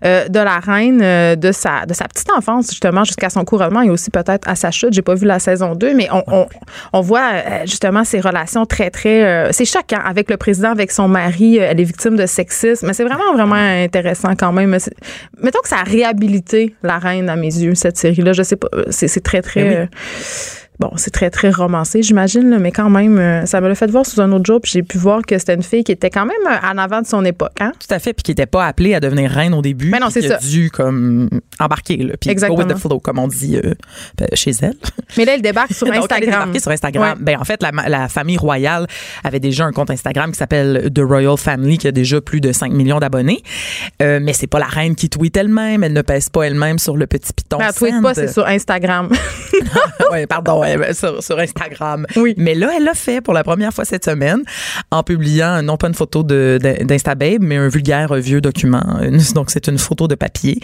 euh, 0.04 0.26
de 0.28 0.38
la 0.40 0.58
reine, 0.58 0.98
de 1.36 1.52
sa 1.52 1.86
de 1.86 1.94
sa 1.94 2.06
petite 2.08 2.30
enfance 2.30 2.70
justement 2.70 3.04
jusqu'à 3.04 3.30
son 3.30 3.44
couronnement 3.44 3.82
et 3.82 3.90
aussi 3.90 4.10
peut-être 4.10 4.48
à 4.48 4.54
sa 4.56 4.70
chute. 4.70 4.92
J'ai 4.92 5.02
pas 5.02 5.14
vu 5.14 5.26
la 5.26 5.38
saison 5.38 5.74
2, 5.74 5.94
mais 5.94 6.08
on, 6.12 6.22
on, 6.26 6.46
on 6.92 7.00
voit 7.00 7.30
justement 7.64 8.04
ses 8.04 8.20
relations 8.20 8.66
très 8.66 8.90
très. 8.90 9.52
c'est 9.52 9.64
choquant 9.64 10.00
avec 10.04 10.30
le 10.30 10.36
président, 10.36 10.70
avec 10.70 10.90
son 10.90 11.08
mari. 11.08 11.56
elle 11.58 11.80
est 11.80 11.84
victime 11.84 12.16
de 12.16 12.26
sexisme, 12.26 12.86
mais 12.86 12.92
c'est 12.92 13.04
vraiment 13.04 13.32
vraiment 13.34 13.54
intéressant 13.54 14.34
quand 14.36 14.52
même. 14.52 14.76
Mettons 15.42 15.60
que 15.62 15.68
ça 15.68 15.76
a 15.78 15.84
réhabilité 15.84 16.74
la 16.82 16.98
reine 16.98 17.28
à 17.28 17.36
mes 17.36 17.54
yeux 17.54 17.74
cette 17.74 17.96
série-là. 17.96 18.32
Je 18.32 18.42
sais 18.42 18.56
pas, 18.56 18.68
euh, 18.74 18.84
c'est 18.90 19.22
très 19.22 19.42
très. 19.42 19.62
Ben 19.62 19.70
oui. 19.70 19.76
euh, 19.76 19.86
Bon, 20.80 20.92
c'est 20.96 21.10
très, 21.10 21.28
très 21.28 21.50
romancé, 21.50 22.02
j'imagine, 22.02 22.56
mais 22.58 22.72
quand 22.72 22.88
même, 22.88 23.18
euh, 23.18 23.44
ça 23.44 23.60
me 23.60 23.68
l'a 23.68 23.74
fait 23.74 23.90
voir 23.90 24.06
sous 24.06 24.18
un 24.18 24.32
autre 24.32 24.46
jour, 24.46 24.62
puis 24.62 24.72
j'ai 24.72 24.82
pu 24.82 24.96
voir 24.96 25.20
que 25.20 25.36
c'était 25.38 25.52
une 25.52 25.62
fille 25.62 25.84
qui 25.84 25.92
était 25.92 26.08
quand 26.08 26.24
même 26.24 26.36
euh, 26.46 26.66
en 26.72 26.78
avant 26.78 27.02
de 27.02 27.06
son 27.06 27.22
époque. 27.26 27.52
Hein? 27.60 27.72
Tout 27.78 27.94
à 27.94 27.98
fait, 27.98 28.14
puis 28.14 28.22
qui 28.22 28.30
n'était 28.30 28.46
pas 28.46 28.64
appelée 28.64 28.94
à 28.94 29.00
devenir 29.00 29.30
reine 29.30 29.52
au 29.52 29.60
début. 29.60 29.90
Mais 29.90 29.98
non, 29.98 30.06
puis 30.06 30.14
c'est 30.14 30.20
qui 30.20 30.32
a 30.32 30.40
ça. 30.40 30.48
dû 30.48 30.70
comme 30.70 31.28
embarquer, 31.58 31.98
là, 31.98 32.14
puis 32.18 32.34
go 32.34 32.56
with 32.56 32.68
the 32.68 32.78
flow, 32.78 32.98
comme 32.98 33.18
on 33.18 33.28
dit 33.28 33.58
euh, 33.58 33.74
chez 34.32 34.52
elle. 34.62 34.72
Mais 35.18 35.26
là, 35.26 35.34
elle 35.34 35.42
débarque 35.42 35.74
sur 35.74 35.86
Donc, 35.90 35.94
elle 35.96 36.24
est 36.24 36.28
Instagram. 36.28 36.58
sur 36.58 36.70
Instagram. 36.70 37.18
Ouais. 37.18 37.24
Ben, 37.24 37.38
en 37.38 37.44
fait, 37.44 37.62
la, 37.62 37.72
la 37.86 38.08
famille 38.08 38.38
royale 38.38 38.86
avait 39.22 39.40
déjà 39.40 39.66
un 39.66 39.72
compte 39.72 39.90
Instagram 39.90 40.32
qui 40.32 40.38
s'appelle 40.38 40.90
The 40.94 41.00
Royal 41.00 41.36
Family, 41.36 41.76
qui 41.76 41.88
a 41.88 41.92
déjà 41.92 42.22
plus 42.22 42.40
de 42.40 42.52
5 42.52 42.72
millions 42.72 43.00
d'abonnés. 43.00 43.42
Euh, 44.00 44.18
mais 44.22 44.32
c'est 44.32 44.46
pas 44.46 44.58
la 44.58 44.66
reine 44.66 44.94
qui 44.94 45.10
tweet 45.10 45.36
elle-même. 45.36 45.84
Elle 45.84 45.92
ne 45.92 46.02
pèse 46.02 46.30
pas 46.30 46.44
elle-même 46.44 46.78
sur 46.78 46.96
le 46.96 47.06
petit 47.06 47.34
piton. 47.34 47.58
Mais 47.58 47.66
elle 47.66 47.74
tweet 47.74 48.02
pas, 48.02 48.14
c'est 48.14 48.32
sur 48.32 48.46
Instagram. 48.46 49.10
ouais, 50.10 50.26
pardon, 50.26 50.64
ouais, 50.76 50.86
ben, 50.88 50.94
sur, 50.94 51.22
sur 51.22 51.38
Instagram. 51.38 52.06
Oui. 52.16 52.34
Mais 52.36 52.54
là, 52.54 52.70
elle 52.76 52.84
l'a 52.84 52.94
fait 52.94 53.20
pour 53.20 53.34
la 53.34 53.44
première 53.44 53.72
fois 53.72 53.84
cette 53.84 54.04
semaine 54.04 54.42
en 54.90 55.02
publiant 55.02 55.62
non 55.62 55.76
pas 55.76 55.88
une 55.88 55.94
photo 55.94 56.22
d'Instababe, 56.22 57.40
mais 57.42 57.56
un 57.56 57.68
vulgaire 57.68 58.14
vieux 58.14 58.40
document. 58.40 58.82
Donc, 59.34 59.50
c'est 59.50 59.68
une 59.68 59.78
photo 59.78 60.08
de 60.08 60.14
papier. 60.14 60.58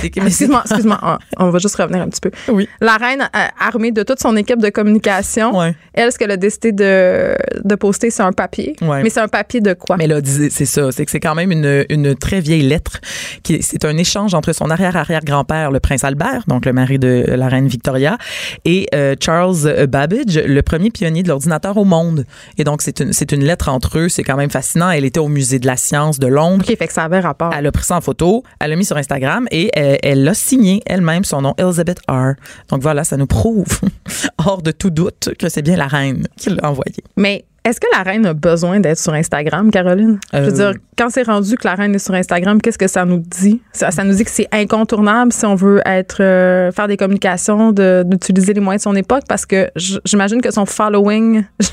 C'est- 0.00 0.16
excuse-moi, 0.16 0.62
excuse-moi. 0.64 0.98
Ah, 1.02 1.18
On 1.38 1.50
va 1.50 1.58
juste 1.58 1.76
revenir 1.76 2.02
un 2.02 2.08
petit 2.08 2.20
peu. 2.20 2.30
Oui. 2.48 2.68
La 2.80 2.96
reine, 2.96 3.22
euh, 3.34 3.38
armée 3.58 3.92
de 3.92 4.02
toute 4.02 4.20
son 4.20 4.36
équipe 4.36 4.60
de 4.60 4.68
communication, 4.70 5.56
Ouais. 5.56 5.74
elle, 5.94 6.12
ce 6.12 6.18
qu'elle 6.18 6.30
a 6.30 6.36
décidé 6.36 6.72
de, 6.72 7.34
de 7.62 7.74
poster, 7.74 8.10
c'est 8.10 8.22
un 8.22 8.32
papier. 8.32 8.74
Ouais. 8.82 9.02
Mais 9.02 9.10
c'est 9.10 9.20
un 9.20 9.28
papier 9.28 9.60
de 9.60 9.72
quoi? 9.74 9.96
Mais 9.96 10.06
là, 10.06 10.20
c'est 10.24 10.64
ça, 10.66 10.92
c'est 10.92 11.04
que 11.04 11.10
c'est 11.10 11.20
quand 11.20 11.34
même 11.34 11.50
une, 11.52 11.84
une 11.88 12.14
très 12.14 12.40
vieille 12.40 12.62
lettre. 12.62 13.00
Qui, 13.42 13.62
c'est 13.62 13.84
un 13.84 13.96
échange 13.96 14.34
entre 14.34 14.52
son 14.52 14.70
arrière-arrière-grand-père, 14.70 15.70
le 15.70 15.80
prince 15.80 16.04
Albert, 16.04 16.44
donc 16.46 16.66
le 16.66 16.72
mari 16.72 16.98
de 16.98 17.24
la 17.28 17.48
reine 17.48 17.66
Victoria, 17.68 18.18
et 18.64 18.86
euh, 18.94 19.14
Charles 19.20 19.49
Babbage, 19.88 20.38
le 20.38 20.60
premier 20.62 20.90
pionnier 20.90 21.22
de 21.22 21.28
l'ordinateur 21.28 21.76
au 21.76 21.84
monde. 21.84 22.24
Et 22.58 22.64
donc, 22.64 22.82
c'est 22.82 23.00
une, 23.00 23.12
c'est 23.12 23.32
une 23.32 23.44
lettre 23.44 23.68
entre 23.68 23.98
eux. 23.98 24.08
C'est 24.08 24.22
quand 24.22 24.36
même 24.36 24.50
fascinant. 24.50 24.90
Elle 24.90 25.04
était 25.04 25.20
au 25.20 25.28
musée 25.28 25.58
de 25.58 25.66
la 25.66 25.76
science 25.76 26.18
de 26.18 26.26
Londres. 26.26 26.64
OK, 26.68 26.76
fait 26.76 26.86
que 26.86 26.92
ça 26.92 27.04
avait 27.04 27.20
rapport. 27.20 27.52
Elle 27.56 27.66
a 27.66 27.72
pris 27.72 27.84
ça 27.84 27.96
en 27.96 28.00
photo, 28.00 28.42
elle 28.60 28.70
l'a 28.70 28.76
mis 28.76 28.84
sur 28.84 28.96
Instagram 28.96 29.46
et 29.50 29.70
euh, 29.78 29.96
elle 30.02 30.24
l'a 30.24 30.34
signé 30.34 30.82
elle-même 30.86 31.24
son 31.24 31.42
nom 31.42 31.54
Elizabeth 31.58 31.98
R. 32.08 32.32
Donc 32.68 32.82
voilà, 32.82 33.04
ça 33.04 33.16
nous 33.16 33.26
prouve 33.26 33.66
hors 34.38 34.62
de 34.62 34.70
tout 34.70 34.90
doute 34.90 35.30
que 35.38 35.48
c'est 35.48 35.62
bien 35.62 35.76
la 35.76 35.86
reine 35.86 36.26
qui 36.36 36.50
l'a 36.50 36.68
envoyé. 36.68 36.96
Mais 37.16 37.44
est-ce 37.64 37.78
que 37.80 37.86
la 37.92 38.02
reine 38.02 38.24
a 38.26 38.32
besoin 38.34 38.80
d'être 38.80 38.98
sur 38.98 39.12
Instagram, 39.12 39.70
Caroline? 39.70 40.18
Je 40.32 40.38
veux 40.38 40.60
Euh, 40.60 40.72
dire, 40.72 40.80
quand 41.00 41.08
c'est 41.08 41.22
rendu 41.22 41.54
que 41.56 41.66
la 41.66 41.74
reine 41.76 41.94
est 41.94 41.98
sur 41.98 42.12
Instagram, 42.12 42.60
qu'est-ce 42.60 42.76
que 42.76 42.86
ça 42.86 43.06
nous 43.06 43.18
dit? 43.18 43.62
Ça, 43.72 43.90
ça 43.90 44.04
nous 44.04 44.12
dit 44.14 44.22
que 44.24 44.30
c'est 44.30 44.48
incontournable 44.52 45.32
si 45.32 45.46
on 45.46 45.54
veut 45.54 45.80
être 45.86 46.18
euh, 46.22 46.70
faire 46.72 46.88
des 46.88 46.98
communications, 46.98 47.72
de- 47.72 48.02
d'utiliser 48.06 48.52
les 48.52 48.60
moyens 48.60 48.82
de 48.82 48.90
son 48.90 48.94
époque, 48.96 49.22
parce 49.26 49.46
que 49.46 49.70
j'imagine 50.04 50.42
que 50.42 50.50
son 50.50 50.66
following, 50.66 51.42
je, 51.60 51.66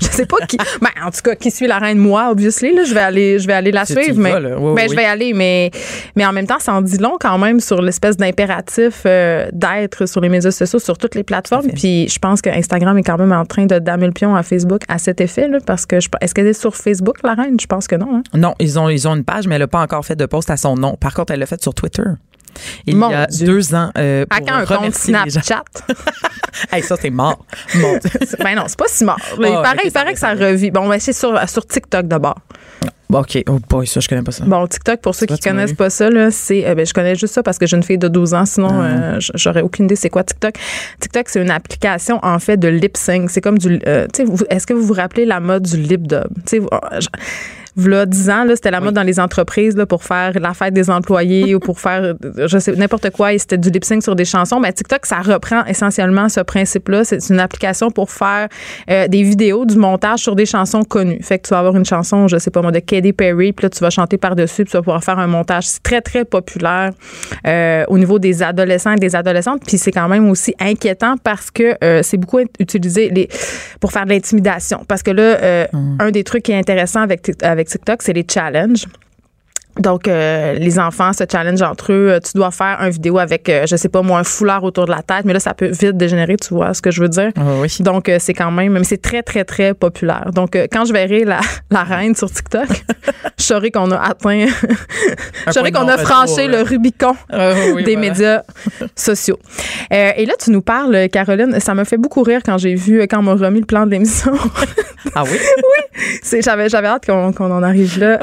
je 0.00 0.06
sais 0.06 0.24
pas 0.24 0.38
qui, 0.48 0.56
ben, 0.80 0.88
en 1.04 1.10
tout 1.10 1.20
cas, 1.22 1.34
qui 1.34 1.50
suit 1.50 1.66
la 1.66 1.78
reine, 1.78 1.98
moi, 1.98 2.28
obviously, 2.30 2.74
là, 2.74 2.84
je 2.84 2.94
vais 2.94 3.00
aller, 3.00 3.38
je 3.38 3.46
vais 3.46 3.52
aller 3.52 3.70
la 3.70 3.84
suivre, 3.84 4.16
mais 4.18 4.32
vas, 4.32 4.40
là. 4.40 4.58
Oui, 4.58 4.74
ben, 4.74 4.82
oui, 4.84 4.88
je 4.90 4.96
vais 4.96 5.02
y 5.02 5.06
aller, 5.06 5.32
mais, 5.34 5.70
mais 6.16 6.24
en 6.24 6.32
même 6.32 6.46
temps, 6.46 6.58
ça 6.58 6.72
en 6.72 6.80
dit 6.80 6.96
long 6.96 7.16
quand 7.20 7.36
même 7.36 7.60
sur 7.60 7.82
l'espèce 7.82 8.16
d'impératif 8.16 9.02
euh, 9.04 9.46
d'être 9.52 10.06
sur 10.06 10.22
les 10.22 10.30
médias 10.30 10.50
sociaux, 10.50 10.78
sur 10.78 10.96
toutes 10.96 11.14
les 11.14 11.22
plateformes. 11.24 11.68
Puis 11.68 12.08
je 12.08 12.18
pense 12.18 12.40
que 12.40 12.48
Instagram 12.48 12.96
est 12.96 13.02
quand 13.02 13.18
même 13.18 13.32
en 13.32 13.44
train 13.44 13.66
de 13.66 13.78
damer 13.78 14.06
le 14.06 14.12
pion 14.12 14.34
à 14.34 14.42
Facebook 14.42 14.82
à 14.88 14.96
cet 14.98 15.20
effet, 15.20 15.48
là, 15.48 15.58
parce 15.64 15.84
que 15.84 16.00
je, 16.00 16.08
est-ce 16.22 16.34
qu'elle 16.34 16.46
est 16.46 16.52
sur 16.58 16.74
Facebook, 16.76 17.18
la 17.24 17.34
reine? 17.34 17.58
Je 17.60 17.66
pense 17.66 17.86
que 17.86 17.96
non. 17.96 18.16
hein. 18.16 18.22
Non, 18.34 18.54
ils 18.58 18.69
ont, 18.78 18.88
ils 18.88 19.06
ont 19.08 19.14
une 19.16 19.24
page, 19.24 19.46
mais 19.46 19.54
elle 19.56 19.62
n'a 19.62 19.66
pas 19.68 19.80
encore 19.80 20.04
fait 20.04 20.16
de 20.16 20.26
post 20.26 20.50
à 20.50 20.56
son 20.56 20.74
nom. 20.76 20.94
Par 20.96 21.14
contre, 21.14 21.32
elle 21.32 21.40
l'a 21.40 21.46
fait 21.46 21.62
sur 21.62 21.74
Twitter. 21.74 22.02
Il 22.86 22.96
Mon 22.96 23.10
y 23.10 23.14
a 23.14 23.26
Dieu. 23.26 23.46
deux 23.46 23.74
ans. 23.74 23.90
Euh, 23.96 24.24
À 24.28 24.40
quand 24.40 24.54
un 24.54 24.64
compte. 24.66 24.94
Snapchat? 24.94 25.62
Hey, 26.72 26.82
ça, 26.82 26.96
c'est 27.00 27.10
mort. 27.10 27.46
Mon 27.76 27.96
Dieu. 27.98 28.10
ben 28.42 28.56
non, 28.56 28.64
c'est 28.66 28.78
pas 28.78 28.84
si 28.88 29.04
mort. 29.04 29.16
Il 29.38 29.46
Ah, 29.46 29.62
paraît, 29.62 29.76
ok, 29.76 29.82
il 29.84 29.92
paraît 29.92 30.14
ça 30.16 30.34
que 30.34 30.38
ça 30.40 30.46
revit. 30.46 30.70
Bon, 30.72 30.88
ben, 30.88 30.98
c'est 30.98 31.12
sur, 31.12 31.38
sur 31.48 31.64
TikTok 31.64 32.06
d'abord. 32.06 32.34
Bon, 33.08 33.20
OK. 33.20 33.42
Oh 33.48 33.58
boy, 33.68 33.86
ça, 33.86 34.00
je 34.00 34.08
connais 34.08 34.22
pas 34.22 34.32
ça. 34.32 34.44
Bon, 34.44 34.66
TikTok, 34.66 35.00
pour 35.00 35.14
ceux 35.14 35.26
qui 35.26 35.38
connaissent 35.38 35.72
pas 35.72 35.90
ça, 35.90 36.10
là, 36.10 36.30
c'est, 36.32 36.66
euh, 36.66 36.74
ben, 36.74 36.84
je 36.84 36.92
connais 36.92 37.14
juste 37.14 37.34
ça 37.34 37.42
parce 37.44 37.56
que 37.56 37.66
j'ai 37.66 37.76
une 37.76 37.82
fille 37.84 37.98
de 37.98 38.08
12 38.08 38.34
ans, 38.34 38.44
sinon, 38.46 38.68
Ah. 38.72 38.84
euh, 38.84 39.20
j'aurais 39.36 39.62
aucune 39.62 39.84
idée 39.86 39.96
c'est 39.96 40.10
quoi 40.10 40.24
TikTok. 40.24 40.54
TikTok, 40.98 41.28
c'est 41.28 41.40
une 41.40 41.50
application, 41.52 42.18
en 42.22 42.38
fait, 42.40 42.56
de 42.56 42.68
lip 42.68 42.96
sync. 42.96 43.30
C'est 43.30 43.40
comme 43.40 43.56
du, 43.58 43.80
euh, 43.86 44.06
tu 44.12 44.18
sais, 44.18 44.24
vous- 44.24 44.44
est-ce 44.50 44.66
que 44.66 44.74
vous 44.74 44.84
vous 44.84 44.94
rappelez 44.94 45.24
la 45.26 45.38
mode 45.40 45.62
du 45.62 45.76
lip 45.76 46.06
dub? 46.08 46.24
Tu 46.46 46.58
sais, 46.58 46.60
V'là 47.76 48.06
10 48.06 48.30
ans, 48.30 48.44
là, 48.44 48.56
c'était 48.56 48.70
la 48.70 48.80
mode 48.80 48.94
dans 48.94 49.02
les 49.02 49.20
entreprises 49.20 49.76
là, 49.76 49.86
pour 49.86 50.04
faire 50.04 50.32
la 50.38 50.54
fête 50.54 50.74
des 50.74 50.90
employés 50.90 51.54
ou 51.54 51.60
pour 51.60 51.80
faire, 51.80 52.14
je 52.36 52.58
sais, 52.58 52.72
n'importe 52.72 53.10
quoi. 53.10 53.32
Et 53.32 53.38
c'était 53.38 53.58
du 53.58 53.70
lip 53.70 53.84
sync 53.84 54.02
sur 54.02 54.16
des 54.16 54.24
chansons. 54.24 54.60
Ben, 54.60 54.72
TikTok, 54.72 55.06
ça 55.06 55.20
reprend 55.20 55.64
essentiellement 55.66 56.28
ce 56.28 56.40
principe-là. 56.40 57.04
C'est 57.04 57.28
une 57.30 57.40
application 57.40 57.90
pour 57.90 58.10
faire 58.10 58.48
euh, 58.90 59.08
des 59.08 59.22
vidéos, 59.22 59.64
du 59.64 59.76
montage 59.76 60.20
sur 60.20 60.34
des 60.36 60.46
chansons 60.46 60.82
connues. 60.82 61.22
Fait 61.22 61.38
que 61.38 61.48
tu 61.48 61.54
vas 61.54 61.60
avoir 61.60 61.76
une 61.76 61.84
chanson, 61.84 62.28
je 62.28 62.38
sais 62.38 62.50
pas 62.50 62.62
moi, 62.62 62.72
de 62.72 62.78
Katy 62.80 63.12
Perry, 63.12 63.52
puis 63.52 63.64
là, 63.64 63.70
tu 63.70 63.80
vas 63.80 63.90
chanter 63.90 64.18
par-dessus, 64.18 64.64
puis 64.64 64.72
tu 64.72 64.76
vas 64.76 64.82
pouvoir 64.82 65.04
faire 65.04 65.18
un 65.18 65.26
montage. 65.26 65.66
C'est 65.66 65.82
très, 65.82 66.00
très 66.00 66.24
populaire 66.24 66.90
euh, 67.46 67.84
au 67.88 67.98
niveau 67.98 68.18
des 68.18 68.42
adolescents 68.42 68.92
et 68.92 68.98
des 68.98 69.14
adolescentes. 69.16 69.62
Puis 69.66 69.78
c'est 69.78 69.92
quand 69.92 70.08
même 70.08 70.28
aussi 70.28 70.54
inquiétant 70.58 71.14
parce 71.22 71.50
que 71.50 71.76
euh, 71.84 72.02
c'est 72.02 72.16
beaucoup 72.16 72.40
utilisé 72.58 73.10
les, 73.10 73.28
pour 73.80 73.92
faire 73.92 74.04
de 74.04 74.10
l'intimidation. 74.10 74.84
Parce 74.86 75.02
que 75.02 75.10
là, 75.10 75.22
euh, 75.22 75.66
un 75.98 76.10
des 76.10 76.24
trucs 76.24 76.42
qui 76.44 76.52
est 76.52 76.58
intéressant 76.58 77.00
avec, 77.00 77.22
Tik- 77.22 77.44
avec 77.60 77.68
TikTok, 77.68 78.02
c'est 78.02 78.14
les 78.14 78.26
challenges. 78.28 78.86
Donc, 79.78 80.08
euh, 80.08 80.54
les 80.54 80.78
enfants 80.78 81.12
se 81.12 81.24
challenge 81.30 81.62
entre 81.62 81.92
eux. 81.92 82.10
Euh, 82.10 82.20
Tu 82.20 82.32
dois 82.34 82.50
faire 82.50 82.78
une 82.82 82.90
vidéo 82.90 83.18
avec, 83.18 83.48
euh, 83.48 83.66
je 83.68 83.76
sais 83.76 83.88
pas 83.88 84.02
moi, 84.02 84.18
un 84.18 84.24
foulard 84.24 84.64
autour 84.64 84.86
de 84.86 84.90
la 84.90 85.02
tête, 85.02 85.24
mais 85.24 85.32
là, 85.32 85.40
ça 85.40 85.54
peut 85.54 85.68
vite 85.68 85.96
dégénérer, 85.96 86.36
tu 86.36 86.52
vois 86.54 86.74
ce 86.74 86.82
que 86.82 86.90
je 86.90 87.00
veux 87.00 87.08
dire? 87.08 87.30
Ah 87.36 87.42
oui. 87.60 87.74
Donc, 87.80 88.08
euh, 88.08 88.16
c'est 88.20 88.34
quand 88.34 88.50
même, 88.50 88.72
mais 88.72 88.84
c'est 88.84 89.00
très, 89.00 89.22
très, 89.22 89.44
très 89.44 89.72
populaire. 89.74 90.30
Donc, 90.34 90.56
quand 90.72 90.84
je 90.84 90.92
verrai 90.92 91.24
la, 91.24 91.40
la 91.70 91.84
reine 91.84 92.14
sur 92.14 92.30
TikTok, 92.30 92.66
je 93.38 93.44
saurai 93.44 93.70
qu'on 93.70 93.90
a 93.90 93.96
atteint, 93.98 94.46
je 95.46 95.52
saurai 95.52 95.72
qu'on 95.72 95.88
a 95.88 95.98
franchi 95.98 96.46
le 96.46 96.62
Rubicon 96.62 97.14
Ah 97.32 97.52
oui, 97.74 97.84
des 97.84 97.94
voilà. 97.94 98.08
médias 98.10 98.42
sociaux. 98.96 99.38
Et 99.90 100.26
là, 100.26 100.34
tu 100.42 100.50
nous 100.50 100.62
parles, 100.62 101.08
Caroline, 101.10 101.58
ça 101.60 101.74
m'a 101.74 101.84
fait 101.84 101.96
beaucoup 101.96 102.22
rire 102.22 102.40
quand 102.44 102.58
j'ai 102.58 102.74
vu, 102.74 103.00
quand 103.08 103.18
on 103.20 103.22
m'a 103.22 103.34
remis 103.34 103.60
le 103.60 103.66
plan 103.66 103.86
de 103.86 103.90
l'émission. 103.92 104.32
Ah 105.14 105.22
oui? 105.24 105.38
C'est- 106.22 106.42
J'avais, 106.42 106.68
j'avais 106.68 106.88
hâte 106.88 107.06
qu'on, 107.06 107.32
qu'on 107.32 107.50
en 107.50 107.62
arrive 107.62 107.98
là. 107.98 108.18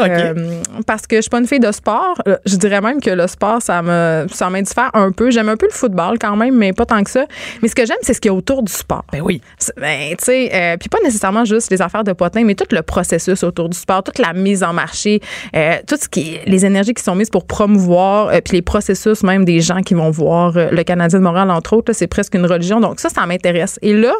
Parce 0.86 1.08
que 1.08 1.22
je 1.22 1.30
pas 1.38 1.42
une 1.42 1.48
fille 1.48 1.60
de 1.60 1.72
sport. 1.72 2.22
Euh, 2.28 2.38
Je 2.46 2.56
dirais 2.56 2.82
même 2.82 3.00
que 3.00 3.10
le 3.12 3.28
sport, 3.28 3.62
ça 3.62 3.82
me, 3.82 4.26
ça 4.32 4.50
m'indiffère 4.50 4.90
un 4.94 5.12
peu. 5.12 5.30
J'aime 5.30 5.50
un 5.50 5.58
peu 5.58 5.68
le 5.68 5.74
football 5.74 6.18
quand 6.20 6.36
même, 6.36 6.56
mais 6.56 6.74
pas 6.74 6.86
tant 6.86 7.04
que 7.04 7.10
ça. 7.10 7.26
Mais 7.62 7.68
ce 7.68 7.76
que 7.76 7.86
j'aime, 7.86 7.98
c'est 8.02 8.14
ce 8.14 8.22
qu'il 8.22 8.32
y 8.32 8.34
a 8.34 8.38
autour 8.38 8.64
du 8.64 8.72
sport. 8.72 9.04
Ben 9.12 9.22
oui. 9.22 9.42
Ben, 9.78 10.16
tu 10.18 10.26
sais, 10.26 10.50
euh, 10.54 10.78
puis 10.78 10.90
pas 10.90 10.98
nécessairement 11.04 11.46
juste 11.46 11.70
les 11.70 11.82
affaires 11.82 12.04
de 12.04 12.14
potin, 12.14 12.44
mais 12.44 12.56
tout 12.56 12.66
le 12.72 12.82
processus 12.82 13.44
autour 13.44 13.70
du 13.70 13.78
sport, 13.78 14.04
toute 14.04 14.20
la 14.20 14.34
mise 14.34 14.64
en 14.64 14.74
marché, 14.74 15.22
euh, 15.56 15.76
tout 15.88 15.98
ce 16.00 16.10
qui, 16.10 16.40
les 16.46 16.66
énergies 16.66 16.94
qui 16.94 17.04
sont 17.04 17.16
mises 17.16 17.30
pour 17.30 17.46
promouvoir, 17.46 18.30
euh, 18.30 18.40
puis 18.44 18.54
les 18.58 18.62
processus 18.62 19.24
même 19.24 19.46
des 19.46 19.62
gens 19.62 19.82
qui 19.82 19.94
vont 19.94 20.10
voir 20.10 20.54
le 20.56 20.84
Canadien 20.84 21.20
de 21.20 21.24
Montréal 21.24 21.52
entre 21.52 21.74
autres, 21.76 21.94
c'est 21.94 22.08
presque 22.08 22.34
une 22.34 22.46
religion. 22.46 22.80
Donc 22.80 23.00
ça, 23.00 23.10
ça 23.10 23.26
m'intéresse. 23.26 23.78
Et 23.82 23.94
là. 23.94 24.14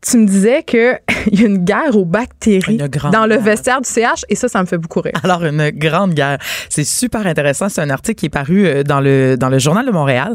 Tu 0.00 0.16
me 0.16 0.26
disais 0.26 0.62
qu'il 0.62 1.00
y 1.32 1.42
a 1.42 1.46
une 1.46 1.64
guerre 1.64 1.96
aux 1.96 2.04
bactéries 2.04 2.76
dans 2.76 3.26
le 3.26 3.34
guerre. 3.34 3.42
vestiaire 3.42 3.80
du 3.80 3.88
CH 3.88 4.24
et 4.28 4.36
ça, 4.36 4.48
ça 4.48 4.60
me 4.60 4.66
fait 4.66 4.78
beaucoup 4.78 5.00
rire. 5.00 5.14
Alors, 5.24 5.44
une 5.44 5.70
grande 5.70 6.14
guerre. 6.14 6.38
C'est 6.68 6.84
super 6.84 7.26
intéressant. 7.26 7.68
C'est 7.68 7.80
un 7.80 7.90
article 7.90 8.20
qui 8.20 8.26
est 8.26 8.30
paru 8.30 8.66
euh, 8.66 8.84
dans 8.84 9.00
le, 9.00 9.36
dans 9.36 9.48
le 9.48 9.58
Journal 9.58 9.84
de 9.84 9.90
Montréal 9.90 10.34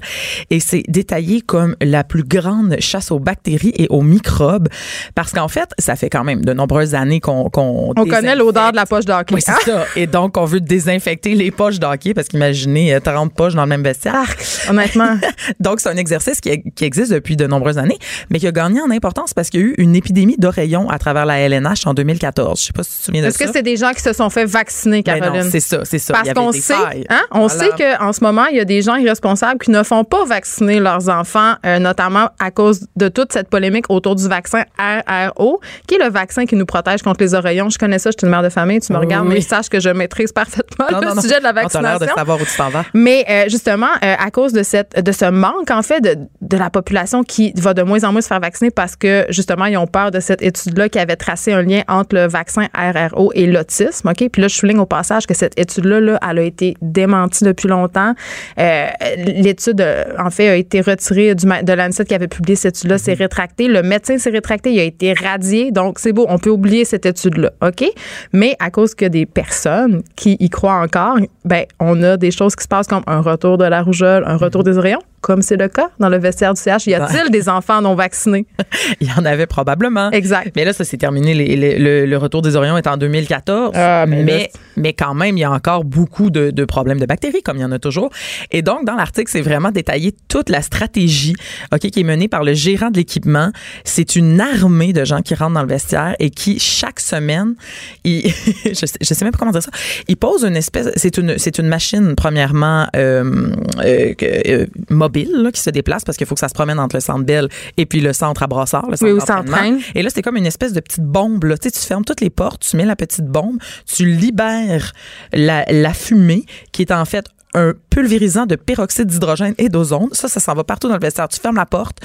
et 0.50 0.60
c'est 0.60 0.84
détaillé 0.90 1.42
comme 1.42 1.76
la 1.82 2.04
plus 2.04 2.24
grande 2.24 2.76
chasse 2.80 3.12
aux 3.12 3.20
bactéries 3.20 3.74
et 3.78 3.88
aux 3.90 4.02
microbes 4.02 4.68
parce 5.16 5.32
qu'en 5.32 5.48
fait, 5.48 5.70
ça 5.80 5.96
fait 5.96 6.10
quand 6.10 6.26
même 6.26 6.44
de 6.44 6.54
nombreuses 6.54 6.94
années 6.94 7.22
qu'on 7.22 7.50
qu'on 7.50 7.94
On 7.96 8.06
connaît 8.06 8.36
l'odeur 8.36 8.72
de 8.72 8.76
la 8.76 8.86
poche 8.86 9.06
de 9.06 9.14
hockey. 9.14 9.36
Oui, 9.36 9.42
c'est 9.42 9.52
hein? 9.52 9.58
ça. 9.66 9.86
Et 9.96 10.08
donc, 10.08 10.38
on 10.38 10.46
veut 10.46 10.60
désinfecter 10.60 11.36
les 11.36 11.52
poches 11.52 11.80
d'hockey 11.80 12.14
parce 12.14 12.28
qu'imaginez 12.28 12.94
euh, 12.94 13.00
30 13.00 13.34
poches 13.34 13.56
dans 13.56 13.64
le 13.64 13.70
même 13.70 13.84
vestiaire. 13.84 14.16
Arc, 14.16 14.44
honnêtement. 14.70 15.18
Donc, 15.60 15.80
c'est 15.80 15.90
un 15.90 15.98
exercice 15.98 16.42
qui, 16.42 16.64
qui 16.76 16.84
existe 16.84 17.12
depuis 17.12 17.38
de 17.38 17.48
nombreuses 17.48 17.78
années, 17.78 17.98
mais 18.30 18.40
qui 18.40 18.48
a 18.48 18.52
gagné 18.52 18.82
en 18.82 18.92
importance 18.92 19.34
parce 19.34 19.50
qu'il 19.54 19.62
y 19.62 19.64
a 19.64 19.68
eu 19.68 19.76
une 19.78 19.96
épidémie 19.96 20.36
d'oreillons 20.38 20.90
à 20.90 20.98
travers 20.98 21.26
la 21.26 21.40
LNH 21.40 21.86
en 21.86 21.94
2014. 21.94 22.60
Je 22.60 22.66
sais 22.68 22.74
pas 22.74 22.84
si 22.84 22.92
tu 22.92 22.98
te 23.00 23.04
souviens 23.06 23.22
de 23.22 23.28
Est-ce 23.28 23.38
ça. 23.38 23.46
que 23.46 23.52
c'est 23.54 23.62
des 23.62 23.78
gens 23.78 23.92
qui 23.92 24.02
se 24.02 24.14
sont 24.14 24.30
fait 24.30 24.46
vacciner, 24.46 25.02
Ben 25.04 25.20
Caroline? 25.20 25.44
non, 25.44 25.50
c'est 25.52 25.60
ça, 25.60 25.80
c'est 25.86 26.00
ça. 26.00 26.14
Parce 26.14 26.34
qu'on 26.34 26.52
sait, 26.52 26.74
hein, 27.10 27.22
on 27.32 27.48
sait 27.48 27.70
qu'en 27.78 28.14
ce 28.14 28.24
moment, 28.24 28.46
il 28.48 28.58
y 28.58 28.60
a 28.60 28.66
des 28.66 28.82
gens 28.82 28.96
irresponsables 28.96 29.60
qui 29.64 29.72
ne 29.72 29.84
font 29.84 30.04
pas 30.04 30.26
vacciner 30.26 30.80
leurs 30.80 31.10
enfants, 31.10 31.54
euh, 31.66 31.80
notamment 31.80 32.30
à 32.40 32.52
cause 32.52 32.88
de 32.96 33.10
toute 33.10 33.32
cette 33.34 33.50
polémique 33.50 33.86
autour 33.90 34.16
du 34.16 34.28
vaccin 34.28 34.64
RRO, 34.80 35.60
qui 35.88 35.96
est 35.96 36.04
le 36.04 36.10
vaccin 36.10 36.46
qui 36.46 36.56
nous 36.56 36.66
protège 36.66 37.02
contre 37.04 37.22
les 37.22 37.34
oreillons. 37.34 37.70
Je 37.70 37.78
connais 37.78 38.00
ça, 38.00 38.10
je 38.12 38.16
suis 38.20 38.26
une 38.26 38.32
mère 38.32 38.44
de 38.44 38.50
famille, 38.50 38.80
tu 38.80 38.92
me 38.94 38.98
Oui, 38.98 39.06
regardes, 39.06 39.28
mais 39.28 39.42
sache 39.42 39.70
que 39.70 39.80
je 39.80 39.90
maîtrise 39.90 40.32
parfaitement 40.32 40.86
Non, 40.92 41.00
le 41.00 41.08
non, 41.08 41.16
non. 41.16 41.22
sujet 41.22 41.40
de 41.40 41.44
la 41.44 41.52
vaccination. 41.52 42.00
de 42.06 42.12
savoir 42.16 42.42
où 42.42 42.46
tu 42.46 42.56
t'en 42.58 42.70
vas. 42.70 42.86
Mais 42.94 43.26
euh, 43.30 43.44
justement, 43.50 43.88
euh, 44.04 44.16
à 44.18 44.32
cause 44.32 44.54
de 44.54 44.64
cette 44.64 45.04
de 45.04 45.12
ce 45.12 45.26
manque 45.30 45.70
en 45.72 45.82
fait 45.82 46.02
de, 46.02 46.18
de 46.42 46.58
la 46.58 46.70
population 46.70 47.24
qui 47.24 47.54
va 47.58 47.74
de 47.74 47.82
moins 47.84 48.04
en 48.04 48.12
moins 48.12 48.22
se 48.22 48.28
faire 48.28 48.40
vacciner 48.40 48.72
parce 48.72 48.96
que 48.96 49.26
justement 49.30 49.43
ils 49.68 49.78
ont 49.78 49.88
peur 49.88 50.12
de 50.12 50.20
cette 50.20 50.42
étude-là 50.42 50.90
qui 50.90 51.00
avait 51.00 51.16
tracé 51.16 51.54
un 51.54 51.62
lien 51.62 51.82
entre 51.88 52.16
le 52.16 52.28
vaccin 52.28 52.68
RRO 52.74 53.32
et 53.36 53.48
l'autisme. 53.48 54.10
Ok, 54.10 54.30
puis 54.32 54.42
là 54.42 54.48
je 54.48 54.56
souligne 54.56 54.80
au 54.80 54.86
passage 54.86 55.26
que 55.26 55.34
cette 55.34 55.60
étude-là, 55.60 56.00
là, 56.00 56.20
elle 56.30 56.40
a 56.40 56.44
été 56.44 56.76
démentie 56.82 57.44
depuis 57.44 57.68
longtemps. 57.68 58.14
Euh, 58.60 58.88
L'étude 59.26 59.82
euh, 59.82 60.04
en 60.20 60.30
fait 60.30 60.50
a 60.50 60.56
été 60.56 60.82
retirée 60.82 61.36
du 61.36 61.46
de 61.46 61.74
l'ANSET 61.74 62.06
qui 62.06 62.16
avait 62.16 62.28
publié 62.28 62.56
cette 62.56 62.78
étude-là, 62.78 62.98
c'est 62.98 63.14
rétracté. 63.14 63.68
Le 63.68 63.84
médecin 63.84 64.18
s'est 64.18 64.30
rétracté, 64.30 64.72
il 64.72 64.80
a 64.80 64.84
été 64.84 65.14
radié, 65.14 65.72
donc 65.72 66.00
c'est 66.00 66.14
beau, 66.14 66.26
on 66.30 66.40
peut 66.40 66.50
oublier 66.50 66.86
cette 66.86 67.06
étude-là. 67.06 67.52
Ok, 67.62 67.86
mais 68.32 68.56
à 68.60 68.72
cause 68.72 68.96
que 68.96 69.06
des 69.06 69.26
personnes 69.26 70.02
qui 70.16 70.38
y 70.40 70.50
croient 70.50 70.80
encore, 70.80 71.18
ben 71.46 71.66
on 71.80 72.02
a 72.04 72.18
des 72.18 72.32
choses 72.32 72.56
qui 72.56 72.64
se 72.64 72.68
passent 72.68 72.88
comme 72.88 73.04
un 73.08 73.22
retour 73.22 73.58
de 73.58 73.66
la 73.66 73.82
rougeole, 73.82 74.24
un 74.26 74.38
retour 74.38 74.64
des 74.64 74.78
rayons, 74.78 75.02
comme 75.24 75.42
c'est 75.42 75.56
le 75.56 75.70
cas 75.70 75.90
dans 76.00 76.10
le 76.10 76.18
vestiaire 76.18 76.54
du 76.54 76.62
CH. 76.62 76.86
Y 76.86 76.96
a-t-il 76.96 77.32
des 77.32 77.48
enfants 77.48 77.82
non 77.82 77.96
vaccinés? 77.96 78.46
Il 79.00 79.08
y 79.08 79.12
en 79.18 79.24
avait 79.26 79.48
probablement. 79.48 80.12
Exact. 80.12 80.52
Mais 80.56 80.66
là, 80.66 80.74
ça 80.74 80.84
s'est 80.84 80.98
terminé. 80.98 81.34
Les- 81.34 81.56
les- 81.56 81.80
le, 81.80 82.06
le 82.06 82.18
retour 82.18 82.42
des 82.42 82.58
Orions 82.58 82.78
est 82.78 82.88
en 82.88 82.98
2014. 82.98 83.72
Ah, 83.74 84.06
mais 84.06 84.50
mais, 84.76 84.92
quand 84.94 85.14
même, 85.14 85.38
il 85.38 85.42
y 85.42 85.44
a 85.46 85.52
encore 85.52 85.86
beaucoup 85.86 86.30
de, 86.30 86.52
de 86.52 86.66
problèmes 86.66 87.00
de 87.00 87.06
bactéries, 87.06 87.42
comme 87.42 87.58
il 87.58 87.62
y 87.62 87.66
en 87.66 87.72
a 87.72 87.80
toujours. 87.80 88.10
Et 88.52 88.62
donc, 88.62 88.86
dans 88.86 88.96
l'article, 88.96 89.32
c'est 89.32 89.42
vraiment 89.42 89.72
détaillé 89.72 90.14
toute 90.28 90.50
la 90.50 90.62
stratégie 90.62 91.36
ok, 91.72 91.80
qui 91.80 92.02
est 92.02 92.04
menée 92.04 92.28
par 92.28 92.44
le 92.44 92.54
gérant 92.54 92.90
de 92.90 92.98
l'équipement. 92.98 93.52
C'est 93.86 94.16
une 94.18 94.42
armée 94.42 94.92
de 94.92 95.06
gens 95.06 95.22
qui 95.22 95.36
rentrent 95.36 95.54
dans 95.54 95.62
le 95.62 95.68
vestiaire 95.70 96.16
et 96.20 96.30
qui, 96.32 96.60
chaque 96.60 97.00
semaine, 97.00 97.56
ils, 98.04 98.30
je, 98.66 98.74
sais, 98.74 98.98
je 99.02 99.14
sais 99.14 99.24
même 99.24 99.32
pas 99.32 99.38
comment 99.38 99.52
dire 99.52 99.64
ça, 99.64 99.72
ils 100.10 100.18
posent 100.18 100.44
une 100.44 100.58
espèce... 100.58 100.90
C'est 100.98 101.18
une, 101.18 101.38
une 101.60 101.68
machine, 101.70 102.14
premièrement, 102.18 102.88
euh, 102.96 103.52
euh, 103.80 104.14
euh, 104.22 104.66
mobile, 105.14 105.44
là, 105.44 105.52
qui 105.52 105.62
se 105.62 105.70
déplace 105.70 106.04
parce 106.04 106.18
qu'il 106.18 106.28
faut 106.28 106.36
que 106.36 106.40
ça 106.40 106.50
se 106.50 106.54
promène 106.54 106.80
entre 106.80 106.96
le 106.96 107.02
centre 107.02 107.24
Bell 107.26 107.50
et 107.78 107.86
puis 107.86 108.02
le 108.02 108.14
centre 108.14 108.44
à 108.44 108.48
Brossard, 108.48 108.90
le 108.90 108.98
centre 108.98 109.44
Oui. 109.62 109.84
Et 109.96 110.02
là, 110.02 110.10
c'était 110.10 110.22
comme 110.22 110.38
une 110.38 110.46
espèce 110.46 110.74
de 110.74 110.80
petite 110.80 111.04
bombe. 111.04 111.44
Là. 111.44 111.58
Tu, 111.58 111.70
sais, 111.70 111.80
tu 111.80 111.86
fermes 111.86 112.06
toutes 112.06 112.22
les 112.22 112.30
portes, 112.30 112.62
tu 112.68 112.78
mets 112.78 112.86
la 112.86 112.96
petite 112.96 113.26
bombe, 113.26 113.58
tu 113.86 114.06
libères 114.06 114.92
la, 115.34 115.66
la 115.70 115.94
fumée 115.94 116.46
qui 116.72 116.82
est 116.82 116.92
en 116.92 117.06
fait 117.06 117.26
un 117.56 117.74
pulvérisant 117.92 118.48
de 118.48 118.56
peroxyde 118.56 119.06
d'hydrogène 119.06 119.54
et 119.60 119.70
d'ozone. 119.70 120.10
Ça, 120.14 120.28
ça 120.28 120.40
s'en 120.40 120.56
va 120.56 120.64
partout 120.64 120.88
dans 120.88 120.96
le 120.96 121.00
vestiaire. 121.00 121.28
Tu 121.28 121.40
fermes 121.40 121.56
la 121.56 121.68
porte, 121.68 122.00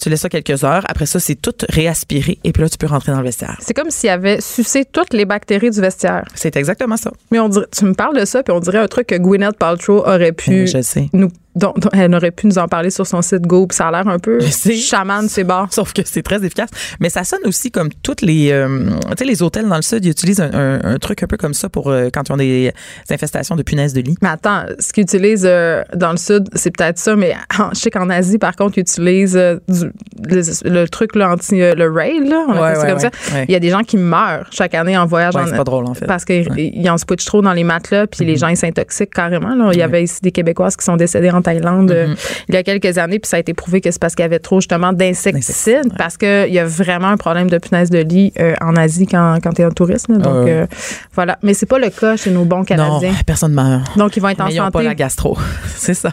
tu 0.00 0.08
laisses 0.08 0.20
ça 0.20 0.28
quelques 0.28 0.62
heures. 0.62 0.84
Après 0.88 1.06
ça, 1.06 1.18
c'est 1.18 1.34
tout 1.34 1.54
réaspiré 1.68 2.38
et 2.44 2.52
puis 2.52 2.62
là, 2.62 2.68
tu 2.68 2.78
peux 2.78 2.86
rentrer 2.86 3.10
dans 3.10 3.18
le 3.18 3.24
vestiaire. 3.24 3.56
C'est 3.60 3.74
comme 3.74 3.90
s'il 3.90 4.10
avait 4.10 4.40
sucé 4.40 4.84
toutes 4.84 5.12
les 5.12 5.24
bactéries 5.24 5.70
du 5.70 5.80
vestiaire. 5.80 6.24
C'est 6.34 6.56
exactement 6.56 6.96
ça. 6.96 7.10
Mais 7.32 7.40
on 7.40 7.48
dirait, 7.48 7.66
tu 7.76 7.84
me 7.84 7.94
parles 7.94 8.16
de 8.18 8.24
ça, 8.24 8.44
puis 8.44 8.52
on 8.52 8.60
dirait 8.60 8.78
un 8.78 8.86
truc 8.86 9.08
que 9.08 9.16
Gwyneth 9.16 9.58
Paltrow 9.58 10.06
aurait 10.06 10.32
pu 10.32 10.50
Oui, 10.50 10.66
je 10.68 10.80
sais. 10.82 11.08
nous, 11.12 11.30
dont, 11.56 11.72
dont 11.76 11.88
elle 11.92 12.14
aurait 12.14 12.30
pu 12.30 12.46
nous 12.46 12.58
en 12.58 12.68
parler 12.68 12.90
sur 12.90 13.06
son 13.06 13.22
site 13.22 13.42
Go. 13.46 13.66
Puis 13.66 13.76
ça 13.76 13.88
a 13.88 13.90
l'air 13.90 14.06
un 14.08 14.18
peu 14.18 14.38
chaman, 14.40 15.28
c'est 15.28 15.44
bas. 15.44 15.66
Sauf 15.70 15.92
que 15.92 16.02
c'est 16.04 16.22
très 16.22 16.44
efficace. 16.44 16.70
Mais 17.00 17.08
ça 17.10 17.24
sonne 17.24 17.40
aussi 17.46 17.70
comme 17.70 17.88
toutes 18.02 18.22
les, 18.22 18.50
euh, 18.52 18.90
tu 19.10 19.16
sais, 19.18 19.24
les 19.24 19.42
hôtels 19.42 19.68
dans 19.68 19.76
le 19.76 19.82
sud, 19.82 20.04
ils 20.04 20.10
utilisent 20.10 20.40
un, 20.40 20.52
un- 20.52 20.80
un 20.94 20.98
truc 20.98 21.22
un 21.22 21.26
peu 21.26 21.36
comme 21.36 21.54
ça 21.54 21.68
pour 21.68 21.90
euh, 21.90 22.08
quand 22.12 22.28
ils 22.28 22.32
ont 22.32 22.36
des 22.36 22.72
infestations 23.10 23.56
de 23.56 23.62
punaises 23.62 23.92
de 23.94 24.00
lit. 24.00 24.16
Mais 24.22 24.28
attends, 24.28 24.64
ce 24.78 24.92
qu'ils 24.92 25.02
utilisent 25.04 25.46
euh, 25.46 25.82
dans 25.94 26.10
le 26.12 26.16
sud, 26.18 26.48
c'est 26.54 26.70
peut-être 26.76 26.98
ça, 26.98 27.16
mais 27.16 27.34
en- 27.58 27.70
je 27.72 27.80
sais 27.80 27.90
qu'en 27.90 28.10
Asie, 28.10 28.38
par 28.38 28.54
contre, 28.54 28.78
ils 28.78 28.82
utilisent 28.82 29.34
du- 29.68 29.90
le, 30.28 30.70
le 30.70 30.88
truc 30.88 31.14
là, 31.16 31.30
anti 31.32 31.56
le 31.58 31.90
rail, 31.90 32.26
là, 32.28 32.44
on 32.48 32.52
Ouais, 32.52 32.58
appelle 32.58 32.76
ça 32.76 32.82
ouais, 32.82 32.88
comme 32.90 32.98
ça. 33.00 33.10
ouais, 33.32 33.38
ouais. 33.40 33.44
Il 33.48 33.52
y 33.52 33.56
a 33.56 33.60
des 33.60 33.70
gens 33.70 33.82
qui 33.82 33.96
meurent 33.96 34.46
chaque 34.50 34.74
année 34.74 34.96
en 34.96 35.06
voyage 35.06 35.34
en 35.36 35.46
c'est 35.46 35.56
pas 35.56 35.64
drôle, 35.64 35.86
en 35.86 35.94
fait. 35.94 36.06
Parce 36.06 36.24
qu'ils 36.24 36.46
ils 36.56 36.90
en 36.90 36.98
switchent 36.98 37.24
trop 37.24 37.42
dans 37.42 37.52
les 37.52 37.64
matelas, 37.64 38.06
puis 38.06 38.24
les 38.24 38.36
gens 38.36 38.48
ils 38.48 38.56
s'intoxiquent 38.56 39.12
carrément. 39.14 39.54
Là. 39.54 39.70
Il 39.72 39.78
y 39.78 39.82
avait 39.82 40.02
ici 40.02 40.20
des 40.22 40.32
Québécoises 40.32 40.76
qui 40.76 40.84
sont 40.84 40.96
décédées 40.96 41.30
en 41.30 41.42
Thaïlande 41.46 41.90
euh, 41.90 42.06
Mm-hmm. 42.06 42.44
il 42.48 42.54
y 42.54 42.58
a 42.58 42.62
quelques 42.62 42.98
années, 42.98 43.18
puis 43.18 43.28
ça 43.28 43.36
a 43.36 43.40
été 43.40 43.54
prouvé 43.54 43.80
que 43.80 43.90
c'est 43.90 44.00
parce 44.00 44.14
qu'il 44.14 44.22
y 44.22 44.26
avait 44.26 44.38
trop 44.38 44.60
justement 44.60 44.92
d'insecticides, 44.92 45.86
ouais. 45.86 45.96
parce 45.98 46.16
qu'il 46.16 46.52
y 46.52 46.58
a 46.58 46.64
vraiment 46.64 47.08
un 47.08 47.16
problème 47.16 47.48
de 47.48 47.58
punaise 47.58 47.90
de 47.90 47.98
lit 47.98 48.32
euh, 48.38 48.54
en 48.60 48.76
Asie 48.76 49.06
quand, 49.06 49.38
quand 49.42 49.52
tu 49.52 49.62
es 49.62 49.64
en 49.64 49.70
tourisme. 49.70 50.14
là. 50.14 50.18
Donc 50.18 50.48
euh, 50.48 50.66
voilà. 51.14 51.38
Mais 51.42 51.54
c'est 51.54 51.66
pas 51.66 51.78
le 51.78 51.90
cas 51.90 52.16
chez 52.16 52.30
nos 52.30 52.44
bons 52.44 52.58
Non, 52.58 52.64
Canadiens. 52.64 53.12
personne 53.26 53.52
meurt. 53.52 53.96
Donc 53.96 54.16
ils 54.16 54.20
vont 54.20 54.28
être 54.28 54.40
en 54.40 54.48
ils 54.48 54.56
n'ont 54.56 54.70
pas 54.70 54.78
santé. 54.78 54.84
la 54.84 54.94
gastro. 54.94 55.36
c'est 55.76 55.94
ça. 55.94 56.12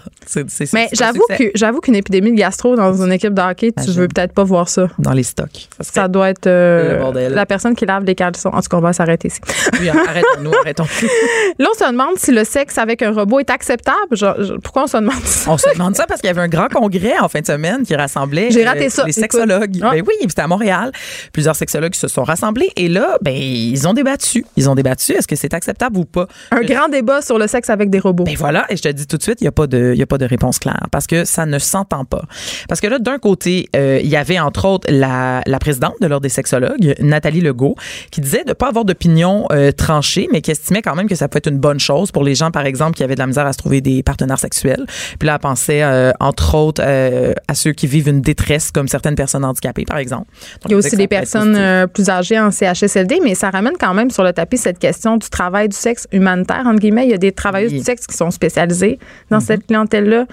Mais 0.73 0.87
j'avoue 0.93 1.25
que 1.37 1.51
j'avoue 1.55 1.79
qu'une 1.81 1.95
épidémie 1.95 2.31
de 2.31 2.37
gastro 2.37 2.75
dans 2.75 3.01
une 3.03 3.11
équipe 3.11 3.33
de 3.33 3.41
hockey, 3.41 3.71
tu 3.83 3.91
veux 3.91 4.07
peut-être 4.07 4.33
pas 4.33 4.43
voir 4.43 4.69
ça. 4.69 4.87
Dans 4.99 5.13
les 5.13 5.23
stocks. 5.23 5.67
Ça 5.81 6.07
doit 6.07 6.29
être 6.29 6.47
euh, 6.47 7.29
la 7.29 7.45
personne 7.45 7.75
qui 7.75 7.85
lave 7.85 8.03
les 8.05 8.15
caleçons. 8.15 8.49
En 8.49 8.61
tout 8.61 8.69
cas, 8.69 8.77
on 8.77 8.81
va 8.81 8.93
s'arrêter 8.93 9.27
ici. 9.27 9.39
Oui, 9.79 9.89
arrêtons-nous, 9.89 10.53
arrêtons. 10.61 10.85
Là, 11.59 11.67
on 11.73 11.77
se 11.77 11.91
demande 11.91 12.17
si 12.17 12.31
le 12.31 12.43
sexe 12.43 12.77
avec 12.77 13.01
un 13.01 13.11
robot 13.11 13.39
est 13.39 13.49
acceptable. 13.49 13.97
Genre, 14.11 14.35
pourquoi 14.63 14.83
on 14.83 14.87
se 14.87 14.97
demande? 14.97 15.15
On 15.47 15.57
se 15.57 15.71
demande 15.73 15.95
ça 15.95 16.05
parce 16.07 16.21
qu'il 16.21 16.27
y 16.27 16.31
avait 16.31 16.41
un 16.41 16.47
grand 16.47 16.67
congrès 16.67 17.17
en 17.19 17.27
fin 17.27 17.41
de 17.41 17.45
semaine 17.45 17.83
qui 17.83 17.95
rassemblait 17.95 18.49
raté 18.65 18.89
ça, 18.89 19.03
les 19.05 19.11
sexologues. 19.11 19.79
Ah. 19.81 19.91
Ben 19.91 20.03
oui, 20.07 20.13
c'était 20.21 20.41
à 20.41 20.47
Montréal. 20.47 20.91
Plusieurs 21.31 21.55
sexologues 21.55 21.95
se 21.95 22.07
sont 22.07 22.23
rassemblés 22.23 22.71
et 22.75 22.87
là, 22.87 23.17
ben 23.21 23.35
ils 23.35 23.87
ont 23.87 23.93
débattu. 23.93 24.45
Ils 24.55 24.69
ont 24.69 24.75
débattu. 24.75 25.13
Est-ce 25.13 25.27
que 25.27 25.35
c'est 25.35 25.53
acceptable 25.53 25.97
ou 25.97 26.05
pas 26.05 26.27
Un 26.51 26.61
grand 26.61 26.89
débat 26.89 27.21
sur 27.21 27.37
le 27.37 27.47
sexe 27.47 27.69
avec 27.69 27.89
des 27.89 27.99
robots. 27.99 28.23
Ben 28.23 28.35
voilà, 28.37 28.65
et 28.69 28.77
je 28.77 28.81
te 28.81 28.89
dis 28.89 29.07
tout 29.07 29.17
de 29.17 29.23
suite, 29.23 29.41
il 29.41 29.45
n'y 29.45 29.49
a 29.49 29.51
pas 29.51 29.67
de, 29.67 29.91
il 29.93 29.99
y 29.99 30.03
a 30.03 30.05
pas 30.05 30.17
de 30.17 30.25
réponse 30.25 30.59
claire 30.59 30.87
parce 30.91 31.07
que 31.07 31.25
ça 31.25 31.45
ne 31.45 31.59
s'entend 31.59 32.05
pas. 32.05 32.23
Parce 32.67 32.81
que 32.81 32.87
là, 32.87 32.99
d'un 32.99 33.19
côté, 33.19 33.69
euh, 33.75 33.99
il 34.03 34.09
y 34.09 34.15
avait 34.15 34.39
entre 34.39 34.65
autres 34.65 34.87
la, 34.89 35.41
la 35.45 35.59
présidente 35.59 35.95
de 36.01 36.07
l'ordre 36.07 36.23
des 36.23 36.29
sexologues, 36.29 36.95
Nathalie 36.99 37.41
Legault, 37.41 37.75
qui 38.11 38.21
disait 38.21 38.43
de 38.43 38.49
ne 38.49 38.53
pas 38.53 38.69
avoir 38.69 38.85
d'opinion 38.85 39.45
euh, 39.51 39.71
tranchée, 39.71 40.27
mais 40.31 40.41
qui 40.41 40.51
estimait 40.51 40.81
quand 40.81 40.95
même 40.95 41.07
que 41.07 41.15
ça 41.15 41.27
peut 41.27 41.37
être 41.37 41.49
une 41.49 41.59
bonne 41.59 41.79
chose 41.79 42.11
pour 42.11 42.23
les 42.23 42.35
gens, 42.35 42.51
par 42.51 42.65
exemple, 42.65 42.95
qui 42.95 43.03
avaient 43.03 43.15
de 43.15 43.19
la 43.19 43.27
misère 43.27 43.45
à 43.45 43.53
se 43.53 43.57
trouver 43.57 43.81
des 43.81 44.03
partenaires 44.03 44.39
sexuels. 44.39 44.85
Puis 45.19 45.27
là, 45.27 45.33
elle 45.35 45.39
pensait 45.39 45.83
euh, 45.83 46.11
entre 46.19 46.55
autres 46.55 46.81
euh, 46.85 47.33
à 47.47 47.53
ceux 47.55 47.71
qui 47.71 47.87
vivent 47.87 48.07
une 48.09 48.21
détresse, 48.21 48.71
comme 48.71 48.87
certaines 48.87 49.15
personnes 49.15 49.45
handicapées, 49.45 49.85
par 49.85 49.97
exemple. 49.97 50.25
Donc, 50.61 50.65
Il 50.65 50.71
y 50.71 50.73
a 50.75 50.77
aussi 50.77 50.95
des 50.95 51.07
personnes 51.07 51.55
euh, 51.55 51.87
plus 51.87 52.09
âgées 52.09 52.39
en 52.39 52.51
CHSLD, 52.51 53.19
mais 53.23 53.35
ça 53.35 53.49
ramène 53.49 53.73
quand 53.79 53.93
même 53.93 54.09
sur 54.11 54.23
le 54.23 54.33
tapis 54.33 54.57
cette 54.57 54.79
question 54.79 55.17
du 55.17 55.29
travail 55.29 55.69
du 55.69 55.75
sexe 55.77 56.07
humanitaire, 56.11 56.63
entre 56.65 56.79
guillemets. 56.79 57.05
Il 57.05 57.11
y 57.11 57.15
a 57.15 57.17
des 57.17 57.31
travailleuses 57.31 57.71
Oui. 57.71 57.79
du 57.79 57.83
sexe 57.83 58.07
qui 58.07 58.15
sont 58.17 58.31
spécialisées 58.31 58.99
dans 59.29 59.37
Mm-hmm. 59.37 59.41
cette 59.45 59.67
clientèle-là, 59.67 60.25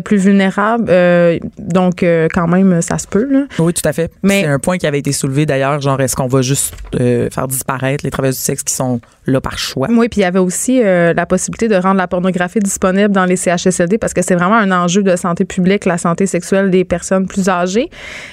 plus 0.00 0.16
vulnérables. 0.18 0.86
Euh, 0.88 1.38
donc, 1.58 2.04
quand 2.34 2.46
même, 2.48 2.80
ça 2.82 2.98
se 2.98 3.06
peut. 3.06 3.26
Là. 3.30 3.44
Oui, 3.58 3.72
tout 3.72 3.86
à 3.88 3.92
fait. 3.92 4.10
Mais- 4.22 4.42
c'est 4.42 4.46
un 4.48 4.58
point 4.58 4.78
qui 4.78 4.86
avait 4.86 4.98
été 4.98 5.12
soulevé 5.12 5.46
d'ailleurs, 5.46 5.80
genre 5.80 6.00
est-ce 6.00 6.14
qu'on 6.16 6.26
va 6.26 6.42
juste 6.42 6.74
faire 6.92 7.48
disparaître 7.48 8.04
les 8.04 8.10
travailleurs 8.10 8.34
du 8.34 8.40
sexe 8.40 8.62
qui 8.62 8.74
sont 8.74 9.00
là 9.26 9.40
par 9.40 9.58
choix? 9.58 9.88
Oui, 9.90 10.08
puis 10.08 10.20
il 10.20 10.24
y 10.24 10.26
avait 10.26 10.38
aussi 10.38 10.80
la 10.82 11.26
possibilité 11.26 11.68
de 11.68 11.74
rendre 11.76 11.96
la 11.96 12.06
pornographie 12.08 12.58
disponible 12.60 13.10
dans 13.10 13.24
les 13.24 13.36
CHSLD 13.36 13.98
parce 13.98 14.11
que 14.14 14.22
c'est 14.22 14.34
vraiment 14.34 14.56
un 14.56 14.70
enjeu 14.72 15.02
de 15.02 15.16
santé 15.16 15.44
publique, 15.44 15.84
la 15.84 15.98
santé 15.98 16.26
sexuelle 16.26 16.70
des 16.70 16.84
personnes 16.84 17.26
plus 17.26 17.48
âgées. 17.48 17.88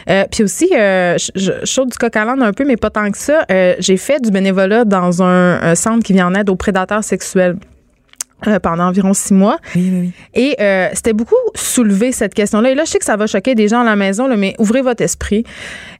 Euh, 0.09 0.25
puis 0.31 0.43
aussi, 0.43 0.69
euh, 0.75 1.17
je, 1.17 1.31
je 1.35 1.51
je 1.61 1.65
saute 1.65 1.89
du 1.91 1.97
coq 1.97 2.15
à 2.15 2.25
l'âne 2.25 2.41
un 2.43 2.53
peu, 2.53 2.65
mais 2.65 2.77
pas 2.77 2.89
tant 2.89 3.09
que 3.11 3.17
ça. 3.17 3.45
Euh, 3.51 3.75
J'ai 3.79 3.97
fait 3.97 4.19
du 4.21 4.31
bénévolat 4.31 4.85
dans 4.85 5.21
un, 5.23 5.61
un 5.61 5.75
centre 5.75 6.03
qui 6.03 6.13
vient 6.13 6.27
en 6.27 6.35
aide 6.35 6.49
aux 6.49 6.55
prédateurs 6.55 7.03
sexuels. 7.03 7.55
euh, 8.47 8.59
pendant 8.59 8.85
environ 8.85 9.13
six 9.13 9.33
mois. 9.33 9.57
Oui, 9.75 9.89
oui, 9.91 9.99
oui. 10.01 10.11
Et 10.33 10.55
euh, 10.61 10.87
c'était 10.93 11.13
beaucoup 11.13 11.35
soulevé 11.55 12.11
cette 12.11 12.33
question-là. 12.33 12.71
Et 12.71 12.75
là, 12.75 12.83
je 12.85 12.91
sais 12.91 12.99
que 12.99 13.05
ça 13.05 13.17
va 13.17 13.27
choquer 13.27 13.55
des 13.55 13.67
gens 13.67 13.81
à 13.81 13.83
la 13.83 13.95
maison, 13.95 14.27
là, 14.27 14.35
mais 14.37 14.55
ouvrez 14.59 14.81
votre 14.81 15.03
esprit. 15.03 15.43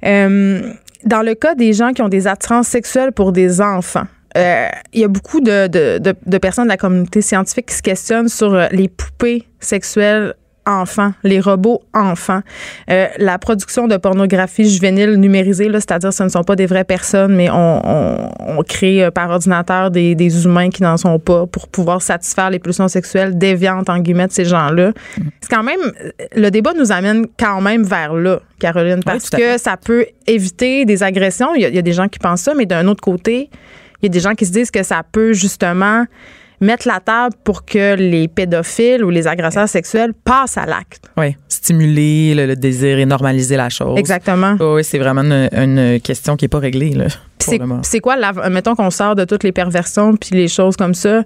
Euh, 0.05 0.61
dans 1.05 1.21
le 1.21 1.33
cas 1.35 1.55
des 1.55 1.73
gens 1.73 1.91
qui 1.93 2.01
ont 2.01 2.09
des 2.09 2.27
attirances 2.27 2.67
sexuelles 2.67 3.11
pour 3.11 3.31
des 3.31 3.61
enfants, 3.61 4.05
euh, 4.37 4.67
il 4.93 5.01
y 5.01 5.03
a 5.03 5.07
beaucoup 5.07 5.41
de, 5.41 5.67
de, 5.67 5.97
de, 5.99 6.13
de 6.25 6.37
personnes 6.37 6.65
de 6.65 6.69
la 6.69 6.77
communauté 6.77 7.21
scientifique 7.21 7.67
qui 7.67 7.75
se 7.75 7.81
questionnent 7.81 8.29
sur 8.29 8.53
euh, 8.53 8.67
les 8.71 8.87
poupées 8.87 9.45
sexuelles 9.59 10.33
enfants, 10.65 11.13
les 11.23 11.39
robots 11.39 11.81
enfants, 11.95 12.41
Euh, 12.91 13.07
la 13.17 13.39
production 13.39 13.87
de 13.87 13.97
pornographie 13.97 14.69
juvénile 14.69 15.15
numérisée, 15.15 15.67
c'est-à-dire 15.73 16.13
ce 16.13 16.21
ne 16.23 16.29
sont 16.29 16.43
pas 16.43 16.55
des 16.55 16.67
vraies 16.67 16.83
personnes, 16.83 17.35
mais 17.35 17.49
on, 17.49 17.81
on, 17.83 18.29
on 18.39 18.63
crée 18.63 19.09
par 19.11 19.31
ordinateur 19.31 19.89
des, 19.89 20.13
des 20.13 20.45
humains 20.45 20.69
qui 20.69 20.83
n'en 20.83 20.97
sont 20.97 21.17
pas 21.17 21.47
pour 21.47 21.69
pouvoir 21.69 22.03
satisfaire 22.03 22.51
les 22.51 22.59
pulsions 22.59 22.87
sexuelles 22.87 23.35
déviantes, 23.35 23.89
en 23.89 23.97
guillemets, 23.99 24.27
de 24.27 24.31
ces 24.31 24.45
gens-là. 24.45 24.91
C'est 25.41 25.49
quand 25.49 25.63
même, 25.63 25.79
le 26.35 26.49
débat 26.51 26.73
nous 26.77 26.91
amène 26.91 27.25
quand 27.39 27.61
même 27.61 27.83
vers 27.83 28.13
là, 28.13 28.39
Caroline, 28.59 29.01
parce 29.03 29.29
que 29.31 29.57
ça 29.57 29.75
peut 29.75 30.05
éviter 30.27 30.85
des 30.85 31.01
agressions. 31.01 31.55
Il 31.55 31.61
y, 31.61 31.65
a, 31.65 31.69
il 31.69 31.75
y 31.75 31.79
a 31.79 31.83
des 31.83 31.93
gens 31.93 32.09
qui 32.09 32.19
pensent 32.19 32.41
ça, 32.41 32.53
mais 32.53 32.67
d'un 32.67 32.87
autre 32.87 33.01
côté, 33.01 33.49
il 34.01 34.05
y 34.05 34.07
a 34.07 34.09
des 34.09 34.19
gens 34.19 34.33
qui 34.33 34.45
se 34.45 34.51
disent 34.51 34.71
que 34.71 34.83
ça 34.83 35.01
peut 35.09 35.33
justement 35.33 36.05
mettre 36.61 36.87
la 36.87 36.99
table 36.99 37.35
pour 37.43 37.63
que 37.63 37.95
les 37.95 38.27
pédophiles 38.27 39.03
ou 39.03 39.09
les 39.09 39.27
agresseurs 39.27 39.69
sexuels 39.69 40.13
passent 40.13 40.57
à 40.57 40.65
l'acte. 40.65 41.09
Oui, 41.17 41.35
stimuler 41.47 42.35
le, 42.35 42.55
désir 42.55 42.99
et 42.99 43.05
normaliser 43.05 43.55
la 43.55 43.69
chose. 43.69 43.97
Exactement. 43.97 44.57
oui, 44.59 44.83
c'est 44.83 44.99
vraiment 44.99 45.21
une, 45.21 45.99
question 46.01 46.35
qui 46.35 46.45
n'est 46.45 46.49
pas 46.49 46.59
réglée. 46.59 46.91
Là, 46.91 47.07
c'est 47.39 47.99
quoi, 47.99 48.17
mettons 48.49 48.75
qu'on 48.75 48.91
sort 48.91 49.15
de 49.15 49.23
toutes 49.25 49.43
les 49.43 49.51
perversions 49.51 50.15
puis 50.15 50.31
les 50.35 50.47
choses 50.47 50.75
comme 50.75 50.93
ça 50.93 51.23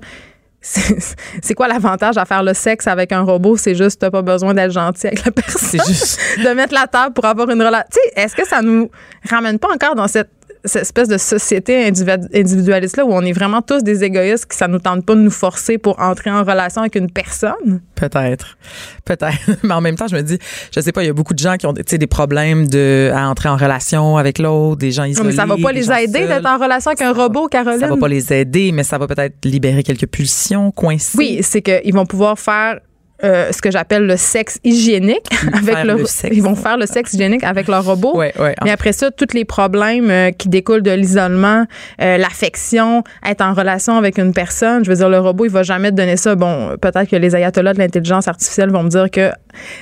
c'est 1.42 1.54
quoi 1.56 1.68
l'avantage 1.68 2.18
à 2.18 2.24
faire 2.24 2.42
le 2.42 2.54
sexe 2.54 2.88
avec 2.88 3.12
un 3.12 3.24
robot? 3.24 3.58
C'est 3.58 3.76
juste, 3.76 4.00
t'as 4.00 4.10
pas 4.10 4.22
besoin 4.22 4.54
d'être 4.54 4.72
gentil 4.72 5.08
avec 5.08 5.26
la 5.26 5.32
personne. 5.32 5.60
C'est 5.62 5.86
juste. 5.86 6.20
de 6.38 6.50
mettre 6.54 6.74
la 6.74 6.88
table 6.88 7.14
pour 7.14 7.26
avoir 7.26 7.50
une 7.50 7.62
relation. 7.62 7.86
Tu 7.92 8.00
sais, 8.00 8.22
est-ce 8.22 8.34
que 8.34 8.48
ça 8.48 8.62
nous 8.62 8.90
ramène 9.30 9.60
pas 9.60 9.68
encore 9.74 9.96
dans 9.96 10.08
cette 10.08 10.30
cette 10.66 10.84
espèce 10.84 11.08
de 11.08 11.18
société 11.18 11.86
individualiste 11.86 12.98
là 12.98 13.06
où 13.06 13.12
on 13.12 13.22
est 13.22 13.34
vraiment 13.34 13.62
tous 13.62 13.84
des 13.84 14.04
égoïstes 14.04 14.46
que 14.46 14.56
ça 14.56 14.68
nous 14.68 14.80
tente 14.80 15.06
pas 15.06 15.16
de 15.16 15.20
nous 15.20 15.32
forcer 15.32 15.78
pour 15.78 16.00
entrer 16.00 16.32
en 16.32 16.44
relation 16.44 16.82
avec 16.82 16.96
une 16.96 17.12
personne? 17.12 17.82
Peut-être. 17.96 18.58
Peut-être. 19.04 19.38
Mais 19.64 19.74
en 19.74 19.82
même 19.82 19.96
temps 19.96 20.08
je 20.08 20.16
me 20.16 20.22
dis 20.22 20.40
je 20.74 20.80
sais 20.80 20.92
pas 20.92 21.04
il 21.04 21.08
y 21.08 21.10
a 21.10 21.14
beaucoup 21.14 21.34
de 21.34 21.40
gens 21.40 21.58
qui 21.58 21.66
ont 21.66 21.74
des 21.74 22.08
problèmes 22.08 22.68
de 22.68 23.12
à 23.14 23.28
entrer 23.28 23.50
en 23.50 23.58
relation 23.58 24.18
avec 24.18 24.40
l'autre 24.40 24.78
des 24.78 24.92
gens 24.92 25.04
isolés 25.04 25.30
mais 25.30 25.36
ça 25.36 25.46
va 25.46 25.58
pas 25.58 25.72
les 25.72 25.92
aider 25.92 26.28
d'être 26.28 26.46
en 26.46 26.58
relation 26.58 26.92
avec 26.92 27.02
un 27.02 27.14
robot 27.14 27.48
Caroline? 27.48 27.80
Ça 27.80 27.88
va 27.88 27.98
pas 27.98 28.08
les 28.08 28.32
aider 28.34 28.72
mais 28.72 28.84
ça 28.84 28.98
va 28.98 29.08
peut-être 29.08 29.46
libérer 29.46 29.84
quelques 29.84 30.08
pulsions 30.08 30.72
coincées 30.72 31.18
oui 31.18 31.40
c'est 31.42 31.62
qu'ils 31.62 31.94
vont 31.94 32.06
pouvoir 32.06 32.40
faire 32.40 32.80
euh, 33.24 33.52
ce 33.52 33.62
que 33.62 33.72
j'appelle 33.72 34.06
le 34.06 34.18
sexe 34.18 34.60
hygiénique 34.64 35.30
avec 35.54 35.84
le, 35.84 36.04
ils 36.32 36.44
vont 36.44 36.56
faire 36.56 36.78
le 36.78 36.86
sexe 36.86 37.14
hygiénique 37.14 37.44
avec 37.44 37.68
leur 37.68 37.86
robot. 37.86 38.18
Ouais, 38.18 38.34
ouais. 38.40 38.56
Mais 38.64 38.72
après 38.72 38.94
ça, 38.94 39.12
tous 39.12 39.34
les 39.34 39.46
problèmes 39.46 40.10
euh, 40.10 40.32
qui 40.32 40.50
découlent 40.50 40.82
de 40.82 40.92
l'isolement, 40.92 41.66
euh, 42.02 42.18
l'affection, 42.18 43.04
être 43.26 43.42
en 43.42 43.54
relation 43.54 43.98
avec 43.98 44.18
une 44.18 44.34
personne, 44.34 44.84
je 44.84 44.90
veux 44.90 44.98
dire 44.98 45.10
le 45.10 45.20
robot, 45.20 45.46
il 45.46 45.52
va 45.52 45.64
jamais 45.64 45.92
te 45.92 45.96
donner 45.96 46.18
ça. 46.18 46.36
Bon, 46.36 46.76
peut-être 46.82 47.10
que 47.10 47.16
les 47.16 47.36
ayatollahs 47.36 47.74
de 47.74 47.80
l'intelligence 47.80 48.28
artificielle 48.28 48.72
vont 48.72 48.84
me 48.84 48.90
dire 48.90 49.10
que 49.10 49.32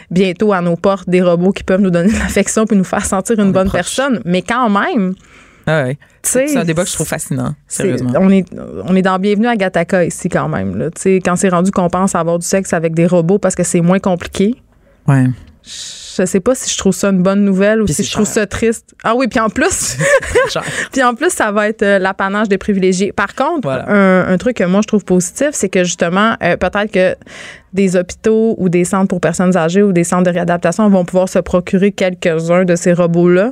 bientôt 0.10 0.54
à 0.54 0.62
nos 0.62 0.76
portes 0.76 1.10
des 1.10 1.22
robots 1.22 1.52
qui 1.52 1.64
peuvent 1.64 1.82
nous 1.82 1.92
donner 1.92 2.12
de 2.12 2.20
l'affection 2.20 2.66
puis 2.66 2.78
nous 2.78 2.84
faire 2.84 3.06
sentir 3.06 3.40
une 3.40 3.52
bonne 3.52 3.72
personne, 3.72 4.22
mais 4.26 4.42
quand 4.42 4.70
même 4.70 5.14
ah 5.68 5.86
c'est 6.24 6.58
un 6.58 6.64
débat 6.64 6.84
que 6.84 6.90
je 6.90 6.96
trouve 6.96 7.08
fascinant, 7.08 7.56
sérieusement. 7.68 8.12
on, 8.16 8.30
est, 8.30 8.46
on 8.86 8.96
est 8.96 9.02
dans 9.02 9.20
Bienvenue 9.20 9.48
à 9.48 9.56
Gataka 9.56 10.06
ici 10.06 10.30
quand 10.30 10.48
même. 10.48 10.78
Là. 10.78 10.90
Quand 11.24 11.36
c'est 11.36 11.50
rendu 11.50 11.72
qu'on 11.72 11.90
pense 11.90 12.16
avoir 12.16 12.40
du 12.40 12.46
sexe 12.46 12.74
avec 12.74 12.94
des 12.94 13.08
robots 13.08 13.40
parce 13.40 13.56
que 13.56 13.64
c'est 13.64 13.82
moins 13.82 14.00
compliqué. 14.00 14.56
Ouais. 15.08 15.26
Je 15.64 16.26
sais 16.26 16.40
pas 16.40 16.56
si 16.56 16.70
je 16.72 16.78
trouve 16.78 16.94
ça 16.94 17.10
une 17.10 17.22
bonne 17.22 17.46
nouvelle 17.46 17.82
ou 17.82 17.88
si 17.88 18.04
je 18.04 18.12
trouve 18.12 18.26
ça 18.26 18.46
triste. 18.48 18.96
Ah 19.04 19.16
oui, 19.16 19.28
puis 19.28 19.40
en 19.40 19.50
plus, 19.50 19.98
puis 20.92 21.04
en 21.04 21.14
plus, 21.14 21.30
ça 21.30 21.52
va 21.52 21.70
être 21.70 21.84
euh, 21.84 22.00
l'apanage 22.00 22.50
des 22.50 22.58
privilégiés. 22.58 23.12
Par 23.12 23.36
contre, 23.36 23.68
un, 23.70 24.38
truc 24.38 24.58
que 24.58 24.64
moi 24.64 24.82
je 24.82 24.88
trouve 24.88 25.06
positif, 25.06 25.50
c'est 25.52 25.70
que 25.70 25.84
justement, 25.84 26.36
euh, 26.44 26.58
peut-être 26.58 26.92
que 26.92 27.16
des 27.74 27.96
hôpitaux 27.96 28.56
ou 28.58 28.70
des 28.70 28.84
centres 28.84 29.08
pour 29.08 29.22
personnes 29.22 29.56
âgées 29.56 29.84
ou 29.84 29.94
des 29.94 30.04
centres 30.04 30.24
de 30.24 30.32
réadaptation 30.32 30.90
vont 30.90 31.06
pouvoir 31.06 31.30
se 31.30 31.40
procurer 31.40 31.92
quelques-uns 31.92 32.66
de 32.66 32.76
ces 32.76 32.94
robots-là 32.94 33.52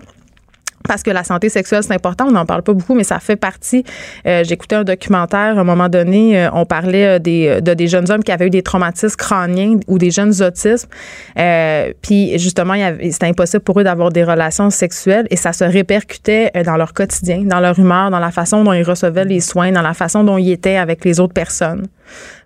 parce 0.90 1.04
que 1.04 1.12
la 1.12 1.24
santé 1.24 1.50
sexuelle, 1.50 1.84
c'est 1.84 1.94
important. 1.94 2.26
On 2.30 2.32
n'en 2.32 2.48
parle 2.48 2.64
pas 2.64 2.74
beaucoup, 2.74 2.96
mais 2.96 3.04
ça 3.04 3.20
fait 3.20 3.36
partie. 3.36 3.84
Euh, 4.26 4.44
J'écoutais 4.44 4.76
un 4.76 4.84
documentaire 4.84 5.56
à 5.56 5.62
un 5.62 5.64
moment 5.64 5.88
donné. 5.88 6.36
Euh, 6.36 6.50
on 6.52 6.66
parlait 6.66 7.06
euh, 7.06 7.20
des, 7.20 7.62
de 7.62 7.76
des 7.76 7.88
jeunes 7.88 8.10
hommes 8.10 8.24
qui 8.24 8.32
avaient 8.32 8.48
eu 8.48 8.50
des 8.50 8.64
traumatismes 8.64 9.16
crâniens 9.16 9.76
ou 9.88 10.00
des 10.00 10.10
jeunes 10.10 10.34
autismes. 10.42 10.90
Euh, 11.38 11.94
puis 12.02 12.40
justement, 12.40 12.74
c'était 13.12 13.28
impossible 13.28 13.64
pour 13.64 13.80
eux 13.80 13.84
d'avoir 13.84 14.10
des 14.10 14.24
relations 14.24 14.72
sexuelles 14.72 15.28
et 15.30 15.36
ça 15.36 15.54
se 15.54 15.64
répercutait 15.64 16.52
dans 16.66 16.76
leur 16.76 16.96
quotidien, 16.96 17.44
dans 17.44 17.60
leur 17.60 17.78
humeur, 17.78 18.10
dans 18.10 18.18
la 18.18 18.32
façon 18.32 18.64
dont 18.64 18.74
ils 18.74 18.82
recevaient 18.82 19.26
les 19.26 19.42
soins, 19.42 19.72
dans 19.72 19.84
la 19.84 19.94
façon 19.94 20.24
dont 20.24 20.40
ils 20.40 20.52
étaient 20.52 20.78
avec 20.78 21.06
les 21.06 21.20
autres 21.20 21.36
personnes. 21.36 21.86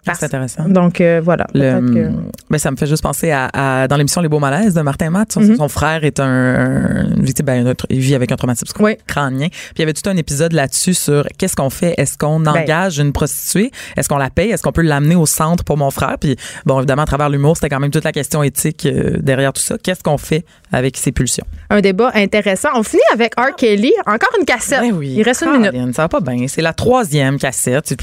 C'est 0.06 0.24
intéressant. 0.26 0.68
Donc 0.68 1.00
euh, 1.00 1.22
voilà. 1.24 1.48
Le, 1.54 2.12
mais 2.50 2.58
ça 2.58 2.72
me 2.72 2.76
fait 2.76 2.88
juste 2.88 3.04
penser 3.04 3.32
à, 3.32 3.88
dans 3.88 3.96
l'émission 3.96 4.22
Les 4.22 4.28
Beaux 4.28 4.40
Malaises 4.40 4.74
de 4.74 4.82
Martin 4.82 5.10
Matt. 5.10 5.32
Son, 5.32 5.42
mm-hmm. 5.42 5.70
frère 5.70 6.04
est 6.04 6.20
un, 6.20 7.08
victime, 7.18 7.46
ben, 7.46 7.74
il 7.90 8.00
vit 8.00 8.16
avec 8.16 8.32
un 8.32 8.36
traumatisme 8.36 8.74
crânien. 9.08 9.48
Puis 9.48 9.72
il 9.78 9.80
y 9.80 9.84
avait 9.84 9.94
tout 9.94 10.10
un 10.10 10.18
épisode 10.18 10.52
là-dessus 10.52 10.94
sur 10.94 11.26
qu'est-ce 11.38 11.56
qu'on 11.56 11.70
fait? 11.70 11.94
Est-ce 11.98 12.18
qu'on 12.18 12.42
ben 12.42 12.52
engage 12.52 13.00
une 13.00 13.14
prostituée? 13.14 13.72
Est-ce 13.96 14.10
qu'on 14.10 14.18
la 14.18 14.30
paye? 14.30 14.52
Est-ce 14.52 14.62
qu'on 14.62 14.72
peut 14.74 14.82
l'amener 14.82 15.16
au 15.16 15.26
centre 15.26 15.64
pour 15.64 15.78
mon 15.78 15.90
frère? 15.90 16.18
Puis 16.20 16.36
bon, 16.66 16.80
évidemment, 16.80 17.04
à 17.04 17.06
travers 17.06 17.30
l'humour, 17.30 17.56
c'était 17.56 17.70
quand 17.70 17.80
même 17.80 17.92
toute 17.92 18.04
la 18.04 18.12
question 18.12 18.44
éthique 18.44 18.86
euh, 18.86 19.18
derrière 19.20 19.54
tout 19.54 19.62
ça. 19.62 19.78
Qu'est-ce 19.82 20.04
qu'on 20.04 20.18
fait 20.18 20.46
avec 20.72 20.98
ces 20.98 21.14
pulsions? 21.14 21.46
Un 21.70 21.80
débat 21.80 22.12
intéressant. 22.14 22.70
On 22.76 22.84
finit 22.84 23.02
avec 23.14 23.36
R. 23.40 23.56
Kelly. 23.56 23.94
Encore 24.06 24.32
une 24.38 24.46
cassette. 24.46 24.82
Ben 24.82 24.94
oui. 24.94 25.14
Il 25.18 25.24
reste 25.24 25.44
une 25.44 25.62
minute. 25.62 25.96
Ça 25.96 26.04
va 26.04 26.10
pas 26.10 26.20
bien. 26.20 26.46
C'est 26.48 26.62
la 26.62 26.74
troisième 26.74 27.38
cassette. 27.38 27.96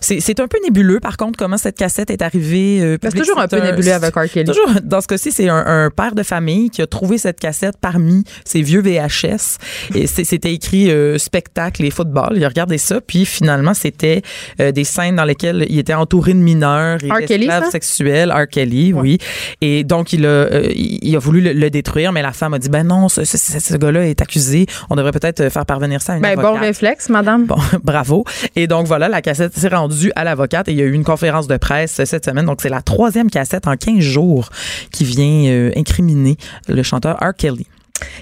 C'est 0.00 0.40
un 0.40 0.46
peu 0.46 0.58
nébuleux, 0.62 1.00
par 1.00 1.16
contre 1.16 1.39
comment 1.40 1.56
cette 1.56 1.78
cassette 1.78 2.10
est 2.10 2.20
arrivée. 2.20 2.80
Euh, 2.82 2.98
c'est 3.02 3.16
toujours 3.16 3.40
un 3.40 3.48
peu 3.48 3.60
nébuleux 3.60 3.94
avec 3.94 4.14
R. 4.14 4.28
Kelly. 4.30 4.44
Toujours, 4.44 4.68
dans 4.82 5.00
ce 5.00 5.06
cas-ci, 5.06 5.32
c'est 5.32 5.48
un, 5.48 5.88
père 5.90 6.14
de 6.14 6.22
famille 6.22 6.68
qui 6.68 6.82
a 6.82 6.86
trouvé 6.86 7.16
cette 7.16 7.40
cassette 7.40 7.76
parmi 7.80 8.24
ses 8.44 8.60
vieux 8.60 8.82
VHS. 8.82 9.56
Et 9.94 10.06
c'était 10.06 10.52
écrit 10.52 10.90
euh, 10.90 11.16
spectacle 11.16 11.82
et 11.82 11.90
football. 11.90 12.34
Il 12.36 12.44
a 12.44 12.48
regardé 12.48 12.76
ça, 12.76 13.00
puis 13.00 13.24
finalement, 13.24 13.72
c'était 13.72 14.20
euh, 14.60 14.70
des 14.70 14.84
scènes 14.84 15.16
dans 15.16 15.24
lesquelles 15.24 15.66
il 15.70 15.78
était 15.78 15.94
entouré 15.94 16.34
de 16.34 16.38
mineurs 16.38 16.98
et 17.02 17.26
d'esclaves 17.26 17.70
sexuels. 17.70 18.30
R. 18.30 18.46
Kelly, 18.46 18.92
oui. 18.92 19.16
Et 19.62 19.82
donc, 19.82 20.12
il 20.12 20.26
a, 20.26 20.46
il 20.74 21.16
a 21.16 21.18
voulu 21.18 21.40
le, 21.40 21.70
détruire, 21.70 22.12
mais 22.12 22.20
la 22.20 22.32
femme 22.32 22.52
a 22.52 22.58
dit, 22.58 22.68
ben 22.68 22.86
non, 22.86 23.08
ce, 23.08 23.24
ce, 23.24 23.76
gars-là 23.76 24.06
est 24.06 24.20
accusé. 24.20 24.66
On 24.90 24.96
devrait 24.96 25.12
peut-être 25.12 25.48
faire 25.48 25.64
parvenir 25.64 26.02
ça 26.02 26.12
à 26.12 26.16
une 26.16 26.22
ben, 26.22 26.36
Bon 26.36 26.52
réflexe, 26.52 27.08
madame. 27.08 27.46
Bon, 27.46 27.56
bravo. 27.82 28.24
Et 28.56 28.66
donc, 28.66 28.86
voilà, 28.86 29.08
la 29.08 29.22
cassette 29.22 29.56
s'est 29.56 29.68
rendue 29.68 30.12
à 30.16 30.24
l'avocate 30.24 30.68
et 30.68 30.72
il 30.72 30.78
y 30.78 30.82
a 30.82 30.84
eu 30.84 30.92
une 30.92 31.04
conférence 31.04 31.29
de 31.30 31.56
presse 31.56 32.02
cette 32.04 32.24
semaine. 32.24 32.46
Donc, 32.46 32.60
c'est 32.60 32.68
la 32.68 32.82
troisième 32.82 33.30
cassette 33.30 33.66
en 33.66 33.76
15 33.76 34.00
jours 34.00 34.50
qui 34.92 35.04
vient 35.04 35.50
euh, 35.50 35.70
incriminer 35.76 36.36
le 36.68 36.82
chanteur 36.82 37.16
R. 37.20 37.34
Kelly. 37.36 37.66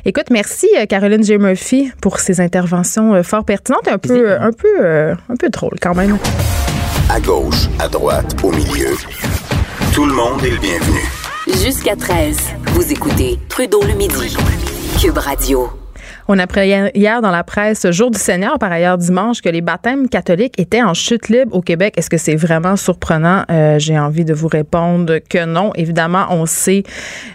Écoute, 0.04 0.26
merci 0.30 0.68
euh, 0.76 0.86
Caroline 0.86 1.22
J. 1.22 1.38
Murphy 1.38 1.90
pour 2.00 2.18
ces 2.18 2.40
interventions 2.40 3.14
euh, 3.14 3.22
fort 3.22 3.44
pertinentes, 3.44 3.88
un 3.88 3.98
peu, 3.98 4.32
un 4.32 4.52
peu, 4.52 5.12
un 5.28 5.36
peu 5.38 5.48
drôles 5.50 5.78
quand 5.80 5.94
même. 5.94 6.18
À 7.11 7.20
gauche, 7.20 7.68
à 7.78 7.88
droite, 7.88 8.36
au 8.42 8.50
milieu, 8.50 8.94
tout 9.94 10.04
le 10.04 10.12
monde 10.12 10.44
est 10.44 10.50
le 10.50 10.59
bienvenu. 10.59 11.00
Jusqu'à 11.64 11.96
13, 11.96 12.36
vous 12.74 12.92
écoutez 12.92 13.38
Trudeau 13.48 13.82
le 13.82 13.94
midi, 13.94 14.36
Cube 15.00 15.16
Radio. 15.16 15.77
On 16.30 16.38
apprenait 16.38 16.90
hier 16.94 17.22
dans 17.22 17.30
la 17.30 17.42
presse, 17.42 17.90
jour 17.90 18.10
du 18.10 18.18
Seigneur, 18.18 18.58
par 18.58 18.70
ailleurs 18.70 18.98
dimanche, 18.98 19.40
que 19.40 19.48
les 19.48 19.62
baptêmes 19.62 20.10
catholiques 20.10 20.60
étaient 20.60 20.82
en 20.82 20.92
chute 20.92 21.30
libre 21.30 21.56
au 21.56 21.62
Québec. 21.62 21.94
Est-ce 21.96 22.10
que 22.10 22.18
c'est 22.18 22.36
vraiment 22.36 22.76
surprenant? 22.76 23.44
Euh, 23.50 23.78
j'ai 23.78 23.98
envie 23.98 24.26
de 24.26 24.34
vous 24.34 24.48
répondre 24.48 25.20
que 25.30 25.46
non. 25.46 25.72
Évidemment, 25.74 26.26
on 26.28 26.44
sait 26.44 26.82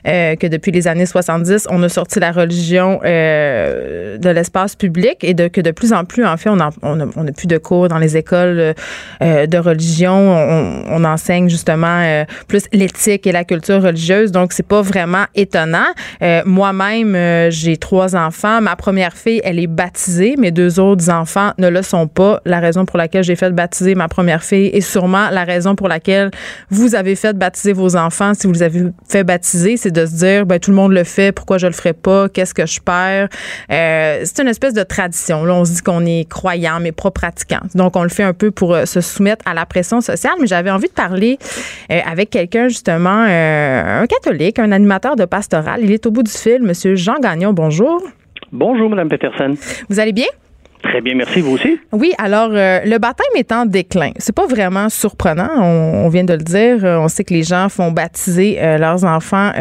euh, 0.07 0.35
que 0.35 0.45
depuis 0.45 0.71
les 0.71 0.87
années 0.87 1.07
70, 1.07 1.69
on 1.71 1.81
a 1.81 1.89
sorti 1.89 2.19
la 2.19 2.31
religion 2.31 2.99
euh, 3.03 4.19
de 4.19 4.29
l'espace 4.29 4.75
public 4.75 5.23
et 5.23 5.33
de, 5.33 5.47
que 5.47 5.61
de 5.61 5.71
plus 5.71 5.91
en 5.91 6.05
plus, 6.05 6.23
en 6.23 6.37
fait, 6.37 6.51
on 6.51 6.57
n'a 6.57 6.69
on 6.83 7.25
plus 7.31 7.47
de 7.47 7.57
cours 7.57 7.87
dans 7.87 7.97
les 7.97 8.15
écoles 8.15 8.75
de 9.21 9.57
religion. 9.57 10.13
On, 10.13 10.83
on 10.87 11.03
enseigne 11.03 11.49
justement 11.49 12.25
plus 12.47 12.65
l'éthique 12.71 13.25
et 13.25 13.31
la 13.31 13.43
culture 13.43 13.81
religieuse. 13.81 14.31
Donc, 14.31 14.53
c'est 14.53 14.67
pas 14.67 14.83
vraiment 14.83 15.25
étonnant. 15.33 15.87
Moi-même, 16.45 17.49
j'ai 17.49 17.77
trois 17.77 18.15
enfants. 18.15 18.61
Première 18.83 19.13
fille, 19.13 19.39
elle 19.45 19.59
est 19.59 19.67
baptisée. 19.67 20.35
Mes 20.37 20.51
deux 20.51 20.77
autres 20.77 21.09
enfants 21.09 21.53
ne 21.57 21.69
le 21.69 21.81
sont 21.83 22.09
pas. 22.09 22.41
La 22.43 22.59
raison 22.59 22.83
pour 22.83 22.97
laquelle 22.97 23.23
j'ai 23.23 23.37
fait 23.37 23.49
baptiser 23.51 23.95
ma 23.95 24.09
première 24.09 24.43
fille 24.43 24.67
est 24.73 24.81
sûrement 24.81 25.29
la 25.31 25.45
raison 25.45 25.73
pour 25.73 25.87
laquelle 25.87 26.31
vous 26.69 26.93
avez 26.93 27.15
fait 27.15 27.31
baptiser 27.31 27.71
vos 27.71 27.95
enfants. 27.95 28.33
Si 28.33 28.45
vous 28.45 28.51
les 28.51 28.61
avez 28.61 28.83
fait 29.07 29.23
baptiser, 29.23 29.77
c'est 29.77 29.91
de 29.91 30.05
se 30.05 30.15
dire, 30.15 30.45
ben, 30.45 30.59
tout 30.59 30.71
le 30.71 30.75
monde 30.75 30.91
le 30.91 31.05
fait, 31.05 31.31
pourquoi 31.31 31.59
je 31.59 31.67
le 31.67 31.71
ferais 31.71 31.93
pas? 31.93 32.27
Qu'est-ce 32.27 32.53
que 32.53 32.65
je 32.65 32.81
perds? 32.81 33.29
Euh, 33.71 34.21
c'est 34.25 34.41
une 34.41 34.49
espèce 34.49 34.73
de 34.73 34.83
tradition. 34.83 35.45
Là, 35.45 35.53
on 35.53 35.63
se 35.63 35.75
dit 35.75 35.81
qu'on 35.81 36.05
est 36.05 36.27
croyant, 36.29 36.81
mais 36.81 36.91
pas 36.91 37.09
pratiquant. 37.09 37.61
Donc, 37.75 37.95
on 37.95 38.03
le 38.03 38.09
fait 38.09 38.23
un 38.23 38.33
peu 38.33 38.51
pour 38.51 38.73
euh, 38.73 38.85
se 38.85 38.99
soumettre 38.99 39.47
à 39.47 39.53
la 39.53 39.65
pression 39.65 40.01
sociale. 40.01 40.33
Mais 40.41 40.47
j'avais 40.47 40.71
envie 40.71 40.89
de 40.89 40.93
parler 40.93 41.39
euh, 41.89 41.99
avec 42.05 42.31
quelqu'un, 42.31 42.67
justement, 42.67 43.23
un 43.29 44.05
catholique, 44.07 44.59
un 44.59 44.73
animateur 44.73 45.15
de 45.15 45.23
pastoral. 45.23 45.79
Il 45.83 45.91
est 45.93 46.05
au 46.05 46.11
bout 46.11 46.23
du 46.23 46.31
fil, 46.31 46.61
Monsieur 46.63 46.95
Jean 46.95 47.19
Gagnon. 47.21 47.53
Bonjour. 47.53 48.03
Bonjour, 48.53 48.87
Mme 48.87 49.09
Peterson. 49.09 49.55
Vous 49.89 49.99
allez 49.99 50.13
bien? 50.13 50.27
Très 50.83 51.01
bien, 51.01 51.15
merci. 51.15 51.41
Vous 51.41 51.53
aussi? 51.53 51.79
Oui, 51.91 52.13
alors 52.19 52.51
euh, 52.51 52.81
le 52.85 52.99
baptême 52.99 53.25
est 53.35 53.51
en 53.51 53.65
déclin. 53.65 54.11
C'est 54.17 54.35
pas 54.35 54.45
vraiment 54.45 54.89
surprenant, 54.89 55.49
on, 55.59 56.07
vient 56.09 56.23
de 56.23 56.33
le 56.33 56.43
dire. 56.43 56.85
Euh, 56.85 56.99
on 56.99 57.07
sait 57.07 57.23
que 57.23 57.33
les 57.33 57.41
gens 57.41 57.67
font 57.69 57.89
baptiser 57.89 58.61
euh, 58.61 58.77
leurs 58.77 59.05
enfants 59.05 59.51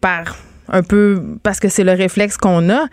par 0.00 0.36
un 0.68 0.82
peu 0.82 1.22
parce 1.42 1.60
que 1.60 1.68
c'est 1.68 1.84
le 1.84 1.92
réflexe 1.92 2.38
qu'on 2.38 2.70
a. 2.70 2.86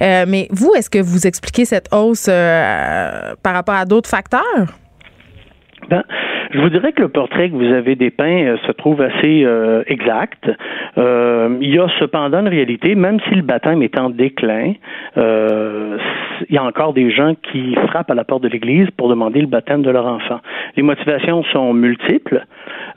mais 0.00 0.48
vous, 0.50 0.74
est-ce 0.76 0.90
que 0.90 0.98
vous 0.98 1.26
expliquez 1.26 1.64
cette 1.64 1.88
hausse 1.90 2.26
par 2.26 3.54
rapport 3.54 3.76
à 3.76 3.86
d'autres 3.86 4.10
facteurs? 4.10 4.66
Ben, 5.88 6.02
Je 6.52 6.60
vous 6.60 6.68
dirais 6.68 6.92
que 6.92 7.02
le 7.02 7.08
portrait 7.08 7.50
que 7.50 7.54
vous 7.54 7.72
avez 7.72 7.96
dépeint 7.96 8.44
euh, 8.44 8.56
se 8.66 8.72
trouve 8.72 9.00
assez 9.00 9.44
euh, 9.44 9.82
exact. 9.86 10.50
Euh, 10.98 11.56
il 11.60 11.74
y 11.74 11.78
a 11.78 11.86
cependant 11.98 12.40
une 12.40 12.48
réalité, 12.48 12.94
même 12.94 13.18
si 13.28 13.34
le 13.34 13.42
baptême 13.42 13.82
est 13.82 13.98
en 13.98 14.10
déclin, 14.10 14.74
il 15.16 16.54
y 16.54 16.58
a 16.58 16.64
encore 16.64 16.92
des 16.92 17.10
gens 17.10 17.34
qui 17.52 17.74
frappent 17.88 18.10
à 18.10 18.14
la 18.14 18.24
porte 18.24 18.42
de 18.42 18.48
l'Église 18.48 18.88
pour 18.96 19.08
demander 19.08 19.40
le 19.40 19.46
baptême 19.46 19.82
de 19.82 19.90
leur 19.90 20.06
enfant. 20.06 20.40
Les 20.76 20.82
motivations 20.82 21.44
sont 21.52 21.72
multiples. 21.72 22.44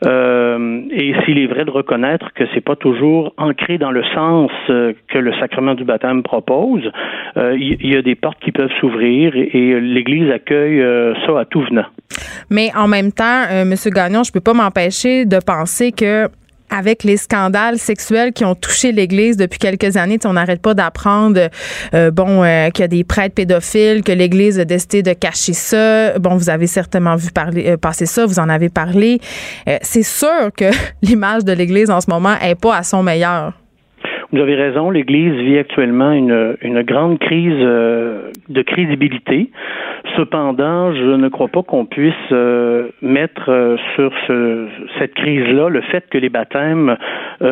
et 0.03 1.15
s'il 1.23 1.37
est 1.37 1.45
vrai 1.45 1.65
de 1.65 1.71
reconnaître 1.71 2.33
que 2.33 2.43
c'est 2.53 2.61
pas 2.61 2.75
toujours 2.75 3.33
ancré 3.37 3.77
dans 3.77 3.91
le 3.91 4.03
sens 4.15 4.51
que 4.67 5.17
le 5.17 5.33
sacrement 5.39 5.75
du 5.75 5.83
baptême 5.83 6.23
propose, 6.23 6.91
il 7.35 7.87
y, 7.87 7.95
a 7.95 8.01
des 8.01 8.15
portes 8.15 8.39
qui 8.39 8.51
peuvent 8.51 8.73
s'ouvrir 8.79 9.35
et, 9.35 9.49
et 9.53 9.79
l'Église 9.79 10.31
accueille 10.31 10.83
ça 11.25 11.39
à 11.39 11.45
tout 11.45 11.61
venant. 11.61 11.85
Mais 12.49 12.71
en 12.75 12.87
même 12.87 13.11
temps, 13.11 13.36
euh, 13.49 13.61
M. 13.61 13.75
Gagnon, 13.87 14.23
je 14.23 14.31
peux 14.31 14.41
pas 14.41 14.53
m'empêcher 14.53 15.25
de 15.25 15.39
penser 15.39 15.91
que 15.91 16.29
avec 16.69 17.05
les 17.05 17.15
scandales 17.15 17.79
sexuels 17.79 18.33
qui 18.33 18.43
ont 18.43 18.53
touché 18.53 18.91
l'Église 18.91 19.37
depuis 19.37 19.57
quelques 19.57 19.95
années, 19.95 20.19
on 20.25 20.33
n'arrête 20.33 20.61
pas 20.61 20.73
d'apprendre, 20.73 21.49
euh, 21.93 22.11
bon, 22.11 22.43
euh, 22.43 22.69
qu'il 22.71 22.81
y 22.81 22.83
a 22.83 22.89
des 22.89 23.05
prêtres 23.05 23.35
pédophiles, 23.35 24.03
que 24.03 24.11
l'Église 24.11 24.59
a 24.59 24.65
décidé 24.65 25.01
de 25.01 25.13
cacher 25.13 25.53
ça. 25.53 26.19
Bon, 26.19 26.35
vous 26.35 26.49
avez 26.49 26.67
certainement 26.67 27.15
vu 27.15 27.31
parler, 27.31 27.77
passer 27.77 28.05
ça, 28.05 28.25
vous 28.25 28.39
en 28.39 28.49
avez 28.49 28.67
parlé. 28.67 29.21
c'est 29.81 30.03
sûr 30.03 30.51
que 30.57 30.69
l'image 31.01 31.45
de 31.45 31.53
l'Église 31.53 31.89
en 31.89 32.01
ce 32.01 32.09
moment 32.09 32.35
est 32.41 32.55
pas 32.55 32.75
à 32.75 32.83
son 32.83 33.01
meilleur. 33.01 33.53
Vous 34.33 34.41
avez 34.41 34.55
raison, 34.55 34.89
l'Église 34.89 35.35
vit 35.35 35.57
actuellement 35.57 36.11
une, 36.11 36.81
grande 36.81 37.17
crise 37.17 37.53
euh, 37.61 38.31
de 38.49 38.61
crédibilité. 38.61 39.49
Cependant, 40.17 40.93
je 40.93 41.15
ne 41.15 41.29
crois 41.29 41.47
pas 41.47 41.63
qu'on 41.63 41.85
puisse 41.85 42.13
euh, 42.33 42.89
mettre 43.01 43.49
euh, 43.49 43.77
sur 43.95 44.11
ce, 44.27 44.67
cette 44.99 45.13
crise-là 45.13 45.69
le 45.69 45.79
fait 45.79 46.09
que 46.09 46.17
les 46.17 46.29
baptêmes 46.29 46.97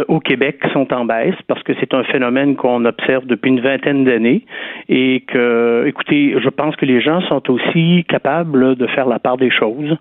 au 0.07 0.19
Québec 0.19 0.61
sont 0.73 0.91
en 0.91 1.05
baisse, 1.05 1.35
parce 1.47 1.61
que 1.61 1.73
c'est 1.79 1.93
un 1.93 2.03
phénomène 2.05 2.55
qu'on 2.55 2.85
observe 2.85 3.27
depuis 3.27 3.49
une 3.49 3.59
vingtaine 3.59 4.03
d'années 4.03 4.43
et 4.89 5.23
que, 5.27 5.85
écoutez, 5.85 6.35
je 6.41 6.49
pense 6.49 6.75
que 6.75 6.85
les 6.85 7.01
gens 7.01 7.21
sont 7.21 7.51
aussi 7.51 8.03
capables 8.09 8.75
de 8.77 8.87
faire 8.87 9.05
la 9.05 9.19
part 9.19 9.37
des 9.37 9.51
choses. 9.51 9.95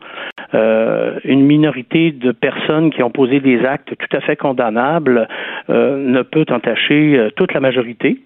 une 0.55 1.45
minorité 1.45 2.13
de 2.13 2.33
personnes 2.33 2.91
qui 2.93 3.03
ont 3.03 3.11
posé 3.11 3.41
des 3.41 3.63
actes 3.67 3.93
tout 3.99 4.17
à 4.17 4.21
fait 4.21 4.37
condamnables 4.37 5.29
ne 5.69 6.23
peut 6.23 6.47
en 6.51 6.61
euh, 7.17 7.31
toute 7.37 7.53
la 7.53 7.61
majorité. 7.61 8.19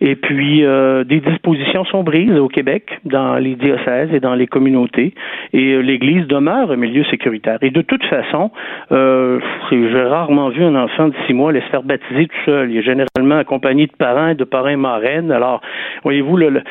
Et 0.00 0.16
puis, 0.16 0.64
euh, 0.64 1.04
des 1.04 1.20
dispositions 1.20 1.84
sont 1.84 2.04
prises 2.04 2.32
au 2.32 2.48
Québec, 2.48 2.98
dans 3.04 3.34
les 3.36 3.54
diocèses 3.54 4.08
et 4.12 4.20
dans 4.20 4.34
les 4.34 4.46
communautés, 4.46 5.14
et 5.52 5.74
euh, 5.74 5.80
l'Église 5.80 6.26
demeure 6.26 6.70
un 6.70 6.76
milieu 6.76 7.04
sécuritaire. 7.04 7.58
Et 7.62 7.70
de 7.70 7.82
toute 7.82 8.04
façon, 8.04 8.50
j'ai 8.90 10.02
rarement 10.02 10.48
vu 10.48 10.64
un 10.64 10.74
enfant 10.74 11.08
de 11.08 11.14
six 11.26 11.34
mois 11.34 11.50
aller 11.50 11.60
se 11.60 11.66
faire 11.66 11.82
baptiser 11.82 12.26
tout 12.26 12.44
seul. 12.46 12.70
Il 12.70 12.78
est 12.78 12.82
généralement 12.82 13.36
accompagné 13.36 13.86
de 13.86 13.92
parents 13.92 14.28
et 14.28 14.34
de 14.34 14.44
parrains 14.44 14.76
marraines. 14.76 15.30
Alors, 15.30 15.60
voyez-vous, 16.02 16.36
le, 16.36 16.62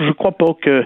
je 0.00 0.04
ne 0.04 0.12
crois 0.12 0.32
pas 0.32 0.54
que 0.60 0.84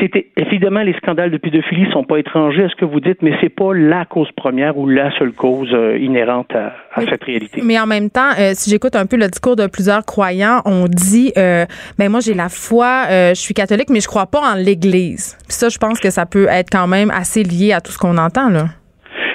c'était 0.00 0.28
évidemment 0.36 0.82
les 0.82 0.94
scandales 0.94 1.30
de 1.30 1.36
pédophilie 1.36 1.90
sont 1.92 2.04
pas 2.04 2.18
étrangers 2.18 2.64
à 2.64 2.68
ce 2.68 2.76
que 2.76 2.84
vous 2.84 3.00
dites, 3.00 3.22
mais 3.22 3.32
c'est 3.40 3.54
pas 3.54 3.74
la 3.74 4.04
cause 4.04 4.30
première 4.36 4.78
ou 4.78 4.88
la 4.88 5.16
seule 5.18 5.32
cause 5.32 5.74
inhérente 5.98 6.54
à, 6.54 6.72
cette 7.08 7.24
réalité. 7.24 7.60
Mais 7.64 7.78
en 7.78 7.86
même 7.86 8.10
temps, 8.10 8.30
si 8.54 8.70
j'écoute 8.70 8.96
un 8.96 9.06
peu 9.06 9.16
le 9.16 9.26
discours 9.26 9.56
de 9.56 9.66
plusieurs 9.66 10.04
croyants, 10.04 10.60
on 10.64 10.86
dit, 10.88 11.32
euh, 11.36 11.66
ben 11.98 12.10
moi 12.10 12.20
j'ai 12.20 12.34
la 12.34 12.48
foi, 12.48 13.06
euh, 13.08 13.34
je 13.34 13.40
suis 13.40 13.54
catholique, 13.54 13.90
mais 13.90 14.00
je 14.00 14.08
crois 14.08 14.26
pas 14.26 14.40
en 14.40 14.54
l'Église. 14.54 15.36
ça, 15.48 15.68
je 15.68 15.78
pense 15.78 16.00
que 16.00 16.10
ça 16.10 16.26
peut 16.26 16.46
être 16.48 16.70
quand 16.70 16.86
même 16.86 17.10
assez 17.10 17.42
lié 17.42 17.72
à 17.72 17.80
tout 17.80 17.92
ce 17.92 17.98
qu'on 17.98 18.18
entend 18.18 18.48
là. 18.48 18.68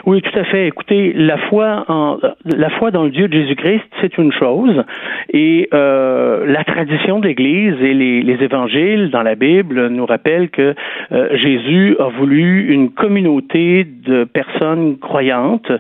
Oui, 0.10 0.24
tout 0.24 0.40
à 0.40 0.44
fait. 0.44 0.66
Écoutez, 0.66 1.14
la 1.14 1.38
foi 1.38 1.86
en 1.88 2.18
la 2.44 2.70
foi 2.72 2.90
dans 2.90 3.04
le 3.04 3.12
Dieu 3.12 3.28
de 3.28 3.34
Jésus-Christ, 3.34 3.84
c'est 4.02 4.18
une 4.18 4.32
chose, 4.32 4.84
et 5.32 5.70
euh, 5.72 6.48
la 6.48 6.64
tradition 6.64 7.20
de 7.20 7.28
l'Église 7.28 7.76
et 7.80 7.94
les, 7.94 8.24
les, 8.24 8.44
évangiles 8.44 9.12
dans 9.12 9.22
la 9.22 9.36
Bible 9.36 9.90
nous 9.90 10.08
rappellent 10.08 10.50
que 10.50 10.74
euh, 11.12 11.38
Jésus 11.38 11.96
a 12.00 12.08
voulu 12.08 12.74
une 12.74 12.90
communauté 12.90 13.84
de 13.84 14.24
personnes 14.24 14.98
croyantes 14.98 15.72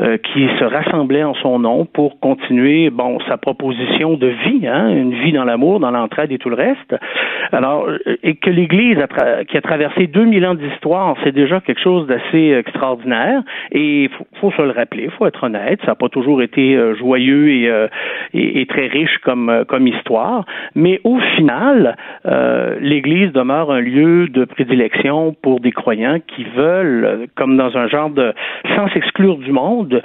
euh, 0.00 0.18
qui 0.18 0.46
se 0.58 0.64
rassemblaient 0.64 1.24
en 1.24 1.34
son 1.36 1.58
nom 1.58 1.86
pour 1.86 2.20
continuer, 2.20 2.90
bon, 2.90 3.18
sa 3.26 3.38
proposition 3.38 4.18
de 4.18 4.26
vie, 4.26 4.66
hein, 4.66 4.90
une 4.90 5.14
vie 5.14 5.32
dans 5.32 5.44
l'amour, 5.44 5.80
dans 5.80 5.92
l'entraide 5.92 6.30
et 6.30 6.36
tout 6.36 6.50
le 6.50 6.56
reste. 6.56 6.94
Alors, 7.52 7.88
et 8.22 8.34
que 8.34 8.50
l'Église 8.50 8.98
qui 9.48 9.56
a 9.56 9.60
traversé 9.62 10.08
2000 10.08 10.46
ans 10.46 10.54
d'histoire, 10.54 11.16
c'est 11.24 11.32
déjà 11.32 11.60
quelque 11.62 11.80
chose 11.80 12.06
d'assez 12.06 12.52
extraordinaire. 12.52 13.42
Et 13.72 13.77
il 13.80 14.10
faut, 14.40 14.50
se 14.50 14.62
le 14.62 14.70
rappeler, 14.70 15.04
il 15.04 15.10
faut 15.10 15.26
être 15.26 15.44
honnête, 15.44 15.80
ça 15.82 15.88
n'a 15.88 15.94
pas 15.94 16.08
toujours 16.08 16.42
été 16.42 16.76
euh, 16.76 16.94
joyeux 16.96 17.50
et, 17.50 17.68
euh, 17.68 17.88
et, 18.34 18.60
et, 18.60 18.66
très 18.66 18.86
riche 18.86 19.18
comme, 19.24 19.48
euh, 19.48 19.64
comme 19.64 19.86
histoire, 19.86 20.44
mais 20.74 21.00
au 21.04 21.18
final, 21.36 21.96
l'Église 22.80 23.32
demeure 23.32 23.70
un 23.70 23.80
lieu 23.80 24.28
de 24.28 24.44
prédilection 24.44 25.34
pour 25.42 25.60
des 25.60 25.72
croyants 25.72 26.18
qui 26.26 26.44
veulent, 26.44 27.26
comme 27.36 27.56
dans 27.56 27.76
un 27.76 27.88
genre 27.88 28.10
de, 28.10 28.32
sans 28.76 28.88
s'exclure 28.90 29.38
du 29.38 29.52
monde, 29.52 30.02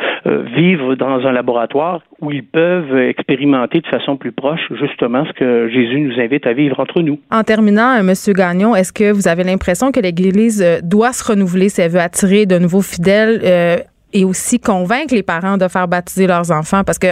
vivre 0.56 0.96
dans 0.96 1.26
un 1.26 1.32
laboratoire 1.32 2.02
où 2.22 2.32
ils 2.32 2.46
peuvent 2.46 2.98
expérimenter 2.98 3.82
de 3.82 3.88
façon 3.88 4.16
plus 4.16 4.32
proche 4.32 4.62
justement 4.80 5.26
ce 5.26 5.34
que 5.34 5.70
Jésus 5.70 6.00
nous 6.00 6.20
invite 6.20 6.48
à 6.48 6.54
vivre 6.54 6.80
entre 6.80 7.02
nous. 7.02 7.20
En 7.32 7.44
terminant, 7.44 7.96
M. 7.96 8.14
Gagnon, 8.34 8.76
est-ce 8.76 8.94
que 8.94 9.12
vous 9.12 9.28
avez 9.28 9.44
l'impression 9.44 9.92
que 9.92 10.00
l'Église 10.00 10.64
doit 10.84 11.12
se 11.12 11.30
renouveler 11.30 11.70
si 11.70 11.82
elle 11.82 11.92
veut 11.92 12.00
attirer 12.00 12.46
de 12.46 12.58
nouveaux 12.58 12.82
fidèles? 12.82 13.42
Euh, 13.54 13.78
et 14.16 14.26
aussi 14.26 14.60
convaincre 14.60 15.16
les 15.16 15.24
parents 15.24 15.58
de 15.58 15.68
faire 15.68 15.88
baptiser 15.88 16.28
leurs 16.28 16.52
enfants 16.52 16.84
parce 16.86 17.00
que 17.00 17.08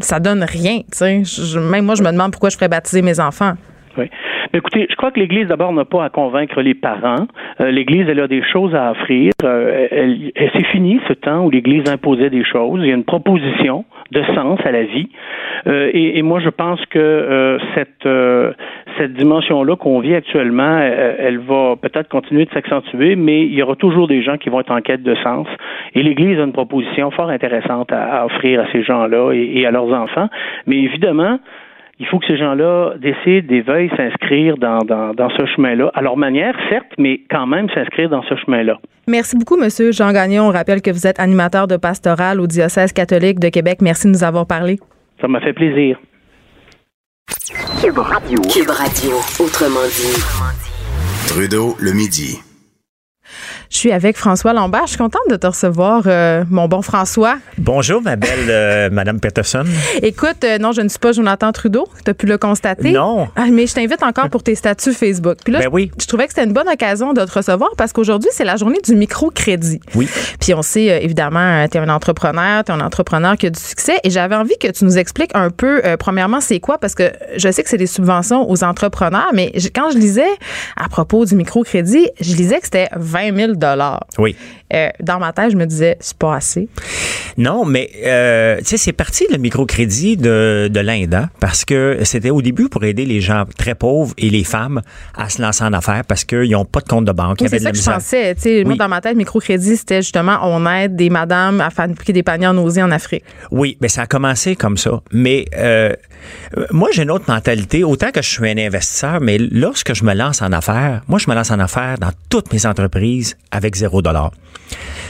ça 0.00 0.20
donne 0.20 0.44
rien. 0.44 0.80
même 1.00 1.86
moi, 1.86 1.94
je 1.94 2.02
me 2.02 2.12
demande 2.12 2.32
pourquoi 2.32 2.50
je 2.50 2.56
ferais 2.56 2.68
baptiser 2.68 3.00
mes 3.00 3.18
enfants. 3.20 3.54
Oui. 3.96 4.10
Mais 4.52 4.58
écoutez, 4.58 4.86
je 4.90 4.94
crois 4.96 5.10
que 5.10 5.18
l'Église, 5.18 5.48
d'abord, 5.48 5.72
n'a 5.72 5.86
pas 5.86 6.04
à 6.04 6.10
convaincre 6.10 6.60
les 6.60 6.74
parents. 6.74 7.26
Euh, 7.62 7.70
L'Église, 7.70 8.06
elle 8.06 8.20
a 8.20 8.28
des 8.28 8.42
choses 8.42 8.74
à 8.74 8.90
offrir. 8.90 9.32
Euh, 9.42 9.88
elle, 9.90 10.30
c'est 10.36 10.66
fini 10.66 11.00
ce 11.08 11.14
temps 11.14 11.46
où 11.46 11.50
l'Église 11.50 11.88
imposait 11.88 12.28
des 12.28 12.44
choses. 12.44 12.80
Il 12.82 12.88
y 12.88 12.92
a 12.92 12.94
une 12.94 13.04
proposition 13.04 13.86
de 14.12 14.22
sens 14.34 14.60
à 14.64 14.72
la 14.72 14.82
vie. 14.82 15.08
Et, 15.64 16.20
moi, 16.20 16.40
je 16.40 16.50
pense 16.50 16.84
que 16.90 17.58
cette 17.74 18.06
cette 18.98 19.14
dimension-là 19.14 19.76
qu'on 19.76 20.00
vit 20.00 20.14
actuellement, 20.14 20.78
elle, 20.78 21.38
va 21.38 21.76
peut-être 21.80 22.08
continuer 22.08 22.44
de 22.44 22.50
s'accentuer, 22.50 23.16
mais 23.16 23.42
il 23.42 23.54
y 23.54 23.62
aura 23.62 23.76
toujours 23.76 24.08
des 24.08 24.22
gens 24.22 24.36
qui 24.36 24.48
vont 24.48 24.60
être 24.60 24.72
en 24.72 24.80
quête 24.80 25.02
de 25.02 25.14
sens. 25.16 25.46
Et 25.94 26.02
l'Église 26.02 26.38
a 26.38 26.44
une 26.44 26.52
proposition 26.52 27.10
fort 27.10 27.30
intéressante 27.30 27.92
à, 27.92 28.24
offrir 28.26 28.60
à 28.60 28.70
ces 28.72 28.82
gens-là 28.82 29.32
et, 29.32 29.60
et 29.60 29.66
à 29.66 29.70
leurs 29.70 29.92
enfants. 29.92 30.28
Mais 30.66 30.76
évidemment, 30.76 31.38
il 31.98 32.06
faut 32.06 32.18
que 32.18 32.26
ces 32.26 32.36
gens-là 32.36 32.94
décident 32.98 33.54
et 33.54 33.60
veuillent 33.62 33.90
s'inscrire 33.96 34.58
dans, 34.58 34.80
dans, 34.80 35.14
dans, 35.14 35.30
ce 35.30 35.46
chemin-là, 35.46 35.90
à 35.94 36.02
leur 36.02 36.16
manière, 36.16 36.54
certes, 36.68 36.92
mais 36.98 37.20
quand 37.30 37.46
même 37.46 37.68
s'inscrire 37.70 38.10
dans 38.10 38.22
ce 38.22 38.36
chemin-là. 38.36 38.78
Merci 39.08 39.36
beaucoup, 39.36 39.56
Monsieur 39.56 39.92
Jean 39.92 40.12
Gagnon. 40.12 40.44
On 40.48 40.50
rappelle 40.50 40.82
que 40.82 40.90
vous 40.90 41.06
êtes 41.06 41.18
animateur 41.18 41.66
de 41.66 41.76
pastoral 41.76 42.40
au 42.40 42.46
diocèse 42.46 42.92
catholique 42.92 43.40
de 43.40 43.48
Québec. 43.48 43.78
Merci 43.80 44.08
de 44.08 44.12
nous 44.12 44.24
avoir 44.24 44.46
parlé. 44.46 44.76
Ça 45.20 45.28
m'a 45.28 45.40
fait 45.40 45.54
plaisir. 45.54 45.98
Cube 47.80 47.98
Radio. 47.98 48.40
Cube 48.42 48.70
Radio, 48.70 49.16
autrement 49.40 49.84
dit. 49.88 50.22
Trudeau, 51.26 51.76
le 51.80 51.92
midi. 51.92 52.40
Je 53.70 53.78
suis 53.78 53.92
avec 53.92 54.16
François 54.16 54.52
Lambert. 54.52 54.82
Je 54.84 54.90
suis 54.90 54.98
contente 54.98 55.28
de 55.28 55.36
te 55.36 55.46
recevoir, 55.46 56.02
euh, 56.06 56.44
mon 56.50 56.68
bon 56.68 56.82
François. 56.82 57.36
Bonjour, 57.58 58.00
ma 58.00 58.16
belle 58.16 58.48
euh, 58.48 58.90
Madame 58.92 59.20
Peterson. 59.20 59.64
Écoute, 60.02 60.44
euh, 60.44 60.58
non, 60.58 60.72
je 60.72 60.82
ne 60.82 60.88
suis 60.88 60.98
pas 60.98 61.12
Jonathan 61.12 61.50
Trudeau. 61.52 61.88
Tu 62.04 62.10
as 62.10 62.14
pu 62.14 62.26
le 62.26 62.38
constater. 62.38 62.92
Non. 62.92 63.28
Ah, 63.34 63.46
mais 63.50 63.66
je 63.66 63.74
t'invite 63.74 64.02
encore 64.02 64.28
pour 64.30 64.42
tes 64.42 64.54
statuts 64.54 64.92
Facebook. 64.92 65.38
Puis 65.44 65.52
là, 65.52 65.60
ben 65.60 65.68
oui. 65.72 65.90
je, 66.00 66.06
trouvais 66.06 66.26
que 66.26 66.32
c'était 66.32 66.44
une 66.44 66.52
bonne 66.52 66.68
occasion 66.68 67.12
de 67.12 67.24
te 67.24 67.32
recevoir 67.32 67.70
parce 67.76 67.92
qu'aujourd'hui, 67.92 68.30
c'est 68.32 68.44
la 68.44 68.56
journée 68.56 68.78
du 68.84 68.94
microcrédit. 68.94 69.80
Oui. 69.94 70.08
Puis 70.40 70.54
on 70.54 70.62
sait, 70.62 71.02
évidemment, 71.02 71.66
tu 71.68 71.76
es 71.76 71.80
un 71.80 71.88
entrepreneur, 71.88 72.62
tu 72.64 72.72
es 72.72 72.74
un 72.74 72.80
entrepreneur 72.80 73.36
qui 73.36 73.46
a 73.46 73.50
du 73.50 73.60
succès. 73.60 73.98
Et 74.04 74.10
j'avais 74.10 74.36
envie 74.36 74.56
que 74.58 74.68
tu 74.68 74.84
nous 74.84 74.96
expliques 74.96 75.32
un 75.34 75.50
peu, 75.50 75.82
premièrement, 75.98 76.40
c'est 76.40 76.60
quoi? 76.60 76.78
Parce 76.78 76.94
que 76.94 77.10
je 77.36 77.50
sais 77.50 77.62
que 77.62 77.68
c'est 77.68 77.76
des 77.76 77.86
subventions 77.86 78.48
aux 78.48 78.62
entrepreneurs, 78.62 79.30
mais 79.32 79.52
quand 79.74 79.90
je 79.90 79.98
lisais 79.98 80.24
à 80.76 80.88
propos 80.88 81.24
du 81.24 81.34
microcrédit, 81.34 82.08
je 82.20 82.34
lisais 82.34 82.58
que 82.58 82.64
c'était 82.64 82.88
20 82.94 83.36
000 83.36 83.56
oui. 84.18 84.36
Euh, 84.74 84.88
dans 85.00 85.18
ma 85.18 85.32
tête, 85.32 85.52
je 85.52 85.56
me 85.56 85.64
disais, 85.64 85.96
c'est 86.00 86.16
pas 86.16 86.34
assez. 86.34 86.68
Non, 87.38 87.64
mais 87.64 87.90
euh, 88.04 88.58
tu 88.58 88.64
sais, 88.64 88.76
c'est 88.76 88.92
parti 88.92 89.24
le 89.30 89.38
microcrédit 89.38 90.16
de, 90.16 90.68
de 90.72 90.80
l'Inde, 90.80 91.14
hein, 91.14 91.30
parce 91.38 91.64
que 91.64 91.98
c'était 92.02 92.30
au 92.30 92.42
début 92.42 92.68
pour 92.68 92.82
aider 92.84 93.04
les 93.04 93.20
gens 93.20 93.44
très 93.56 93.74
pauvres 93.74 94.14
et 94.18 94.28
les 94.28 94.42
femmes 94.42 94.82
à 95.16 95.28
se 95.28 95.40
lancer 95.40 95.62
en 95.62 95.72
affaires 95.72 96.02
parce 96.04 96.24
qu'ils 96.24 96.50
n'ont 96.50 96.64
pas 96.64 96.80
de 96.80 96.88
compte 96.88 97.04
de 97.04 97.12
banque. 97.12 97.38
c'est 97.40 97.58
ça 97.58 97.70
que 97.70 97.76
je 97.76 97.84
pensais. 97.84 98.34
Tu 98.34 98.40
sais, 98.40 98.64
Moi, 98.64 98.74
dans 98.76 98.88
ma 98.88 99.00
tête, 99.00 99.16
microcrédit, 99.16 99.76
c'était 99.76 100.02
justement 100.02 100.38
on 100.42 100.66
aide 100.68 100.96
des 100.96 101.10
madames 101.10 101.60
à 101.60 101.70
fabriquer 101.70 102.12
des 102.12 102.22
paniers 102.22 102.48
en 102.48 102.58
osier 102.58 102.82
en 102.82 102.90
Afrique. 102.90 103.24
Oui, 103.50 103.76
mais 103.80 103.88
ça 103.88 104.02
a 104.02 104.06
commencé 104.06 104.56
comme 104.56 104.76
ça. 104.76 105.00
Mais 105.12 105.44
euh, 105.56 105.92
moi, 106.70 106.88
j'ai 106.92 107.02
une 107.02 107.10
autre 107.10 107.26
mentalité. 107.28 107.84
Autant 107.84 108.10
que 108.10 108.22
je 108.22 108.28
suis 108.28 108.48
un 108.48 108.58
investisseur, 108.58 109.20
mais 109.20 109.38
lorsque 109.38 109.94
je 109.94 110.04
me 110.04 110.14
lance 110.14 110.42
en 110.42 110.52
affaires, 110.52 111.02
moi, 111.08 111.18
je 111.18 111.30
me 111.30 111.34
lance 111.34 111.50
en 111.50 111.60
affaires 111.60 111.98
dans 111.98 112.10
toutes 112.28 112.52
mes 112.52 112.66
entreprises 112.66 113.36
avec 113.50 113.74
zéro 113.74 114.02
dollar. 114.02 114.32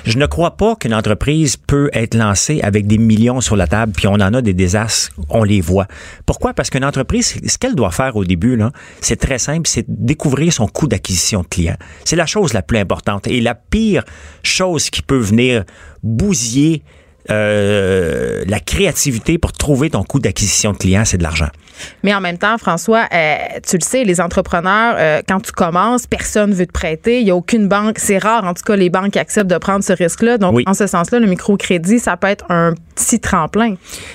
Je 0.05 0.19
ne 0.19 0.27
crois 0.27 0.57
pas 0.57 0.77
qu'une 0.77 0.95
entreprise 0.95 1.57
peut 1.57 1.91
être 1.93 2.15
lancée 2.15 2.61
avec 2.61 2.87
des 2.87 2.99
millions 2.99 3.41
sur 3.41 3.57
la 3.57 3.67
table, 3.67 3.93
puis 3.93 4.07
on 4.07 4.15
en 4.15 4.35
a 4.35 4.41
des 4.41 4.55
désastres, 4.55 5.11
on 5.31 5.43
les 5.43 5.61
voit. 5.61 5.89
Pourquoi? 6.27 6.55
Parce 6.55 6.71
qu'une 6.71 6.85
entreprise, 6.85 7.41
ce 7.45 7.59
qu'elle 7.59 7.75
doit 7.75 7.91
faire 7.91 8.15
au 8.15 8.25
début, 8.25 8.57
c'est 9.01 9.17
très 9.17 9.39
simple, 9.39 9.69
c'est 9.69 9.85
découvrir 9.89 10.53
son 10.53 10.69
coût 10.69 10.87
d'acquisition 10.87 11.43
de 11.43 11.49
clients. 11.49 11.77
C'est 12.05 12.15
la 12.15 12.27
chose 12.27 12.53
la 12.53 12.63
plus 12.63 12.79
importante. 12.79 13.27
Et 13.27 13.41
la 13.41 13.57
pire 13.57 14.05
chose 14.45 14.91
qui 14.91 15.03
peut 15.03 15.19
venir 15.19 15.65
bousiller 16.05 16.85
euh, 17.31 18.45
la 18.47 18.61
créativité 18.61 19.39
pour 19.39 19.53
trouver 19.53 19.91
ton 19.91 20.03
coût 20.03 20.19
d'acquisition 20.19 20.73
de 20.73 20.79
clients, 20.79 21.05
c'est 21.05 21.19
de 21.19 21.23
l'argent. 21.23 21.49
Mais 22.03 22.15
en 22.15 22.21
même 22.21 22.39
temps, 22.39 22.57
François, 22.59 23.07
euh, 23.13 23.37
tu 23.67 23.77
le 23.77 23.85
sais, 23.85 24.05
les 24.05 24.21
entrepreneurs, 24.21 24.97
euh, 24.99 25.23
quand 25.29 25.41
tu 25.41 25.53
commences, 25.53 26.07
personne 26.07 26.53
veut 26.53 26.67
te 26.67 26.73
prêter. 26.73 27.21
Il 27.21 27.25
n'y 27.25 27.31
a 27.31 27.37
aucune 27.37 27.69
banque. 27.69 27.99
C'est 27.99 28.19
rare, 28.19 28.45
en 28.45 28.55
tout 28.55 28.63
cas, 28.63 28.77
les 28.77 28.91
banques 28.91 29.17
acceptent 29.17 29.51
de 29.51 29.59
prendre 29.59 29.85
ce 29.85 29.93
risque-là. 29.93 30.39
Donc, 30.39 30.61
en 30.67 30.75
ce 30.75 30.87
sens-là, 30.87 31.19
le 31.19 31.27
microcrédit, 31.27 31.99
ça 31.99 32.17
peut 32.17 32.29
être 32.29 32.47
un 32.51 32.75
petit 32.95 33.21
tremplin. 33.21 33.75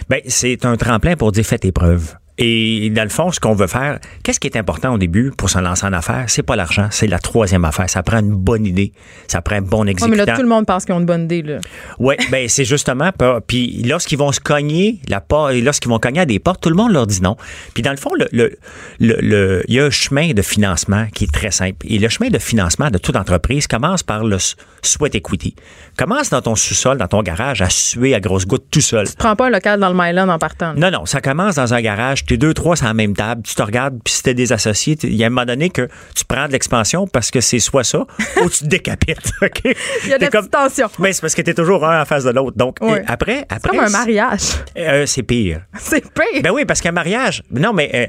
Bien, 0.09 0.19
c'est 0.27 0.65
un 0.65 0.77
tremplin 0.77 1.15
pour 1.15 1.31
dire 1.31 1.45
fais 1.45 1.59
tes 1.59 1.71
preuves. 1.71 2.15
Et 2.43 2.89
dans 2.89 3.03
le 3.03 3.09
fond, 3.09 3.31
ce 3.31 3.39
qu'on 3.39 3.53
veut 3.53 3.67
faire, 3.67 3.99
qu'est-ce 4.23 4.39
qui 4.39 4.47
est 4.47 4.57
important 4.57 4.95
au 4.95 4.97
début 4.97 5.31
pour 5.37 5.47
se 5.51 5.59
lancer 5.59 5.85
en 5.85 5.93
affaires? 5.93 6.25
C'est 6.27 6.41
pas 6.41 6.55
l'argent, 6.55 6.87
c'est 6.89 7.05
la 7.05 7.19
troisième 7.19 7.65
affaire. 7.65 7.87
Ça 7.87 8.01
prend 8.01 8.17
une 8.17 8.33
bonne 8.33 8.65
idée, 8.65 8.93
ça 9.27 9.43
prend 9.43 9.57
un 9.57 9.61
bon 9.61 9.85
exécutant. 9.85 10.09
mais 10.09 10.25
là, 10.25 10.35
tout 10.35 10.41
le 10.41 10.47
monde 10.47 10.65
pense 10.65 10.85
qu'ils 10.85 10.95
ont 10.95 10.99
une 10.99 11.05
bonne 11.05 11.25
idée. 11.25 11.43
Là. 11.43 11.59
Oui, 11.99 12.15
ben 12.31 12.49
c'est 12.49 12.65
justement. 12.65 13.11
Puis 13.45 13.83
lorsqu'ils 13.83 14.17
vont 14.17 14.31
se 14.31 14.39
cogner, 14.39 14.99
la 15.07 15.23
lorsqu'ils 15.61 15.89
vont 15.89 15.99
cogner 15.99 16.21
à 16.21 16.25
des 16.25 16.39
portes, 16.39 16.63
tout 16.63 16.69
le 16.69 16.75
monde 16.75 16.91
leur 16.91 17.05
dit 17.05 17.21
non. 17.21 17.37
Puis 17.75 17.83
dans 17.83 17.91
le 17.91 17.97
fond, 17.97 18.09
le, 18.15 18.27
le, 18.31 18.57
le, 18.99 19.63
il 19.67 19.75
y 19.75 19.79
a 19.79 19.85
un 19.85 19.91
chemin 19.91 20.31
de 20.31 20.41
financement 20.41 21.05
qui 21.13 21.25
est 21.25 21.31
très 21.31 21.51
simple. 21.51 21.85
Et 21.87 21.99
le 21.99 22.09
chemin 22.09 22.31
de 22.31 22.39
financement 22.39 22.89
de 22.89 22.97
toute 22.97 23.17
entreprise 23.17 23.67
commence 23.67 24.01
par 24.01 24.23
le 24.23 24.37
sweat 24.81 25.13
equity. 25.13 25.55
Commence 25.95 26.31
dans 26.31 26.41
ton 26.41 26.55
sous-sol, 26.55 26.97
dans 26.97 27.07
ton 27.07 27.21
garage, 27.21 27.61
à 27.61 27.69
suer 27.69 28.15
à 28.15 28.19
grosses 28.19 28.47
gouttes 28.47 28.65
tout 28.71 28.81
seul. 28.81 29.07
Tu 29.07 29.15
prends 29.15 29.35
pas 29.35 29.45
un 29.45 29.51
local 29.51 29.79
dans 29.79 29.89
le 29.89 29.95
Myland 29.95 30.29
en 30.29 30.39
partant. 30.39 30.73
Non, 30.73 30.89
non, 30.89 31.05
ça 31.05 31.21
commence 31.21 31.55
dans 31.55 31.73
un 31.75 31.81
garage 31.81 32.25
t'es 32.31 32.37
deux, 32.37 32.53
trois 32.53 32.77
sur 32.77 32.85
la 32.85 32.93
même 32.93 33.13
table, 33.13 33.41
tu 33.43 33.55
te 33.55 33.61
regardes, 33.61 33.99
puis 34.01 34.13
si 34.13 34.23
t'es 34.23 34.33
des 34.33 34.53
associés, 34.53 34.97
il 35.03 35.15
y 35.15 35.23
a 35.25 35.27
un 35.27 35.29
moment 35.29 35.45
donné 35.45 35.69
que 35.69 35.89
tu 36.15 36.23
prends 36.23 36.47
de 36.47 36.53
l'expansion 36.53 37.05
parce 37.05 37.29
que 37.29 37.41
c'est 37.41 37.59
soit 37.59 37.83
ça 37.83 38.05
ou 38.41 38.49
tu 38.49 38.59
te 38.59 38.67
décapites. 38.67 39.33
Il 40.05 40.09
y 40.09 40.13
a 40.13 40.17
des 40.17 40.29
tensions. 40.29 40.87
Mais 40.99 41.11
c'est 41.11 41.19
parce 41.19 41.35
que 41.35 41.41
t'es 41.41 41.53
toujours 41.53 41.85
un 41.85 42.01
en 42.01 42.05
face 42.05 42.23
de 42.23 42.29
l'autre. 42.29 42.55
Donc, 42.55 42.77
après, 43.05 43.45
après. 43.49 43.57
C'est 43.61 43.69
comme 43.69 43.79
un 43.79 43.89
mariage. 43.89 44.43
Euh, 44.77 45.05
c'est 45.05 45.23
pire. 45.23 45.63
C'est 45.77 46.01
pire. 46.01 46.41
Ben 46.41 46.51
oui, 46.51 46.63
parce 46.63 46.79
qu'un 46.79 46.93
mariage. 46.93 47.43
Non, 47.51 47.73
mais 47.73 47.91
euh, 47.93 48.07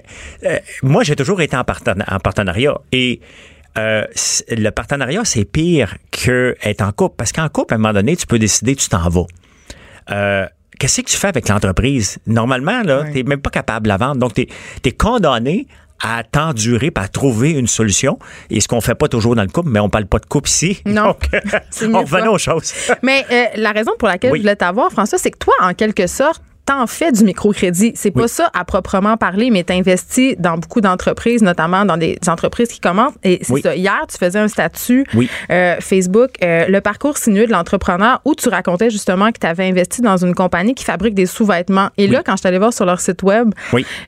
euh, 0.49 0.59
moi, 0.85 1.03
j'ai 1.03 1.17
toujours 1.17 1.41
été 1.41 1.57
en, 1.57 1.65
en 1.65 2.19
partenariat. 2.21 2.81
Et. 2.93 3.21
le 3.75 4.71
partenariat, 4.71 5.25
c'est 5.25 5.45
pire 5.45 5.97
qu'être 6.13 6.83
en 6.83 6.93
couple. 6.93 7.17
Parce 7.17 7.33
qu'en 7.33 7.49
couple, 7.49 7.75
à 7.75 7.77
un 7.77 7.79
moment 7.81 7.95
donné, 7.95 8.17
tu 8.17 8.27
peux 8.29 8.39
décider, 8.39 8.77
tu 8.77 8.89
t'en 8.89 9.09
vas 9.09 10.47
qu'est-ce 10.83 11.01
que 11.01 11.07
tu 11.07 11.17
fais 11.17 11.29
avec 11.29 11.49
l'entreprise? 11.49 12.19
Normalement, 12.27 12.83
là, 12.83 13.05
tu 13.05 13.13
n'es 13.13 13.23
même 13.23 13.41
pas 13.41 13.51
capable 13.51 13.85
de 13.85 13.89
la 13.89 13.99
vendre. 13.99 14.17
Donc, 14.17 14.35
tu 14.35 14.49
es, 14.85 14.91
condamné 14.91 15.69
à 16.03 16.25
t'endurer, 16.25 16.91
à 16.97 17.07
trouver 17.07 17.53
une 17.53 17.69
solution. 17.69 18.19
Et 18.51 18.61
ce 18.61 18.67
qu'on 18.67 18.81
fait 18.81 18.97
pas 18.97 19.07
toujours 19.07 19.37
dans 19.37 19.43
le 19.43 19.49
couple, 19.49 19.69
mais 19.69 19.79
on 19.79 19.89
parle 19.89 20.07
pas 20.07 20.19
de 20.19 20.27
couple 20.27 20.49
ici. 20.49 20.83
Non. 20.85 21.05
Donc, 21.83 21.95
on 21.95 22.01
revenait 22.01 22.27
aux 22.27 22.39
choses. 22.39 22.75
mais 23.01 23.25
euh, 23.31 23.45
la 23.55 23.71
raison 23.71 23.93
pour 23.97 24.09
laquelle 24.09 24.33
je 24.35 24.41
voulais 24.41 24.57
t'avoir, 24.57 24.91
François, 24.91 25.19
c'est 25.19 25.31
que 25.31 25.39
toi, 25.39 25.55
en 25.61 25.73
quelque 25.73 26.09
sorte, 26.09 26.43
t'en 26.65 26.87
fais 26.87 27.13
du 27.13 27.25
microcrédit. 27.25 27.93
C'est 27.95 28.11
pas 28.11 28.29
ça 28.29 28.51
à 28.55 28.65
proprement 28.65 29.17
parler, 29.17 29.51
mais 29.51 29.65
t'investis 29.65 30.37
dans 30.39 30.59
beaucoup 30.59 30.81
d'entreprises, 30.81 31.43
notamment 31.43 31.85
dans 31.85 31.97
des 31.97 32.19
entreprises 32.29 32.69
qui 32.69 32.81
commencent. 32.81 33.15
Et 33.25 33.41
c'est 33.43 33.61
ça. 33.61 33.75
Hier, 33.75 34.01
tu 34.11 34.17
faisais 34.19 34.39
un 34.39 34.49
statut 34.49 35.05
euh, 35.51 35.77
Facebook, 35.81 36.31
euh, 36.43 36.67
le 36.69 36.81
parcours 36.81 37.19
sinueux 37.19 37.47
de 37.47 37.53
l'entrepreneur, 37.53 38.21
où 38.25 38.35
tu 38.35 38.49
racontais 38.49 38.91
justement 38.91 39.33
que 39.33 39.39
tu 39.41 39.47
avais 39.47 39.69
investi 39.69 40.03
dans 40.03 40.17
une 40.17 40.35
compagnie 40.35 40.75
qui 40.75 40.85
fabrique 40.85 41.15
des 41.15 41.27
sous-vêtements. 41.27 41.91
Et 41.99 42.07
là, 42.07 42.23
quand 42.25 42.37
je 42.37 42.43
t'allais 42.43 42.59
voir 42.59 42.73
sur 42.73 42.85
leur 42.85 43.01
site 43.01 43.23
web, 43.23 43.51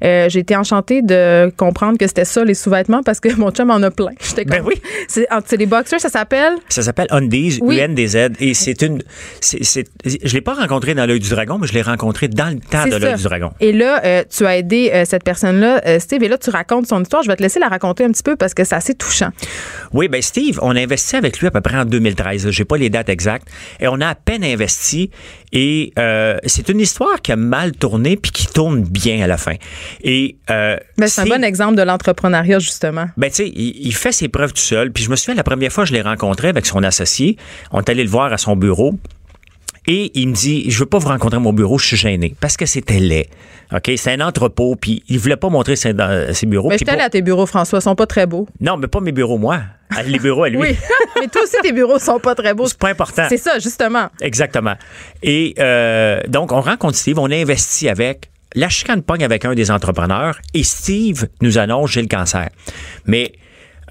euh, 0.04 0.28
j'ai 0.28 0.38
été 0.38 0.56
enchantée 0.56 1.02
de 1.02 1.52
comprendre 1.56 1.98
que 1.98 2.06
c'était 2.06 2.24
ça, 2.24 2.44
les 2.44 2.54
sous-vêtements, 2.54 3.02
parce 3.02 3.20
que 3.20 3.34
mon 3.34 3.50
chum 3.50 3.70
en 3.70 3.82
a 3.82 3.90
plein. 3.90 4.12
J'étais 4.20 4.44
ben 4.44 4.62
oui. 4.64 4.74
C'est 5.08 5.56
les 5.56 5.66
boxers, 5.66 6.00
ça 6.00 6.08
s'appelle? 6.08 6.54
Ça 6.68 6.82
s'appelle 6.82 7.08
Undies, 7.10 7.60
UNDZ. 7.62 8.30
Et 8.40 8.54
c'est 8.54 8.82
une. 8.82 9.02
c'est 9.40 9.84
je 10.04 10.32
l'ai 10.32 10.40
pas 10.40 10.54
rencontré 10.54 10.94
dans 10.94 11.06
l'œil 11.06 11.20
du 11.20 11.28
dragon, 11.28 11.58
mais 11.58 11.66
je 11.66 11.72
l'ai 11.72 11.82
rencontré 11.82 12.28
dans 12.28 12.43
le 12.50 12.60
temps 12.60 12.86
de 12.86 12.96
l'œil 12.96 13.16
du 13.16 13.22
dragon. 13.22 13.52
Et 13.60 13.72
là, 13.72 14.02
euh, 14.04 14.24
tu 14.28 14.46
as 14.46 14.56
aidé 14.56 14.90
euh, 14.92 15.04
cette 15.04 15.24
personne-là, 15.24 15.82
euh, 15.86 15.98
Steve, 15.98 16.22
et 16.22 16.28
là, 16.28 16.38
tu 16.38 16.50
racontes 16.50 16.86
son 16.86 17.02
histoire. 17.02 17.22
Je 17.22 17.28
vais 17.28 17.36
te 17.36 17.42
laisser 17.42 17.58
la 17.58 17.68
raconter 17.68 18.04
un 18.04 18.10
petit 18.10 18.22
peu 18.22 18.36
parce 18.36 18.54
que 18.54 18.64
c'est 18.64 18.74
assez 18.74 18.94
touchant. 18.94 19.30
Oui, 19.92 20.08
ben 20.08 20.22
Steve, 20.22 20.58
on 20.62 20.74
a 20.76 20.80
investi 20.80 21.16
avec 21.16 21.38
lui 21.38 21.46
à 21.46 21.50
peu 21.50 21.60
près 21.60 21.76
en 21.76 21.84
2013. 21.84 22.50
J'ai 22.50 22.64
pas 22.64 22.76
les 22.76 22.90
dates 22.90 23.08
exactes. 23.08 23.48
Et 23.80 23.88
on 23.88 24.00
a 24.00 24.08
à 24.08 24.14
peine 24.14 24.44
investi. 24.44 25.10
Et 25.52 25.92
c'est 26.46 26.68
une 26.68 26.80
histoire 26.80 27.22
qui 27.22 27.30
a 27.30 27.36
mal 27.36 27.72
tourné 27.72 28.16
puis 28.16 28.32
qui 28.32 28.46
tourne 28.48 28.82
bien 28.82 29.22
à 29.22 29.26
la 29.26 29.36
fin. 29.36 29.54
Et 30.02 30.36
ben, 30.48 30.78
c'est 31.06 31.20
un 31.20 31.26
bon 31.26 31.44
exemple 31.44 31.76
de 31.76 31.82
l'entrepreneuriat, 31.82 32.58
justement. 32.58 33.06
Ben, 33.16 33.30
tu 33.30 33.36
sais, 33.36 33.48
il, 33.54 33.94
fait 33.94 34.12
ses 34.12 34.28
preuves 34.28 34.52
tout 34.52 34.60
seul. 34.60 34.90
Puis 34.92 35.04
je 35.04 35.10
me 35.10 35.16
souviens, 35.16 35.34
la 35.34 35.44
première 35.44 35.72
fois 35.72 35.84
je 35.84 35.92
l'ai 35.92 36.02
rencontré 36.02 36.48
avec 36.48 36.66
son 36.66 36.82
associé, 36.82 37.36
on 37.70 37.80
est 37.80 37.88
allé 37.88 38.02
le 38.02 38.10
voir 38.10 38.32
à 38.32 38.38
son 38.38 38.56
bureau. 38.56 38.98
Et 39.86 40.12
il 40.14 40.28
me 40.28 40.34
dit, 40.34 40.70
je 40.70 40.78
veux 40.78 40.86
pas 40.86 40.98
vous 40.98 41.08
rencontrer 41.08 41.36
à 41.36 41.40
mon 41.40 41.52
bureau, 41.52 41.78
je 41.78 41.86
suis 41.86 41.96
gêné. 41.96 42.34
Parce 42.40 42.56
que 42.56 42.64
c'était 42.64 42.98
laid. 42.98 43.28
OK? 43.72 43.90
C'est 43.96 44.12
un 44.12 44.26
entrepôt, 44.26 44.76
puis 44.76 45.02
il 45.08 45.18
voulait 45.18 45.36
pas 45.36 45.50
montrer 45.50 45.76
ses, 45.76 45.92
ses 46.32 46.46
bureaux. 46.46 46.68
Mais 46.68 46.78
je 46.78 46.84
suis 46.84 46.90
allé 46.90 47.02
à 47.02 47.10
tes 47.10 47.22
bureaux, 47.22 47.46
François, 47.46 47.80
ils 47.80 47.82
sont 47.82 47.94
pas 47.94 48.06
très 48.06 48.26
beaux. 48.26 48.48
Non, 48.60 48.76
mais 48.76 48.86
pas 48.86 49.00
mes 49.00 49.12
bureaux, 49.12 49.36
moi. 49.36 49.60
Ah, 49.90 50.02
les 50.02 50.18
bureaux 50.18 50.44
à 50.44 50.48
lui. 50.48 50.58
oui, 50.58 50.76
mais 51.20 51.28
toi 51.28 51.42
aussi, 51.42 51.56
tes 51.62 51.72
bureaux 51.72 51.98
sont 51.98 52.18
pas 52.18 52.34
très 52.34 52.54
beaux. 52.54 52.66
C'est 52.66 52.78
pas 52.78 52.88
important. 52.88 53.26
C'est 53.28 53.36
ça, 53.36 53.58
justement. 53.58 54.08
Exactement. 54.20 54.74
Et 55.22 55.54
euh, 55.58 56.20
donc, 56.28 56.52
on 56.52 56.60
rencontre 56.60 56.96
Steve, 56.96 57.18
on 57.18 57.30
investit 57.30 57.88
avec. 57.88 58.30
La 58.56 58.68
chicane 58.68 59.02
pogne 59.02 59.24
avec 59.24 59.44
un 59.44 59.54
des 59.54 59.72
entrepreneurs 59.72 60.38
et 60.54 60.62
Steve 60.62 61.26
nous 61.42 61.58
annonce 61.58 61.90
j'ai 61.90 62.02
le 62.02 62.06
cancer. 62.06 62.50
Mais 63.04 63.32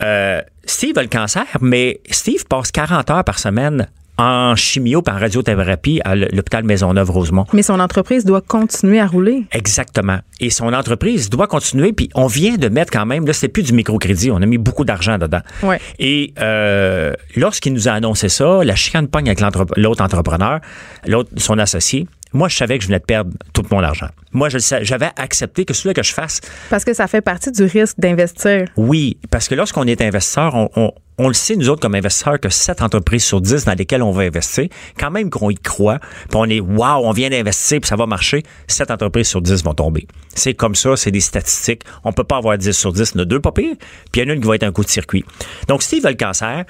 euh, 0.02 0.42
Steve 0.64 0.98
a 0.98 1.02
le 1.02 1.10
cancer, 1.10 1.46
mais 1.60 2.00
Steve 2.10 2.46
passe 2.46 2.72
40 2.72 3.10
heures 3.12 3.24
par 3.26 3.40
semaine 3.40 3.90
en 4.18 4.56
chimio 4.56 5.02
par 5.02 5.20
radiothérapie 5.20 6.02
à 6.04 6.16
l'hôpital 6.16 6.64
Maisonneuve-Rosemont. 6.64 7.46
Mais 7.54 7.64
son 7.64 7.80
entreprise 7.80 8.26
doit 8.26 8.42
continuer 8.42 9.00
à 9.00 9.08
rouler. 9.08 9.44
Exactement. 9.52 10.20
Et 10.40 10.50
son 10.50 10.74
entreprise 10.74 11.30
doit 11.30 11.48
continuer. 11.48 11.94
Puis 11.94 12.10
on 12.16 12.28
vient 12.28 12.56
de 12.56 12.70
mettre 12.70 12.92
quand 12.92 13.06
même, 13.06 13.26
là, 13.26 13.34
c'est 13.34 13.48
plus 13.48 13.64
du 13.64 13.74
microcrédit. 13.74 14.32
On 14.32 14.42
a 14.42 14.46
mis 14.46 14.58
beaucoup 14.58 14.86
d'argent 14.86 15.18
dedans. 15.18 15.42
Ouais. 15.64 15.80
Et 16.00 16.34
euh, 16.40 17.14
lorsqu'il 17.36 17.74
nous 17.74 17.88
a 17.88 17.92
annoncé 17.92 18.30
ça, 18.30 18.64
la 18.64 18.76
chicane 18.76 19.08
pogne 19.08 19.28
avec 19.28 19.42
l'autre 19.78 20.04
entrepreneur, 20.04 20.60
l'autre, 21.08 21.30
son 21.38 21.58
associé. 21.58 22.08
Moi, 22.34 22.50
je 22.50 22.58
savais 22.58 22.78
que 22.78 22.84
je 22.84 22.90
venais 22.90 23.00
de 23.00 23.06
perdre 23.06 23.32
tout 23.54 23.64
mon 23.72 23.84
argent. 23.84 24.10
Moi, 24.32 24.50
j'avais 24.50 25.12
accepté 25.18 25.66
que 25.66 25.74
celui 25.74 25.94
que 25.94 26.04
je 26.04 26.14
fasse. 26.14 26.42
Parce 26.70 26.84
que 26.84 26.94
ça 26.94 27.08
fait 27.08 27.22
partie 27.22 27.52
du 27.52 27.64
risque 27.64 28.00
d'investir. 28.00 28.66
Oui, 28.76 29.18
parce 29.30 29.48
que 29.48 29.56
lorsqu'on 29.56 29.86
est 29.86 30.02
investisseur, 30.02 30.56
on, 30.56 30.92
on 31.18 31.28
le 31.28 31.34
sait, 31.34 31.56
nous 31.56 31.70
autres, 31.70 31.82
comme 31.82 31.96
investisseurs, 31.96 32.40
que 32.40 32.50
7 32.50 32.82
entreprises 32.82 33.24
sur 33.24 33.40
10 33.40 33.66
dans 33.66 33.74
lesquelles 33.74 34.02
on 34.02 34.12
va 34.12 34.24
investir, 34.24 34.68
quand 34.98 35.12
même 35.12 35.30
qu'on 35.30 35.50
y 35.50 35.56
croit, 35.56 36.00
puis 36.00 36.36
on 36.36 36.46
est, 36.46 36.60
wow, 36.60 37.06
on 37.06 37.12
vient 37.12 37.30
d'investir, 37.30 37.80
puis 37.80 37.88
ça 37.88 37.96
va 37.96 38.06
marcher, 38.06 38.44
7 38.68 38.92
entreprises 38.92 39.28
sur 39.28 39.42
10 39.42 39.64
vont 39.64 39.74
tomber. 39.74 40.08
C'est 40.34 40.54
comme 40.54 40.76
ça, 40.76 40.96
c'est 40.96 41.12
des 41.12 41.20
statistiques. 41.20 41.84
On 42.04 42.14
peut 42.14 42.24
pas 42.24 42.38
avoir 42.38 42.58
10 42.58 42.72
sur 42.72 42.92
10, 42.92 43.12
il 43.14 43.18
y 43.18 43.20
en 43.20 43.24
a 43.24 43.26
deux 43.26 43.40
pas 43.40 43.52
pire, 43.52 43.76
puis 44.12 44.22
il 44.22 44.24
y 44.24 44.28
en 44.28 44.32
a 44.32 44.34
une 44.34 44.42
qui 44.42 44.48
va 44.48 44.56
être 44.56 44.64
un 44.64 44.72
coup 44.72 44.84
de 44.84 44.90
circuit. 44.90 45.24
Donc, 45.68 45.84
s'ils 45.84 46.02
veulent 46.02 46.14
le 46.14 46.18
cancer, 46.18 46.66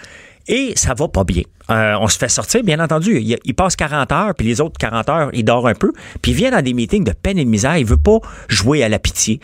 et 0.47 0.73
ça 0.75 0.93
va 0.93 1.07
pas 1.07 1.23
bien. 1.23 1.43
Euh, 1.69 1.95
on 1.99 2.07
se 2.07 2.17
fait 2.17 2.29
sortir, 2.29 2.63
bien 2.63 2.79
entendu. 2.79 3.19
Il, 3.19 3.55
passe 3.55 3.75
40 3.75 4.11
heures, 4.11 4.35
puis 4.35 4.47
les 4.47 4.59
autres 4.61 4.77
40 4.77 5.09
heures, 5.09 5.29
il 5.33 5.45
dort 5.45 5.67
un 5.67 5.73
peu. 5.73 5.91
Puis 6.21 6.31
il 6.31 6.35
vient 6.35 6.51
dans 6.51 6.61
des 6.61 6.73
meetings 6.73 7.03
de 7.03 7.13
peine 7.13 7.37
et 7.37 7.45
de 7.45 7.49
misère. 7.49 7.77
Il 7.77 7.85
veut 7.85 7.97
pas 7.97 8.19
jouer 8.49 8.83
à 8.83 8.89
la 8.89 8.99
pitié. 8.99 9.39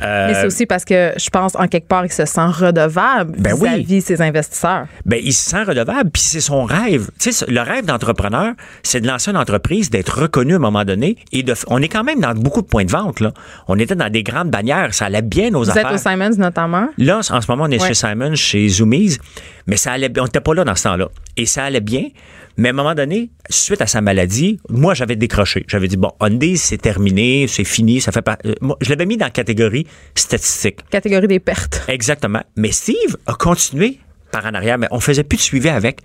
Mais 0.00 0.34
c'est 0.34 0.44
euh, 0.44 0.46
aussi 0.46 0.66
parce 0.66 0.84
que 0.84 1.12
je 1.16 1.28
pense 1.28 1.56
en 1.56 1.66
quelque 1.66 1.88
part 1.88 2.02
qu'il 2.02 2.12
se 2.12 2.24
sent 2.24 2.40
redevable 2.40 3.34
ben 3.36 3.54
vis-à-vis 3.54 4.00
ses 4.02 4.22
investisseurs. 4.22 4.86
Ben 5.04 5.20
il 5.22 5.32
se 5.32 5.50
sent 5.50 5.64
redevable, 5.64 6.10
puis 6.10 6.22
c'est 6.22 6.40
son 6.40 6.64
rêve. 6.64 7.10
Tu 7.18 7.32
sais, 7.32 7.46
le 7.48 7.60
rêve 7.60 7.84
d'entrepreneur, 7.84 8.52
c'est 8.84 9.00
de 9.00 9.08
lancer 9.08 9.32
une 9.32 9.36
entreprise, 9.36 9.90
d'être 9.90 10.20
reconnu 10.20 10.52
à 10.52 10.56
un 10.56 10.60
moment 10.60 10.84
donné. 10.84 11.16
Et 11.32 11.42
de, 11.42 11.54
on 11.66 11.82
est 11.82 11.88
quand 11.88 12.04
même 12.04 12.20
dans 12.20 12.32
beaucoup 12.34 12.62
de 12.62 12.68
points 12.68 12.84
de 12.84 12.92
vente. 12.92 13.18
Là. 13.18 13.32
On 13.66 13.76
était 13.78 13.96
dans 13.96 14.10
des 14.10 14.22
grandes 14.22 14.50
bannières, 14.50 14.94
ça 14.94 15.06
allait 15.06 15.22
bien 15.22 15.50
nos 15.50 15.68
affaires. 15.68 15.88
Vous 15.88 15.94
êtes 15.94 16.06
au 16.06 16.10
Simons 16.10 16.36
notamment? 16.38 16.88
Là, 16.96 17.20
en 17.30 17.40
ce 17.40 17.50
moment, 17.50 17.64
on 17.64 17.70
est 17.70 17.84
chez 17.84 17.94
Simons, 17.94 18.36
chez 18.36 18.68
Zoomies, 18.68 19.18
mais 19.66 19.76
ça 19.76 19.92
allait, 19.92 20.12
on 20.20 20.24
n'était 20.24 20.40
pas 20.40 20.54
là 20.54 20.64
dans 20.64 20.76
ce 20.76 20.84
temps-là. 20.84 21.08
Et 21.36 21.46
ça 21.46 21.64
allait 21.68 21.80
bien. 21.80 22.08
Mais 22.56 22.68
à 22.68 22.72
un 22.72 22.74
moment 22.74 22.94
donné, 22.94 23.30
suite 23.48 23.80
à 23.80 23.86
sa 23.86 24.00
maladie, 24.00 24.58
moi, 24.68 24.92
j'avais 24.92 25.14
décroché. 25.14 25.64
J'avais 25.68 25.86
dit, 25.86 25.96
bon, 25.96 26.10
Undies, 26.18 26.56
c'est 26.56 26.78
terminé, 26.78 27.46
c'est 27.46 27.64
fini, 27.64 28.00
ça 28.00 28.10
fait 28.10 28.22
pas. 28.22 28.36
Euh, 28.44 28.54
je 28.80 28.90
l'avais 28.90 29.06
mis 29.06 29.16
dans 29.16 29.26
la 29.26 29.30
catégorie 29.30 29.86
statistique. 30.16 30.80
Catégorie 30.90 31.28
des 31.28 31.38
pertes. 31.38 31.84
Exactement. 31.86 32.42
Mais 32.56 32.72
Steve 32.72 33.16
a 33.26 33.34
continué 33.34 34.00
par 34.32 34.44
en 34.44 34.54
arrière, 34.54 34.76
mais 34.76 34.88
on 34.90 35.00
faisait 35.00 35.22
plus 35.22 35.36
de 35.36 35.42
suivi 35.42 35.68
avec. 35.68 36.00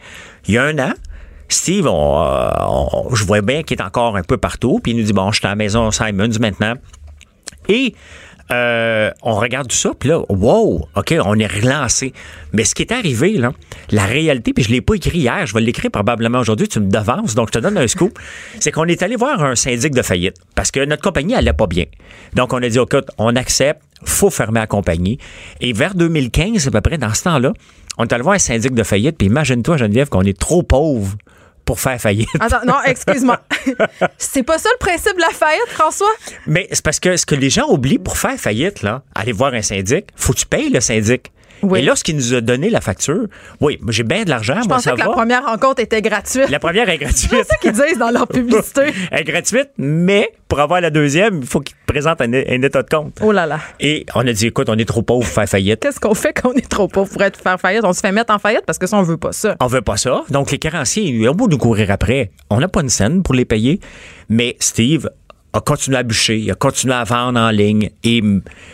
Il 0.47 0.53
y 0.53 0.57
a 0.59 0.64
un 0.64 0.78
an, 0.78 0.93
Steve, 1.49 1.88
euh, 1.88 2.49
je 3.14 3.24
vois 3.26 3.41
bien 3.41 3.64
qu'il 3.64 3.78
est 3.80 3.84
encore 3.84 4.16
un 4.16 4.24
peu 4.24 4.38
partout, 4.38 4.80
puis 4.82 4.91
il 4.91 4.97
nous 4.97 5.03
dit, 5.03 5.14
bon, 5.14 5.32
je 5.32 5.39
suis 5.39 5.47
à 5.47 5.49
la 5.49 5.55
maison 5.55 5.91
Simons 5.91 6.39
maintenant. 6.39 6.76
Et 7.68 7.95
euh, 8.54 9.12
on 9.22 9.36
regarde 9.36 9.68
tout 9.68 9.76
ça, 9.76 9.91
puis 9.97 10.10
là, 10.10 10.22
wow, 10.30 10.88
OK, 10.95 11.16
on 11.24 11.39
est 11.39 11.47
relancé. 11.47 12.14
Mais 12.51 12.64
ce 12.64 12.76
qui 12.76 12.84
est 12.84 12.91
arrivé, 12.91 13.34
là, 13.34 13.51
la 13.91 14.06
réalité, 14.06 14.54
puis 14.54 14.64
je 14.64 14.70
ne 14.70 14.76
l'ai 14.76 14.82
pas 14.82 14.95
écrit 14.95 15.20
hier, 15.20 15.45
je 15.45 15.54
vais 15.54 15.62
l'écrire 15.62 15.91
probablement 15.91 16.39
aujourd'hui, 16.39 16.68
tu 16.68 16.80
me 16.80 16.89
devances, 16.89 17.36
donc 17.36 17.49
je 17.49 17.54
te 17.54 17.60
donne 17.60 17.78
un 17.78 17.88
scoop, 17.88 18.18
c'est 18.60 18.72
qu'on 18.72 18.86
est 18.86 19.01
allé 19.01 19.16
voir 19.16 19.43
un 19.43 19.56
syndic 19.56 19.93
de 19.93 20.01
faillite 20.01 20.38
parce 20.56 20.72
que 20.72 20.84
notre 20.86 21.01
compagnie 21.01 21.36
allait 21.36 21.54
pas 21.54 21.68
bien. 21.68 21.86
Donc, 22.36 22.54
on 22.54 22.62
a 22.62 22.70
dit, 22.70 22.80
écoute, 22.80 23.10
on 23.18 23.36
accepte, 23.36 23.82
faut 24.06 24.30
fermer 24.30 24.60
la 24.60 24.68
compagnie. 24.68 25.18
Et 25.62 25.74
vers 25.74 25.95
2015, 25.95 26.68
à 26.68 26.72
peu 26.72 26.82
près, 26.82 26.97
dans 26.97 27.14
ce 27.14 27.24
temps-là, 27.24 27.54
on 27.97 28.06
est 28.06 28.14
allé 28.14 28.24
voir 28.24 28.36
un 28.36 28.39
syndic 28.39 28.74
de 28.74 28.84
faillite, 28.84 29.18
puis 29.18 29.28
imagine-toi, 29.28 29.78
Geneviève, 29.78 30.10
qu'on 30.10 30.24
est 30.24 30.38
trop 30.38 30.64
pauvre 30.64 31.16
pour 31.66 31.80
faire 31.80 31.99
faillite. 31.99 32.30
Attends, 32.39 32.66
non, 32.66 32.76
excuse-moi. 32.86 33.41
c'est 34.18 34.43
pas 34.43 34.57
ça 34.57 34.70
le 34.74 34.80
principe 34.80 35.16
de 35.16 35.22
la 35.22 35.30
faillite, 35.30 35.70
François? 35.70 36.11
Mais 36.47 36.68
c'est 36.72 36.84
parce 36.84 36.99
que 36.99 37.18
ce 37.18 37.26
que 37.26 37.36
les 37.36 37.49
gens 37.49 37.70
oublient 37.70 37.99
pour 37.99 38.18
faire 38.18 38.38
faillite, 38.38 38.82
là, 38.82 39.03
aller 39.16 39.32
voir 39.32 39.53
un 39.53 39.61
syndic, 39.61 40.07
faut 40.16 40.34
que 40.34 40.39
tu 40.39 40.45
payes 40.45 40.70
le 40.70 40.80
syndic. 40.80 41.32
Et 41.76 41.82
lorsqu'il 41.82 42.16
nous 42.16 42.34
a 42.34 42.41
donné 42.41 42.70
la 42.70 42.82
facture, 42.82 43.28
oui, 43.61 43.80
j'ai 43.89 44.03
bien 44.03 44.24
de 44.24 44.30
l'argent. 44.30 44.55
Je 44.61 44.68
moi, 44.68 44.78
pensais 44.78 44.89
ça 44.89 44.95
que 44.95 44.99
la 44.99 45.07
va. 45.07 45.11
première 45.14 45.45
rencontre 45.45 45.82
était 45.82 46.01
gratuite. 46.01 46.49
La 46.49 46.59
première 46.59 46.89
est 46.89 46.97
gratuite. 46.97 47.30
C'est 47.32 47.43
ça 47.43 47.55
qu'ils 47.57 47.72
disent 47.72 47.97
dans 47.97 48.11
leur 48.11 48.28
publicité. 48.28 48.82
Elle 49.11 49.22
est 49.22 49.24
gratuite, 49.24 49.70
mais 49.78 50.30
pour 50.47 50.59
avoir 50.59 50.82
la 50.82 50.89
deuxième, 50.89 51.39
il 51.41 51.47
faut 51.47 51.59
qu'il 51.61 51.76
te 51.76 51.91
présente 51.91 52.22
un, 52.22 52.32
un 52.34 52.61
état 52.61 52.84
de 52.84 52.89
compte. 52.89 53.18
Oh 53.22 53.32
là 53.32 53.45
là. 53.45 53.59
Et 53.80 54.05
on 54.16 54.28
a 54.28 54.34
dit, 54.34 54.47
écoute, 54.47 54.70
on 54.70 54.78
est 54.78 54.86
trop 54.86 55.01
pauvre 55.01 55.24
pour 55.26 55.34
faire 55.34 55.47
faillite. 55.47 55.80
Qu'est-ce 55.80 55.99
qu'on 55.99 56.14
fait 56.14 56.34
quand 56.34 56.49
on 56.49 56.53
est 56.53 56.70
trop 56.70 56.88
pauvre 56.88 57.09
pour 57.11 57.22
être 57.24 57.39
faire 57.39 57.59
faillite? 57.59 57.84
On 57.84 57.93
se 57.93 58.01
fait 58.01 58.11
mettre 58.11 58.34
en 58.34 58.39
faillite 58.39 58.64
parce 58.66 58.78
que 58.78 58.88
ça, 58.88 58.97
on 58.97 59.03
veut 59.03 59.18
pas 59.18 59.32
ça. 59.32 59.55
On 59.59 59.68
veut 59.68 59.82
pas 59.82 59.97
ça. 59.97 60.24
Donc, 60.30 60.51
les 60.51 60.59
créanciers, 60.59 61.03
ils 61.03 61.28
ont 61.30 61.34
beau 61.36 61.47
nous 61.47 61.57
courir 61.57 61.89
après. 61.91 62.32
On 62.49 62.59
n'a 62.59 62.68
pas 62.68 62.82
une 62.82 62.89
scène 62.89 63.24
pour 63.24 63.34
les 63.34 63.45
payer. 63.45 63.80
Mais 64.30 64.55
Steve 64.59 65.09
a 65.54 65.62
continué 65.62 65.97
à 65.97 66.04
bûcher, 66.04 66.38
il 66.39 66.51
a 66.51 66.56
continué 66.56 66.93
à 66.95 67.04
vendre 67.04 67.39
en 67.39 67.49
ligne. 67.51 67.89
Et 68.04 68.22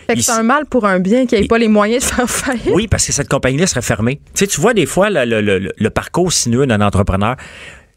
Fait 0.08 0.14
que 0.14 0.20
il- 0.20 0.24
c'est 0.24 0.32
un 0.32 0.44
mal 0.44 0.66
pour 0.66 0.86
un 0.86 1.00
bien 1.00 1.26
qui 1.26 1.36
n'ait 1.40 1.48
pas 1.48 1.58
les 1.58 1.68
moyens 1.68 2.04
de 2.04 2.10
faire 2.16 2.30
faillite. 2.30 2.70
Oui, 2.74 2.88
parce 2.88 3.06
que 3.06 3.12
cette 3.12 3.28
compagnie-là 3.30 3.68
serait 3.68 3.82
fermée. 3.82 4.22
Tu 4.34 4.40
sais, 4.40 4.48
tu 4.48 4.62
vois 4.62 4.74
des 4.74 4.86
fois 4.86 5.10
le, 5.10 5.26
le- 5.26 5.42
le- 5.42 5.74
le 5.76 5.90
parcours 5.90 6.32
sinueux 6.32 6.66
d'un 6.66 6.82
entrepreneur, 6.82 7.36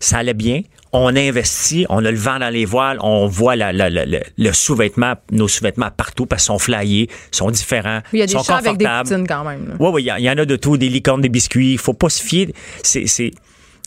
ça 0.00 0.18
allait 0.18 0.34
bien. 0.34 0.62
On 0.94 1.16
investit, 1.16 1.86
on 1.88 2.04
a 2.04 2.10
le 2.10 2.18
vent 2.18 2.38
dans 2.38 2.50
les 2.52 2.66
voiles, 2.66 2.98
on 3.00 3.26
voit 3.26 3.56
la- 3.56 3.72
la- 3.72 3.88
la- 3.88 4.04
le, 4.04 4.20
le 4.36 4.52
sous-vêtement, 4.52 5.14
nos 5.30 5.48
sous-vêtements 5.48 5.90
partout 5.96 6.26
parce 6.26 6.42
qu'ils 6.42 6.46
sont 6.52 6.58
flyés, 6.58 7.08
sont 7.30 7.50
différents, 7.50 8.00
Il 8.12 8.18
y 8.18 8.22
a 8.22 8.26
des 8.26 8.32
sont 8.32 8.42
chats 8.42 8.56
avec 8.56 8.76
des 8.76 8.84
poutines 8.84 9.26
quand 9.26 9.44
même. 9.44 9.76
Oui, 9.78 9.88
oui, 9.94 10.02
il 10.02 10.06
y, 10.08 10.12
en- 10.12 10.16
il 10.16 10.24
y 10.24 10.28
en 10.30 10.36
a 10.36 10.44
de 10.44 10.56
tout, 10.56 10.76
des 10.76 10.90
licornes, 10.90 11.22
des 11.22 11.30
biscuits. 11.30 11.72
Il 11.72 11.78
faut 11.78 11.94
pas 11.94 12.10
se 12.10 12.22
fier. 12.22 12.52
C'est, 12.82 13.06
c'est, 13.06 13.30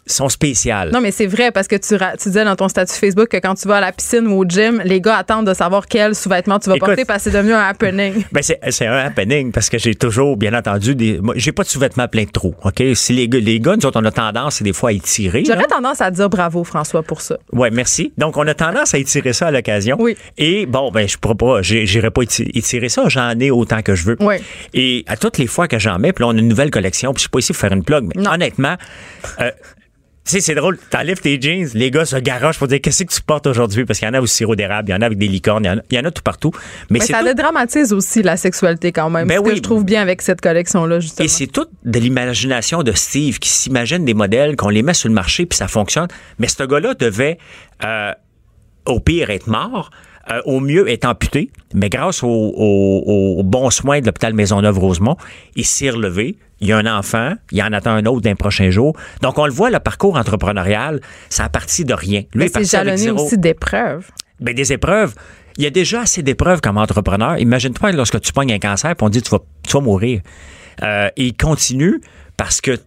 sont 0.08 0.30
spéciales. 0.30 0.92
Non, 0.92 1.02
mais 1.02 1.12
c'est 1.12 1.26
vrai 1.26 1.52
parce 1.52 1.68
que 1.68 1.76
tu, 1.76 1.96
disais 2.26 2.46
dans 2.46 2.56
ton 2.56 2.68
statut 2.68 2.94
Facebook 2.94 3.28
que 3.28 3.38
quand 3.38 3.56
tu 3.56 3.68
vas 3.68 3.78
à 3.78 3.82
la 3.82 3.92
piscine 3.92 4.28
ou 4.28 4.40
au 4.42 4.46
gym, 4.48 4.82
les 4.86 5.02
gars 5.02 5.18
attendent 5.18 5.48
de 5.48 5.54
savoir 5.54 5.88
quel 5.88 6.16
sous-vêtement 6.16 6.60
tu 6.60 6.70
vas 6.70 6.76
Écoute. 6.76 6.90
porter 6.90 7.06
parce 7.06 7.24
que 7.24 7.32
c'est 7.32 7.38
devenu 7.38 7.54
un 7.54 7.60
happening. 7.60 8.24
Ben 8.32 8.42
c'est, 8.44 8.86
un 8.86 8.98
happening 8.98 9.52
parce 9.52 9.70
que 9.70 9.78
j'ai 9.78 9.96
toujours, 9.96 10.38
bien 10.38 10.54
entendu, 10.54 10.96
des. 10.96 11.20
J'ai 11.36 11.52
pas 11.52 11.64
de 11.64 11.68
sous-vêtements 11.70 12.08
plein 12.08 12.24
de 12.24 12.30
trous. 12.32 12.54
OK? 12.64 12.84
Si 12.94 13.14
les 13.14 13.28
gars, 13.28 13.40
les 13.40 13.60
gars, 13.60 13.76
nous 13.76 13.86
autres, 13.86 14.00
on 14.02 14.06
a 14.06 14.12
tendance, 14.12 14.62
des 14.62 14.74
fois 14.74 14.90
à 14.90 14.94
étirer. 14.94 15.44
J'aurais 15.46 15.64
tendance 15.66 16.02
à 16.02 16.12
dire 16.12 16.30
bravo, 16.30 16.64
François, 16.64 17.02
pour 17.04 17.22
ça. 17.22 17.38
Ouais, 17.52 17.72
merci. 17.72 18.14
Donc, 18.18 18.38
on 18.38 18.46
a 18.48 18.54
tendance 18.54 18.94
à 18.94 18.98
étirer 18.98 19.34
ça 19.34 19.48
à 19.48 19.52
l'occasion. 19.52 19.98
Oui. 20.00 20.16
Et 20.38 20.66
bon, 20.66 20.92
ben, 20.92 21.08
je 21.08 21.18
pourrais 21.18 21.36
pas, 21.36 21.62
j'irai 21.62 22.12
pas 22.12 22.22
éti- 22.22 22.50
étirer 22.54 22.90
ça. 22.90 23.04
J'en 23.08 23.32
ai 23.40 23.52
autant 23.52 23.82
que 23.82 23.96
je 23.96 24.06
veux. 24.06 24.18
Oui. 24.20 24.36
Et 24.74 25.04
à 25.08 25.18
toutes 25.18 25.38
les 25.38 25.48
fois 25.48 25.68
que 25.68 25.80
j'en 25.80 25.98
mets, 26.00 26.14
puis 26.14 26.24
là, 26.24 26.30
on 26.30 26.36
a 26.36 26.40
une 26.40 26.48
nouvelle 26.48 26.72
collection, 26.72 27.12
puis 27.14 27.20
je 27.20 27.22
suis 27.22 27.30
pas 27.30 27.40
ici 27.40 27.54
pour 27.54 27.62
faire 27.62 27.74
une 27.74 27.84
plug, 27.84 28.12
mais 28.16 28.22
Non. 28.22 28.32
honnêtement, 28.32 28.76
euh, 29.42 29.52
sais, 30.32 30.42
c'est 30.42 30.56
drôle, 30.56 30.78
t'enlèves 30.90 31.20
tes 31.22 31.40
jeans, 31.40 31.68
les 31.74 31.92
gars 31.92 32.06
se 32.06 32.16
garochent 32.18 32.58
pour 32.58 32.68
dire 32.68 32.82
qu'est-ce 32.82 33.04
que 33.04 33.14
tu 33.14 33.22
portes 33.22 33.46
aujourd'hui, 33.48 33.86
parce 33.86 34.00
qu'il 34.00 34.08
y 34.08 34.12
en 34.12 34.14
a 34.16 34.22
au 34.22 34.26
sirop 34.26 34.56
d'érable, 34.56 34.90
il 34.90 34.92
y 34.92 34.96
en 34.96 35.02
a 35.02 35.06
avec 35.06 35.18
des 35.18 35.28
licornes, 35.28 35.64
il 35.64 35.68
y 35.68 35.70
en 35.70 35.78
a, 35.78 35.82
il 35.92 35.98
y 35.98 36.00
en 36.00 36.06
a 36.06 36.12
tout 36.12 36.24
partout. 36.24 36.52
Mais, 36.90 37.00
ça 37.00 37.20
tout- 37.20 37.26
dédramatise 37.26 37.94
aussi 37.94 38.24
la 38.24 38.36
sexualité 38.38 38.92
quand 38.92 39.10
même. 39.10 39.28
Ben 39.28 39.36
ce 39.38 39.42
oui. 39.42 39.50
que 39.52 39.56
je 39.58 39.62
trouve 39.62 39.86
bien 39.86 40.02
avec 40.02 40.22
cette 40.22 40.42
collection-là, 40.42 41.00
justement. 41.00 41.26
Et 41.26 41.28
c'est 41.28 41.48
tout 41.48 41.66
de 41.84 42.00
l'imagination 42.00 42.82
de 42.84 42.92
Steve 42.92 43.40
qui 43.40 43.50
s'imagine 43.50 44.04
des 44.06 44.14
modèles, 44.16 44.56
qu'on 44.56 44.70
les 44.70 44.82
met 44.84 44.94
sur 44.94 45.10
le 45.10 45.16
marché 45.16 45.46
puis 45.46 45.58
ça 45.58 45.68
fonctionne. 45.68 46.08
Mais 46.40 46.48
ce 46.48 46.64
gars-là 46.64 46.94
devait, 46.96 47.38
euh, 47.84 48.12
au 48.88 49.00
pire, 49.00 49.30
être 49.30 49.48
mort. 49.48 49.92
euh, 50.32 50.42
au 50.46 50.60
mieux, 50.60 50.90
être 50.90 51.06
amputé. 51.06 51.52
Mais 51.76 51.88
grâce 51.90 52.24
aux 52.24 52.28
au, 52.28 53.36
au 53.38 53.44
bons 53.44 53.70
soins 53.70 54.00
de 54.02 54.08
l'hôpital 54.08 54.34
Maisonneuve-Rosemont, 54.34 55.18
il 55.56 55.66
s'est 55.66 55.92
relevé. 55.92 56.36
Il 56.62 56.68
y 56.68 56.72
a 56.72 56.78
un 56.78 56.86
enfant. 56.86 57.34
Il 57.52 57.62
en 57.62 57.74
attend 57.74 57.92
un 57.92 58.06
autre 58.06 58.22
d'un 58.22 58.36
prochain 58.36 58.70
jour. 58.70 58.96
Donc, 59.22 59.38
on 59.38 59.46
le 59.46 59.52
voit, 59.52 59.70
le 59.70 59.80
parcours 59.80 60.16
entrepreneurial, 60.18 61.02
ça 61.30 61.46
a 61.46 61.50
parti 61.50 61.84
de 61.86 61.94
rien. 61.94 62.24
Lui, 62.34 62.50
c'est 62.50 62.64
jalonné 62.64 63.12
aussi 63.12 63.38
d'épreuves. 63.38 64.10
Ben, 64.40 64.54
des 64.56 64.72
épreuves. 64.74 65.16
Il 65.58 65.64
y 65.64 65.68
a 65.68 65.70
déjà 65.70 66.02
assez 66.02 66.22
d'épreuves 66.24 66.60
comme 66.62 66.78
entrepreneur. 66.78 67.38
Imagine-toi 67.38 67.92
lorsque 67.94 68.20
tu 68.20 68.34
pognes 68.34 68.52
un 68.54 68.60
cancer 68.60 68.96
puis 68.96 69.06
on 69.06 69.10
dit 69.10 69.22
tu 69.22 69.30
vas, 69.30 69.40
tu 69.66 69.72
vas 69.74 69.80
mourir. 69.82 70.22
Euh, 70.84 71.08
et 71.16 71.28
il 71.28 71.38
continue 71.38 72.02
parce 72.36 72.60
que 72.60 72.78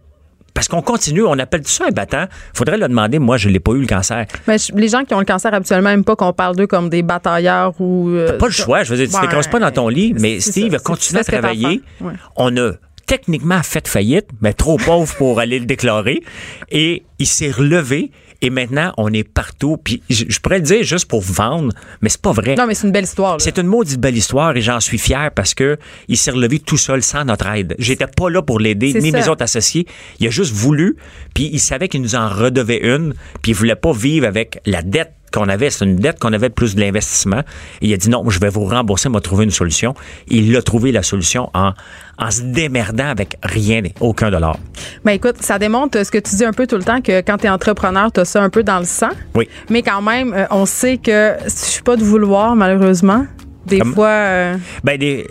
parce 0.53 0.67
qu'on 0.67 0.81
continue, 0.81 1.23
on 1.23 1.37
appelle 1.39 1.65
ça 1.65 1.85
un 1.87 1.91
battant. 1.91 2.25
Faudrait 2.53 2.77
le 2.77 2.87
demander. 2.87 3.17
Moi, 3.17 3.37
je 3.37 3.47
l'ai 3.49 3.59
pas 3.61 3.71
eu 3.73 3.81
le 3.81 3.87
cancer. 3.87 4.25
Mais 4.47 4.57
je- 4.57 4.73
les 4.73 4.89
gens 4.89 5.05
qui 5.05 5.13
ont 5.13 5.19
le 5.19 5.25
cancer 5.25 5.53
habituellement 5.53 5.89
n'aiment 5.89 6.03
pas 6.03 6.15
qu'on 6.17 6.33
parle 6.33 6.55
d'eux 6.55 6.67
comme 6.67 6.89
des 6.89 7.01
batailleurs 7.01 7.79
ou. 7.79 8.09
euh, 8.09 8.37
Pas 8.37 8.47
le 8.47 8.51
choix. 8.51 8.83
Je 8.83 8.89
veux 8.93 8.97
dire, 8.97 9.07
tu 9.07 9.15
Ouais. 9.15 9.21
t'écrasses 9.21 9.47
pas 9.47 9.59
dans 9.59 9.71
ton 9.71 9.87
lit. 9.87 10.13
Mais 10.19 10.39
Steve 10.39 10.71
ça. 10.71 10.77
a 10.77 10.79
continué 10.79 11.21
à 11.21 11.23
travailler. 11.23 11.81
Ouais. 12.01 12.13
On 12.35 12.55
a 12.57 12.71
techniquement 13.09 13.63
fait 13.63 13.87
faillite, 13.87 14.27
mais 14.39 14.53
trop 14.53 14.77
pauvre 14.77 15.13
pour 15.15 15.39
aller 15.39 15.57
le 15.57 15.65
déclarer. 15.65 16.21
Et 16.69 17.03
il 17.17 17.25
s'est 17.25 17.49
relevé. 17.49 18.11
Et 18.41 18.51
maintenant, 18.51 18.93
on 18.97 19.11
est 19.11 19.25
partout. 19.25 19.77
Puis 19.83 20.01
je, 20.09 20.25
je 20.29 20.39
pourrais 20.39 20.59
le 20.59 20.63
dire 20.63 20.83
juste 20.83 21.07
pour 21.07 21.21
vendre, 21.21 21.73
mais 22.01 22.07
c'est 22.07 22.21
pas 22.21 22.31
vrai. 22.31 22.55
Non, 22.55 22.67
mais 22.67 22.75
c'est 22.75 22.85
une 22.87 22.93
belle 22.93 23.03
histoire. 23.03 23.41
C'est 23.41 23.57
une 23.57 23.67
maudite 23.67 23.99
belle 23.99 24.15
histoire 24.15 24.55
et 24.55 24.61
j'en 24.61 24.79
suis 24.79 24.99
fier 24.99 25.31
parce 25.35 25.53
que 25.55 25.77
il 26.07 26.17
s'est 26.17 26.31
relevé 26.31 26.59
tout 26.59 26.77
seul 26.77 27.01
sans 27.03 27.25
notre 27.25 27.47
aide. 27.47 27.75
J'étais 27.79 28.07
pas 28.07 28.29
là 28.29 28.41
pour 28.41 28.59
l'aider, 28.59 28.93
ni 28.93 29.11
ça. 29.11 29.17
mes 29.17 29.27
autres 29.27 29.43
associés. 29.43 29.87
Il 30.19 30.27
a 30.27 30.29
juste 30.29 30.53
voulu, 30.53 30.95
puis 31.33 31.49
il 31.51 31.59
savait 31.59 31.89
qu'il 31.89 32.01
nous 32.01 32.15
en 32.15 32.29
redevait 32.29 32.79
une, 32.81 33.13
puis 33.41 33.51
il 33.51 33.55
voulait 33.55 33.75
pas 33.75 33.91
vivre 33.91 34.27
avec 34.27 34.61
la 34.65 34.83
dette 34.83 35.13
qu'on 35.31 35.47
avait, 35.49 35.69
c'est 35.69 35.85
une 35.85 35.95
dette 35.95 36.19
qu'on 36.19 36.33
avait 36.33 36.49
plus 36.49 36.75
de 36.75 36.81
l'investissement. 36.81 37.41
Il 37.81 37.93
a 37.93 37.97
dit 37.97 38.09
non, 38.09 38.29
je 38.29 38.39
vais 38.39 38.49
vous 38.49 38.65
rembourser, 38.65 39.09
m'a 39.09 39.21
trouvé 39.21 39.43
une 39.45 39.51
solution. 39.51 39.93
Il 40.27 40.55
a 40.55 40.61
trouvé 40.61 40.91
la 40.91 41.03
solution 41.03 41.49
en, 41.53 41.73
en 42.17 42.31
se 42.31 42.41
démerdant 42.41 43.07
avec 43.07 43.35
rien, 43.43 43.81
aucun 43.99 44.29
dollar. 44.31 44.57
Ben 45.05 45.11
écoute, 45.13 45.35
ça 45.41 45.59
démontre 45.59 46.03
ce 46.05 46.11
que 46.11 46.17
tu 46.17 46.35
dis 46.35 46.45
un 46.45 46.53
peu 46.53 46.67
tout 46.67 46.77
le 46.77 46.83
temps 46.83 47.01
que 47.01 47.21
quand 47.21 47.37
tu 47.37 47.45
es 47.45 47.49
entrepreneur, 47.49 48.11
tu 48.11 48.19
as 48.19 48.25
ça 48.25 48.41
un 48.41 48.49
peu 48.49 48.63
dans 48.63 48.79
le 48.79 48.85
sang. 48.85 49.09
Oui. 49.35 49.47
Mais 49.69 49.81
quand 49.81 50.01
même, 50.01 50.33
euh, 50.33 50.45
on 50.51 50.65
sait 50.65 50.97
que 50.97 51.35
je 51.43 51.49
suis 51.49 51.83
pas 51.83 51.95
de 51.95 52.03
vouloir, 52.03 52.55
malheureusement. 52.55 53.25
Des 53.65 53.79
Comme- 53.79 53.93
fois. 53.93 54.07
euh, 54.07 54.55
Ben 54.83 54.97
des, 54.97 55.27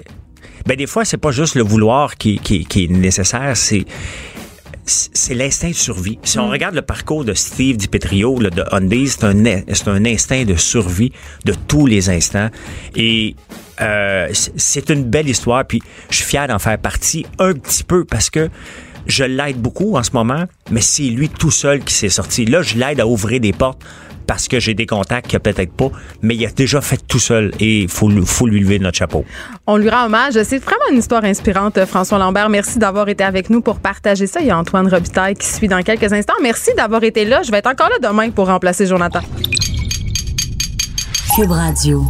ben 0.67 0.77
des 0.77 0.87
fois, 0.87 1.05
c'est 1.05 1.17
pas 1.17 1.31
juste 1.31 1.55
le 1.55 1.63
vouloir 1.63 2.17
qui, 2.17 2.39
qui, 2.39 2.65
qui 2.65 2.85
est 2.85 2.89
nécessaire, 2.89 3.57
c'est 3.57 3.85
c'est 4.89 5.35
l'instinct 5.35 5.69
de 5.69 5.75
survie. 5.75 6.19
Si 6.23 6.39
on 6.39 6.49
regarde 6.49 6.75
le 6.75 6.83
parcours 6.83 7.25
de 7.25 7.35
Steve 7.35 7.77
DiPetrio, 7.77 8.41
là, 8.41 8.51
de 8.51 8.65
Hyundai, 8.73 9.07
c'est 9.07 9.25
un, 9.25 9.35
c'est 9.73 9.89
un 9.89 10.05
instinct 10.05 10.45
de 10.45 10.55
survie 10.57 11.13
de 11.45 11.55
tous 11.69 11.87
les 11.87 12.09
instants. 12.11 12.49
Et 12.97 13.37
euh, 13.81 14.29
c'est- 14.33 14.53
c'est 14.57 14.91
une 14.91 15.05
belle 15.05 15.29
histoire. 15.29 15.65
Puis 15.67 15.81
je 16.11 16.17
suis 16.17 16.25
fier 16.25 16.49
d'en 16.49 16.59
faire 16.59 16.79
partie 16.79 17.27
un 17.39 17.53
petit 17.53 17.85
peu 17.85 18.05
parce 18.05 18.31
que 18.31 18.49
je 19.09 19.25
l'aide 19.25 19.57
beaucoup 19.61 19.97
en 19.97 20.03
ce 20.03 20.11
moment, 20.13 20.45
mais 20.71 20.81
c'est 20.81 21.03
lui 21.05 21.29
tout 21.29 21.51
seul 21.51 21.81
qui 21.81 21.95
s'est 21.95 22.09
sorti. 22.09 22.45
Là, 22.45 22.63
je 22.63 22.77
l'aide 22.77 23.01
à 23.01 23.07
ouvrir 23.07 23.41
des 23.41 23.53
portes 23.53 23.81
parce 24.27 24.47
que 24.47 24.61
j'ai 24.61 24.75
des 24.75 24.85
contacts 24.85 25.27
qu'il 25.29 25.37
a 25.37 25.41
peut-être 25.41 25.73
pas, 25.73 25.91
mais 26.21 26.37
il 26.37 26.45
a 26.45 26.51
déjà 26.51 26.83
fait 26.83 27.01
tout 27.09 27.19
seul 27.19 27.51
et 27.59 27.83
il 27.85 27.89
faut, 27.89 28.11
lui- 28.11 28.27
faut 28.27 28.47
lui 28.47 28.61
lever 28.61 28.79
notre 28.79 28.99
chapeau. 28.99 29.25
On 29.67 29.79
lui 29.79 29.89
rend 29.89 30.05
hommage. 30.05 30.35
C'est 30.43 30.59
vraiment 30.59 30.85
une 30.93 30.99
histoire 30.99 31.25
inspirante, 31.25 31.83
François 31.87 32.19
Lambert. 32.19 32.51
Merci 32.51 32.79
d'avoir 32.79 33.09
été 33.09 33.25
avec 33.25 33.49
nous 33.49 33.63
pour 33.63 33.79
partager 33.81 34.27
ça. 34.27 34.41
Il 34.41 34.47
y 34.47 34.51
a 34.51 34.59
Antoine 34.59 34.87
Robitaille 34.87 35.35
qui 35.35 35.47
suit 35.47 35.69
dans 35.69 35.81
quelques 35.83 36.13
instants. 36.13 36.35
Merci 36.43 36.73
d'avoir 36.77 37.03
été 37.05 37.25
là. 37.25 37.43
Je 37.43 37.51
vais 37.51 37.59
être 37.59 37.71
encore 37.71 37.89
là 37.89 37.97
demain 38.07 38.29
pour 38.31 38.49
remplacer 38.49 38.85
Jonathan. 38.87 39.21
Cube 41.35 41.51
Radio. 41.51 42.05